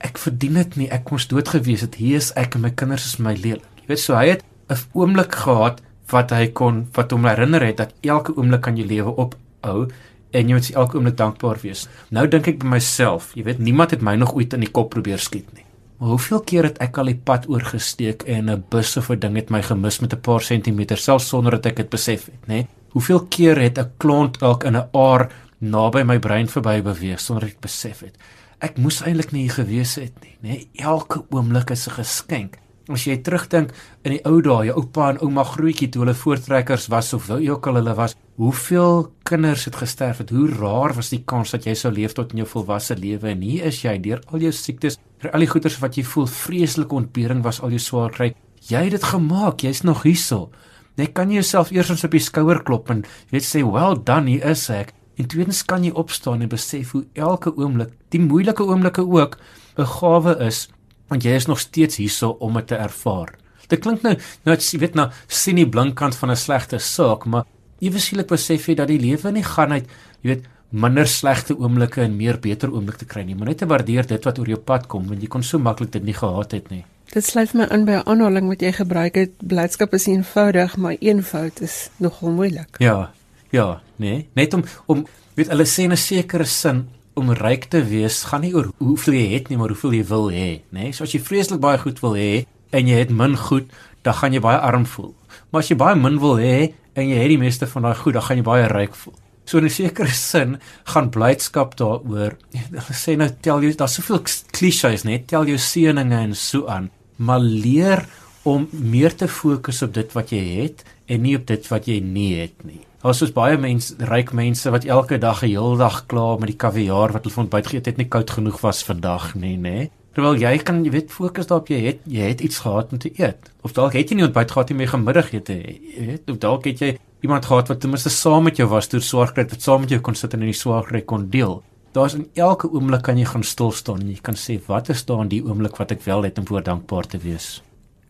ek 0.02 0.18
verdien 0.18 0.58
dit 0.60 0.78
nie. 0.80 0.88
Ek 0.90 1.12
moes 1.14 1.28
dood 1.30 1.48
gewees 1.48 1.84
het. 1.86 1.96
Hier 2.00 2.18
is 2.20 2.32
ek 2.38 2.58
en 2.58 2.66
my 2.66 2.72
kinders 2.74 3.06
is 3.06 3.18
my 3.22 3.34
lelik. 3.38 3.66
Jy 3.82 3.88
weet 3.92 4.02
so 4.02 4.18
hy 4.18 4.28
het 4.34 4.44
'n 4.70 4.78
oomblik 4.94 5.34
gehad 5.44 5.82
wat 6.12 6.30
hy 6.30 6.46
kon 6.52 6.86
wat 6.96 7.12
hom 7.12 7.24
herinner 7.24 7.64
het 7.64 7.76
dat 7.76 7.94
elke 8.02 8.34
oomblik 8.36 8.62
kan 8.62 8.76
jy 8.76 8.86
lewe 8.86 9.14
ophou 9.16 9.88
en 10.32 10.48
jy 10.48 10.54
moet 10.54 10.70
elke 10.74 10.96
oomblik 10.98 11.16
dankbaar 11.16 11.58
wees. 11.62 11.88
Nou 12.10 12.26
dink 12.28 12.48
ek 12.48 12.58
by 12.62 12.66
myself, 12.66 13.32
jy 13.36 13.44
weet 13.44 13.58
niemand 13.58 13.90
het 13.90 14.02
my 14.02 14.16
nog 14.16 14.34
ooit 14.34 14.52
in 14.52 14.60
die 14.60 14.70
kop 14.70 14.90
probeer 14.90 15.18
skiet 15.18 15.48
nie. 15.54 15.64
Maar 15.98 16.16
hoeveel 16.16 16.40
keer 16.40 16.64
het 16.64 16.78
ek 16.82 16.98
al 16.98 17.12
die 17.12 17.20
pad 17.24 17.48
oorgesteek 17.48 18.24
en 18.26 18.50
'n 18.50 18.64
bus 18.70 18.96
of 18.96 19.10
'n 19.10 19.20
ding 19.20 19.36
het 19.36 19.50
my 19.50 19.62
gemis 19.62 20.00
met 20.00 20.12
'n 20.12 20.20
paar 20.20 20.40
sentimeter 20.40 20.96
selfs 20.96 21.28
sonder 21.28 21.52
dat 21.52 21.66
ek 21.66 21.76
dit 21.76 21.90
besef 21.90 22.26
het, 22.26 22.48
nê? 22.48 22.66
Hoeveel 22.90 23.26
keer 23.28 23.56
het 23.60 23.78
'n 23.78 23.90
klont 23.98 24.38
dalk 24.40 24.64
in 24.64 24.76
'n 24.76 24.88
aar 24.92 25.30
naby 25.62 26.02
my 26.04 26.18
brein 26.18 26.50
verby 26.50 26.82
beweeg 26.82 27.20
sonder 27.22 27.46
ek 27.46 27.60
besef 27.62 28.02
het 28.02 28.18
ek 28.62 28.78
moes 28.78 29.00
eintlik 29.02 29.32
nie 29.34 29.48
hier 29.48 29.56
gewees 29.56 29.96
het 29.98 30.14
nie, 30.22 30.36
nê? 30.42 30.56
Elke 30.78 31.24
oomblik 31.34 31.72
is 31.74 31.88
'n 31.88 31.98
geskenk. 31.98 32.58
As 32.88 33.04
jy 33.06 33.16
terugdink 33.22 33.70
in 34.04 34.12
die 34.12 34.24
ou 34.24 34.40
dae, 34.42 34.66
jou 34.66 34.76
oupa 34.76 35.10
en 35.10 35.18
ouma 35.22 35.44
grootjie 35.44 35.88
toe 35.88 36.02
hulle 36.02 36.14
voortrekkers 36.14 36.88
was 36.88 37.12
of 37.14 37.26
wie 37.26 37.50
ook 37.50 37.66
al 37.66 37.74
hulle 37.74 37.94
was, 37.94 38.14
hoeveel 38.36 39.12
kinders 39.24 39.64
het 39.64 39.76
gesterf 39.76 40.18
het? 40.18 40.30
Hoe 40.30 40.48
raar 40.48 40.94
was 40.94 41.10
die 41.10 41.22
kans 41.24 41.50
dat 41.50 41.64
jy 41.64 41.74
sou 41.74 41.92
leef 41.92 42.12
tot 42.12 42.32
in 42.32 42.38
jou 42.38 42.46
volwasse 42.46 42.96
lewe 42.96 43.28
en 43.28 43.40
hier 43.40 43.64
is 43.64 43.82
jy 43.82 43.98
deur 43.98 44.20
al 44.32 44.40
jou 44.40 44.52
siektes, 44.52 44.98
deur 45.20 45.32
al 45.32 45.40
die 45.40 45.46
goeters 45.46 45.78
wat 45.78 45.96
jy 45.96 46.02
voel, 46.02 46.26
vreeslike 46.26 46.94
ontbering 46.94 47.42
was 47.42 47.60
al 47.60 47.70
jou 47.70 47.78
swaar 47.78 48.10
kry. 48.10 48.34
Jy 48.68 48.82
het 48.82 48.90
dit 48.90 49.04
gemaak, 49.04 49.60
jy's 49.60 49.82
nog 49.82 50.02
hierso. 50.02 50.50
Net 50.96 51.14
kan 51.14 51.30
jy 51.30 51.34
jouself 51.34 51.70
eers 51.72 52.04
op 52.04 52.10
die 52.10 52.20
skouer 52.20 52.62
klop 52.62 52.90
en 52.90 53.04
jy 53.30 53.38
sê, 53.38 53.62
"Well 53.64 53.96
done, 54.04 54.30
hier 54.30 54.44
is 54.50 54.70
ek." 54.70 54.92
En 55.22 55.28
tweedens 55.30 55.60
kan 55.62 55.84
jy 55.86 55.92
opstaan 55.94 56.40
en 56.42 56.50
besef 56.50 56.96
hoe 56.96 57.04
elke 57.14 57.52
oomblik, 57.54 57.92
die 58.10 58.20
moeilike 58.20 58.64
oomblikke 58.66 59.04
ook, 59.06 59.36
'n 59.78 59.86
gawe 59.86 60.34
is 60.46 60.68
want 61.08 61.22
jy 61.22 61.34
is 61.36 61.46
nog 61.46 61.60
steeds 61.60 61.96
hierso 61.96 62.36
om 62.40 62.54
dit 62.54 62.66
te 62.66 62.74
ervaar. 62.74 63.34
Dit 63.68 63.80
klink 63.80 64.02
nou 64.02 64.16
nou 64.44 64.56
jy 64.56 64.78
weet 64.78 64.94
nou 64.94 65.10
sien 65.28 65.56
die 65.56 65.68
blinkkant 65.68 66.16
van 66.16 66.30
'n 66.30 66.36
slegte 66.36 66.78
saak, 66.78 67.24
maar 67.24 67.44
eweslik 67.78 68.26
besef 68.26 68.66
jy 68.66 68.74
dat 68.74 68.88
die 68.88 68.98
lewe 68.98 69.30
nie 69.30 69.44
gaan 69.44 69.72
uit, 69.72 69.86
jy 70.22 70.28
weet, 70.28 70.44
minder 70.70 71.06
slegte 71.06 71.58
oomblikke 71.58 72.00
en 72.00 72.16
meer 72.16 72.38
beter 72.40 72.72
oomblikke 72.72 73.04
kry 73.04 73.22
nie, 73.22 73.34
maar 73.34 73.46
net 73.46 73.58
te 73.58 73.66
waardeer 73.66 74.06
dit 74.06 74.24
wat 74.24 74.38
oor 74.38 74.48
jou 74.48 74.58
pad 74.58 74.86
kom 74.86 75.06
want 75.06 75.20
jy 75.20 75.28
kon 75.28 75.42
so 75.42 75.58
maklik 75.58 75.92
dit 75.92 76.02
nie 76.04 76.14
gehad 76.14 76.52
het 76.52 76.70
nie. 76.70 76.84
Dit 77.12 77.24
sluit 77.24 77.54
my 77.54 77.64
in 77.70 77.84
by 77.84 77.92
'n 77.92 78.06
aanhaling 78.06 78.48
wat 78.48 78.60
jy 78.60 78.72
gebruik 78.72 79.14
het, 79.14 79.30
blydskap 79.38 79.94
is 79.94 80.06
eenvoudig, 80.06 80.76
maar 80.76 80.96
eenvoud 81.00 81.60
is 81.60 81.90
nogal 81.98 82.30
moeilik. 82.30 82.76
Ja, 82.78 83.12
Ja, 83.52 83.82
nee, 84.00 84.28
net 84.32 84.54
om 84.56 84.64
om 84.86 85.04
weet 85.36 85.50
hulle 85.52 85.66
sê 85.68 85.84
'n 85.84 85.96
sekere 85.96 86.44
sin 86.44 86.88
om 87.14 87.32
ryk 87.32 87.64
te 87.68 87.82
wees 87.84 88.22
gaan 88.24 88.40
nie 88.40 88.54
oor 88.54 88.70
hoeveel 88.78 89.14
jy 89.14 89.26
het 89.34 89.48
nie, 89.48 89.58
maar 89.60 89.68
hoeveel 89.68 89.92
jy 89.92 90.04
wil 90.08 90.30
hê, 90.30 90.62
nê? 90.72 90.88
Nee? 90.88 90.92
So 90.92 91.04
as 91.04 91.12
jy 91.12 91.20
vreeslik 91.20 91.60
baie 91.60 91.78
goed 91.78 92.00
wil 92.00 92.14
hê 92.16 92.46
en 92.72 92.88
jy 92.88 92.96
het 92.96 93.10
min 93.10 93.36
goed, 93.36 93.68
dan 94.02 94.14
gaan 94.14 94.32
jy 94.32 94.40
baie 94.40 94.58
arm 94.58 94.86
voel. 94.86 95.12
Maar 95.50 95.60
as 95.60 95.68
jy 95.68 95.76
baie 95.76 95.96
min 95.96 96.18
wil 96.18 96.38
hê 96.40 96.72
en 96.96 97.08
jy 97.08 97.18
het 97.20 97.28
die 97.28 97.38
meeste 97.38 97.66
van 97.66 97.82
daai 97.82 97.94
goed, 97.94 98.14
dan 98.14 98.22
gaan 98.22 98.40
jy 98.40 98.46
baie 98.46 98.68
ryk 98.72 98.94
voel. 98.94 99.14
So 99.44 99.58
in 99.58 99.64
'n 99.64 99.70
sekere 99.70 100.08
sin 100.08 100.58
gaan 100.84 101.10
blydskap 101.10 101.76
daaroor. 101.76 102.36
Hulle 102.52 102.96
sê 102.96 103.16
nou 103.16 103.28
tel 103.42 103.62
jy 103.62 103.76
daar's 103.76 103.94
soveel 103.94 104.22
klisjées, 104.50 105.04
net 105.04 105.26
tel 105.26 105.44
jou 105.44 105.58
seëninge 105.58 106.18
en 106.22 106.34
so 106.34 106.66
aan, 106.66 106.90
maar 107.18 107.40
leer 107.40 108.06
om 108.44 108.68
meer 108.72 109.14
te 109.14 109.28
fokus 109.28 109.82
op 109.82 109.92
dit 109.92 110.12
wat 110.12 110.30
jy 110.30 110.62
het 110.62 110.84
en 111.06 111.22
nie 111.22 111.36
op 111.36 111.46
dit 111.46 111.68
wat 111.68 111.86
jy 111.86 112.00
nie 112.00 112.40
het 112.40 112.64
nie. 112.64 112.80
Daar's 113.02 113.18
soos 113.18 113.32
baie 113.34 113.56
mense, 113.58 113.96
ryk 114.06 114.30
mense 114.30 114.70
wat 114.70 114.84
elke 114.86 115.16
dag 115.18 115.42
'n 115.42 115.48
heel 115.50 115.76
dag 115.76 116.06
kla 116.06 116.36
met 116.38 116.46
die 116.46 116.56
kaviaar 116.56 117.10
wat 117.12 117.24
hulle 117.24 117.42
ontbyt 117.42 117.66
geëet 117.66 117.86
het, 117.86 117.96
nie 117.96 118.06
koud 118.06 118.30
genoeg 118.30 118.60
was 118.60 118.84
vandag 118.84 119.34
nie, 119.34 119.56
nê? 119.58 119.90
Terwyl 120.14 120.38
jy 120.38 120.58
kan, 120.58 120.84
jy 120.84 120.90
weet, 120.90 121.10
fokus 121.10 121.46
daarop 121.46 121.68
jy 121.68 121.80
het 121.80 121.98
jy 122.06 122.28
het 122.28 122.40
iets 122.40 122.58
gehad 122.58 122.92
om 122.92 122.98
te 122.98 123.10
eet. 123.18 123.50
Of 123.62 123.72
dalk 123.72 123.92
het 123.92 124.08
jy 124.08 124.14
nie 124.14 124.24
ontbyt 124.24 124.50
gehad 124.50 124.70
nie, 124.70 124.76
maar 124.78 124.86
gemiddagete, 124.86 125.52
jy 125.96 126.06
weet, 126.06 126.30
of 126.30 126.38
dalk 126.38 126.64
het 126.64 126.78
jy 126.78 126.98
iemand 127.22 127.44
gehad 127.44 127.68
wat 127.68 127.80
ten 127.80 127.90
minste 127.90 128.10
saam 128.10 128.44
met 128.44 128.56
jou 128.56 128.68
was 128.68 128.88
deur 128.88 129.02
swaar 129.02 129.32
kry, 129.32 129.48
wat 129.50 129.62
saam 129.62 129.80
met 129.80 129.90
jou 129.90 130.00
kon 130.00 130.14
sit 130.14 130.34
en 130.34 130.40
in 130.40 130.46
die 130.46 130.60
swaar 130.60 130.84
kry 130.84 131.00
kon 131.00 131.28
deel. 131.30 131.62
Daar's 131.92 132.14
in 132.14 132.28
elke 132.34 132.70
oomblik 132.70 133.02
kan 133.02 133.18
jy 133.18 133.24
gaan 133.24 133.42
stil 133.42 133.72
staan 133.72 134.00
en 134.00 134.10
jy 134.10 134.20
kan 134.22 134.34
sê 134.34 134.60
wat 134.68 134.88
is 134.88 135.04
daar 135.04 135.22
in 135.22 135.28
die 135.28 135.42
oomblik 135.42 135.76
wat 135.76 135.90
ek 135.90 136.02
wel 136.04 136.22
het 136.22 136.38
om 136.38 136.46
voor 136.46 136.62
dankbaar 136.62 137.06
te 137.06 137.18
wees. 137.18 137.62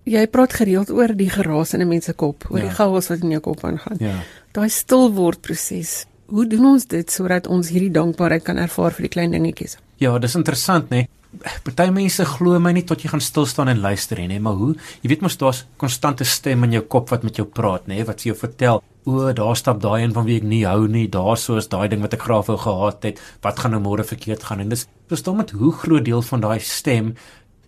Jy 0.04 0.26
praat 0.26 0.52
gereeld 0.52 0.90
oor 0.90 1.12
die 1.14 1.30
geraas 1.30 1.74
in 1.74 1.80
'n 1.80 1.88
mens 1.88 2.04
se 2.04 2.12
kop, 2.12 2.44
oor 2.50 2.58
ja. 2.58 2.64
die 2.68 2.74
chaos 2.74 3.08
wat 3.08 3.22
in 3.22 3.30
jou 3.30 3.40
kop 3.40 3.64
aangaan. 3.64 3.96
Ja 4.00 4.22
daai 4.56 4.68
stil 4.72 5.10
word 5.16 5.40
proses. 5.44 6.02
Hoe 6.32 6.44
doen 6.48 6.74
ons 6.74 6.84
dit 6.88 7.08
sodat 7.12 7.48
ons 7.50 7.72
hierdie 7.72 7.92
dankbaarheid 7.92 8.44
kan 8.44 8.60
ervaar 8.60 8.94
vir 8.96 9.08
die 9.08 9.12
klein 9.12 9.34
dingetjies? 9.34 9.78
Ja, 10.00 10.14
dis 10.20 10.36
interessant, 10.38 10.92
né? 10.92 11.06
Party 11.64 11.86
mense 11.88 12.24
glo 12.28 12.58
my 12.60 12.74
nie 12.76 12.84
tot 12.84 13.00
jy 13.00 13.08
gaan 13.08 13.22
stil 13.24 13.46
staan 13.48 13.70
en 13.72 13.80
luister 13.80 14.20
nie, 14.20 14.40
maar 14.42 14.58
hoe? 14.58 14.74
Jy 15.00 15.08
weet 15.14 15.22
mos 15.24 15.38
daar's 15.40 15.62
konstante 15.80 16.26
stem 16.28 16.66
in 16.66 16.76
jou 16.76 16.82
kop 16.94 17.08
wat 17.12 17.24
met 17.24 17.40
jou 17.40 17.46
praat, 17.48 17.86
né, 17.88 18.02
wat 18.04 18.20
vir 18.20 18.32
jou 18.32 18.36
vertel, 18.42 18.82
o, 19.08 19.32
daar 19.32 19.56
stap 19.56 19.80
daai 19.80 20.02
een 20.02 20.12
van 20.12 20.28
wie 20.28 20.36
ek 20.42 20.44
nie 20.46 20.60
hou 20.68 20.84
nie, 20.92 21.06
daar 21.10 21.40
sou 21.40 21.56
is 21.56 21.70
daai 21.72 21.88
ding 21.88 22.04
wat 22.04 22.12
ek 22.18 22.26
graag 22.28 22.50
wou 22.50 22.58
gehad 22.60 23.08
het, 23.08 23.22
wat 23.42 23.64
gaan 23.64 23.72
nou 23.72 23.80
môre 23.80 24.04
verkeerd 24.04 24.44
gaan? 24.44 24.60
En 24.60 24.74
dis 24.74 24.84
verstaan 25.08 25.40
met 25.40 25.56
hoe 25.56 25.72
groot 25.72 26.04
deel 26.04 26.20
van 26.28 26.44
daai 26.44 26.60
stem 26.60 27.14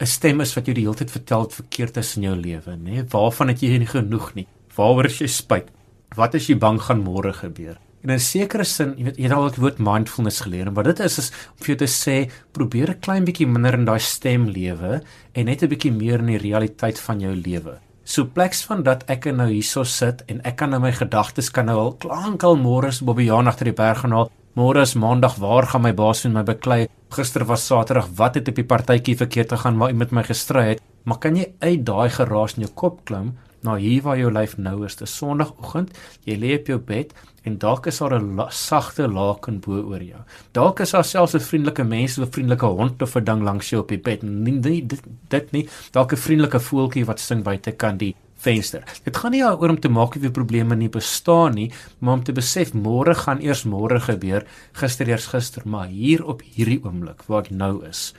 'n 0.01 0.07
stem 0.07 0.41
is 0.41 0.55
wat 0.55 0.67
jou 0.67 0.75
die 0.75 0.85
hele 0.85 0.95
tyd 0.95 1.11
vertel 1.11 1.41
wat 1.41 1.55
verkeerd 1.55 1.97
is 1.97 2.17
in 2.17 2.23
jou 2.23 2.37
lewe, 2.37 2.77
né? 2.77 3.05
Waarvan 3.09 3.49
het 3.49 3.61
jy 3.61 3.79
nie 3.79 3.87
genoeg 3.87 4.35
nie? 4.35 4.47
Waaroor 4.77 5.07
is 5.07 5.19
jy 5.19 5.27
spyt? 5.27 5.71
wat 6.19 6.37
as 6.39 6.49
jy 6.49 6.57
bang 6.61 6.79
gaan 6.83 7.03
môre 7.05 7.33
gebeur? 7.35 7.79
En 8.05 8.11
in 8.11 8.17
'n 8.17 8.21
sekere 8.21 8.65
sin, 8.65 8.95
jy 8.99 9.05
weet, 9.05 9.17
jy 9.17 9.23
het 9.23 9.33
al 9.33 9.51
die 9.51 9.63
woord 9.63 9.79
mindfulness 9.79 10.41
geleer, 10.41 10.71
maar 10.71 10.85
dit 10.85 11.01
is 11.01 11.19
is 11.19 11.31
om 11.31 11.65
vir 11.65 11.67
jou 11.67 11.77
te 11.77 11.87
sê, 11.87 12.31
probeer 12.53 12.91
'n 12.91 13.01
klein 13.01 13.25
bietjie 13.25 13.47
minder 13.47 13.75
in 13.75 13.85
daai 13.85 13.99
stem 13.99 14.47
lewe 14.47 15.03
en 15.35 15.47
net 15.47 15.63
'n 15.63 15.69
bietjie 15.69 15.93
meer 15.93 16.19
in 16.19 16.27
die 16.27 16.39
realiteit 16.39 17.01
van 17.01 17.21
jou 17.21 17.35
lewe. 17.35 17.79
So 18.05 18.25
pleks 18.27 18.63
van 18.65 18.83
dat 18.83 19.05
ek 19.09 19.25
nou 19.25 19.49
hierso 19.49 19.83
sit 19.85 20.23
en 20.29 20.41
ek 20.45 20.57
kan 20.57 20.71
nou 20.71 20.81
my 20.81 20.93
gedagtes 20.93 21.51
kan 21.51 21.67
nou 21.67 21.79
al 21.79 21.93
klank 21.95 22.43
al 22.43 22.57
môre 22.57 22.93
so 22.93 23.05
Bobbejaan 23.07 23.47
agter 23.47 23.65
die 23.65 23.73
berg 23.73 24.01
gaan 24.01 24.13
haal 24.13 24.31
Môre 24.55 24.85
is 24.87 24.93
Maandag, 24.95 25.41
waar 25.43 25.67
gaan 25.67 25.83
my 25.83 25.91
baas 25.99 26.21
met 26.29 26.33
my 26.33 26.43
beklei? 26.47 26.85
Gister 27.11 27.43
was 27.49 27.65
Saterdag, 27.67 28.07
wat 28.15 28.37
het 28.39 28.47
op 28.53 28.61
die 28.61 28.65
partytjie 28.71 29.17
verkeerd 29.19 29.51
gegaan 29.51 29.81
waar 29.81 29.91
iemand 29.91 30.13
met 30.13 30.21
my 30.21 30.23
gestry 30.29 30.63
het? 30.69 30.83
Maar 31.03 31.19
kan 31.19 31.35
jy 31.35 31.49
uit 31.59 31.83
daai 31.83 32.07
geraas 32.15 32.55
in 32.55 32.63
jou 32.63 32.71
kop 32.79 33.01
klim 33.11 33.33
na 33.67 33.75
hier 33.83 34.05
waar 34.07 34.21
jou 34.21 34.31
lyf 34.31 34.55
nou 34.55 34.77
is? 34.87 34.95
Dis 35.01 35.17
Sondagoggend, 35.19 35.91
jy 36.23 36.39
lê 36.39 36.53
op 36.61 36.71
jou 36.71 36.79
bed 36.79 37.11
en 37.43 37.59
dalk 37.59 37.89
is 37.91 37.99
daar 37.99 38.15
'n 38.15 38.37
la 38.37 38.47
sagte 38.51 39.09
laken 39.11 39.59
bo 39.59 39.83
oor 39.91 40.03
jou. 40.03 40.23
Dalk 40.53 40.81
is 40.81 40.93
daar 40.93 41.05
selfs 41.05 41.35
'n 41.35 41.41
vriendelike 41.41 41.85
mens 41.85 42.19
of 42.19 42.29
'n 42.29 42.33
vriendelike 42.33 42.67
hond 42.67 43.03
of 43.03 43.17
'n 43.17 43.25
ding 43.25 43.43
langs 43.43 43.71
jou 43.71 43.83
op 43.83 43.89
die 43.89 43.99
bed. 43.99 44.23
Nee, 44.23 44.87
dit 44.87 45.03
dit 45.29 45.53
nie. 45.53 45.69
Dalk 45.91 46.13
'n 46.13 46.17
vriendelike 46.17 46.61
voeltjie 46.61 47.05
wat 47.05 47.19
sing 47.21 47.43
buitekant 47.43 47.99
die 47.99 48.15
venster. 48.45 48.85
Dit 49.05 49.17
gaan 49.17 49.35
nie 49.35 49.43
oor 49.45 49.73
om 49.73 49.81
te 49.81 49.91
maak 49.93 50.17
of 50.19 50.25
die 50.25 50.33
probleme 50.35 50.77
nie 50.77 50.91
bestaan 50.93 51.57
nie, 51.59 51.71
maar 51.99 52.21
om 52.21 52.25
te 52.25 52.35
besef 52.37 52.75
môre 52.77 53.17
gaan 53.25 53.43
eers 53.45 53.65
môre 53.69 54.01
gebeur, 54.05 54.47
gister 54.81 55.09
eers 55.09 55.31
gister, 55.33 55.65
maar 55.65 55.89
hier 55.89 56.25
op 56.25 56.45
hierdie 56.55 56.81
oomblik 56.85 57.25
waar 57.29 57.45
ek 57.47 57.53
nou 57.55 57.83
is, 57.89 58.13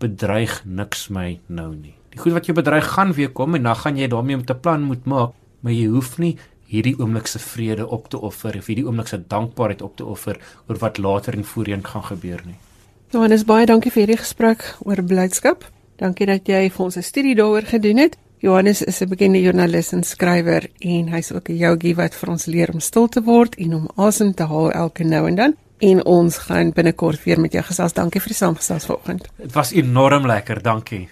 bedreig 0.00 0.60
niks 0.64 1.08
my 1.12 1.38
nou 1.48 1.72
nie. 1.74 1.94
Die 2.10 2.18
goed 2.18 2.34
wat 2.34 2.48
jou 2.48 2.56
bedreig 2.56 2.88
gaan 2.96 3.12
weer 3.14 3.30
kom 3.30 3.54
en 3.54 3.68
dan 3.68 3.78
gaan 3.78 3.98
jy 4.00 4.08
daarmee 4.10 4.40
om 4.40 4.46
te 4.46 4.56
plan 4.58 4.82
moet 4.82 5.04
maak, 5.06 5.36
maar 5.62 5.76
jy 5.76 5.90
hoef 5.92 6.16
nie 6.18 6.34
hierdie 6.70 6.94
oomblik 6.98 7.26
se 7.26 7.40
vrede 7.42 7.86
op 7.86 8.08
te 8.10 8.18
offer 8.18 8.56
of 8.58 8.70
hierdie 8.70 8.86
oomblik 8.86 9.10
se 9.10 9.18
dankbaarheid 9.18 9.82
op 9.82 9.96
te 9.98 10.06
offer 10.06 10.38
oor 10.68 10.78
wat 10.82 10.98
later 11.02 11.34
en 11.34 11.44
voorheen 11.44 11.84
gaan 11.86 12.06
gebeur 12.06 12.42
nie. 12.46 12.58
Johannes 13.10 13.44
baie 13.44 13.66
dankie 13.66 13.90
vir 13.90 14.04
hierdie 14.04 14.20
gesprek 14.22 14.62
oor 14.86 15.02
blydskap. 15.02 15.66
Dankie 15.98 16.28
dat 16.30 16.48
jy 16.48 16.70
vir 16.70 16.84
ons 16.84 16.96
'n 16.96 17.02
studie 17.02 17.34
daaroor 17.34 17.66
gedoen 17.66 17.98
het. 17.98 18.16
Johannes 18.42 18.82
is 18.82 19.00
'n 19.00 19.08
bekende 19.08 19.40
joernalis 19.40 19.92
en 19.92 20.02
skrywer 20.02 20.70
en 20.78 21.08
hy's 21.08 21.32
ook 21.32 21.48
'n 21.48 21.56
yogi 21.56 21.94
wat 21.94 22.14
vir 22.14 22.28
ons 22.30 22.44
leer 22.46 22.70
om 22.72 22.80
stil 22.80 23.08
te 23.08 23.22
word 23.22 23.54
en 23.54 23.74
om 23.74 23.88
asem 23.96 24.34
te 24.34 24.42
haal 24.42 24.72
elke 24.72 25.04
nou 25.04 25.28
en 25.28 25.34
dan. 25.34 25.54
En 25.78 26.04
ons 26.04 26.38
gaan 26.38 26.72
binnekort 26.72 27.24
weer 27.24 27.40
met 27.40 27.52
jou 27.52 27.64
gesels. 27.64 27.92
Dankie 27.92 28.20
vir 28.20 28.28
die 28.28 28.36
saamgesels 28.36 28.84
vanoggend. 28.84 29.28
Dit 29.36 29.52
was 29.52 29.72
enorm 29.72 30.26
lekker, 30.26 30.62
dankie. 30.62 31.08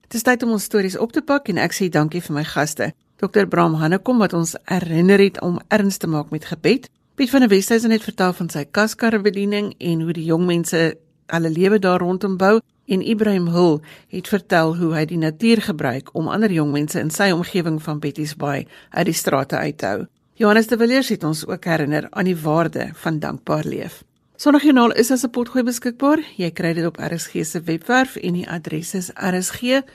Dit 0.00 0.14
is 0.14 0.22
tyd 0.22 0.42
om 0.42 0.50
ons 0.50 0.62
stories 0.62 0.98
op 0.98 1.12
te 1.12 1.22
pak 1.22 1.48
en 1.48 1.58
ek 1.58 1.72
sê 1.72 1.88
dankie 1.88 2.22
vir 2.22 2.34
my 2.34 2.44
gaste. 2.44 2.92
Dr. 3.16 3.46
Bram 3.46 3.74
Hannekom 3.74 4.18
wat 4.18 4.32
ons 4.32 4.56
herinner 4.64 5.18
het 5.18 5.40
om 5.40 5.60
erns 5.68 5.96
te 5.96 6.06
maak 6.06 6.30
met 6.30 6.44
gebed. 6.44 6.90
Piet 7.14 7.30
van 7.30 7.40
der 7.40 7.48
Westhuizen 7.48 7.90
het 7.90 8.02
vertel 8.02 8.32
van 8.32 8.48
sy 8.50 8.64
kaskarrebediening 8.64 9.74
en 9.78 10.00
hoe 10.00 10.12
die 10.12 10.24
jong 10.24 10.46
mense 10.46 10.96
hulle 11.26 11.50
lewe 11.50 11.78
daar 11.78 12.00
rondom 12.00 12.36
bou 12.36 12.60
en 12.86 13.02
Ibrahim 13.02 13.46
Hul 13.46 13.80
het 14.08 14.28
vertel 14.28 14.76
hoe 14.76 14.94
hy 14.94 15.04
die 15.04 15.18
natuur 15.18 15.62
gebruik 15.62 16.08
om 16.12 16.28
ander 16.28 16.52
jong 16.52 16.72
mense 16.72 17.00
in 17.00 17.10
sy 17.10 17.30
omgewing 17.32 17.82
van 17.82 18.00
Betty's 18.00 18.36
Bay 18.36 18.66
uit 18.90 19.06
die 19.06 19.16
strate 19.16 19.56
uit 19.56 19.78
te 19.78 19.86
hou. 19.86 20.06
Johannes 20.34 20.66
de 20.66 20.76
Villiers 20.76 21.08
het 21.08 21.24
ons 21.24 21.46
ook 21.46 21.64
herinner 21.64 22.06
aan 22.10 22.24
die 22.24 22.36
waarde 22.36 22.90
van 22.94 23.18
dankbaar 23.18 23.64
leef. 23.64 24.02
Sondagjoernaal 24.36 24.92
is 24.92 25.10
as 25.10 25.24
'n 25.24 25.30
potgooi 25.30 25.64
beskikbaar. 25.64 26.18
Jy 26.36 26.50
kry 26.50 26.72
dit 26.72 26.86
op 26.86 26.98
RSG 26.98 27.44
se 27.44 27.60
webwerf 27.60 28.16
en 28.16 28.32
die 28.32 28.50
adres 28.50 28.94
is 28.94 29.10
rsg.co.za. 29.14 29.86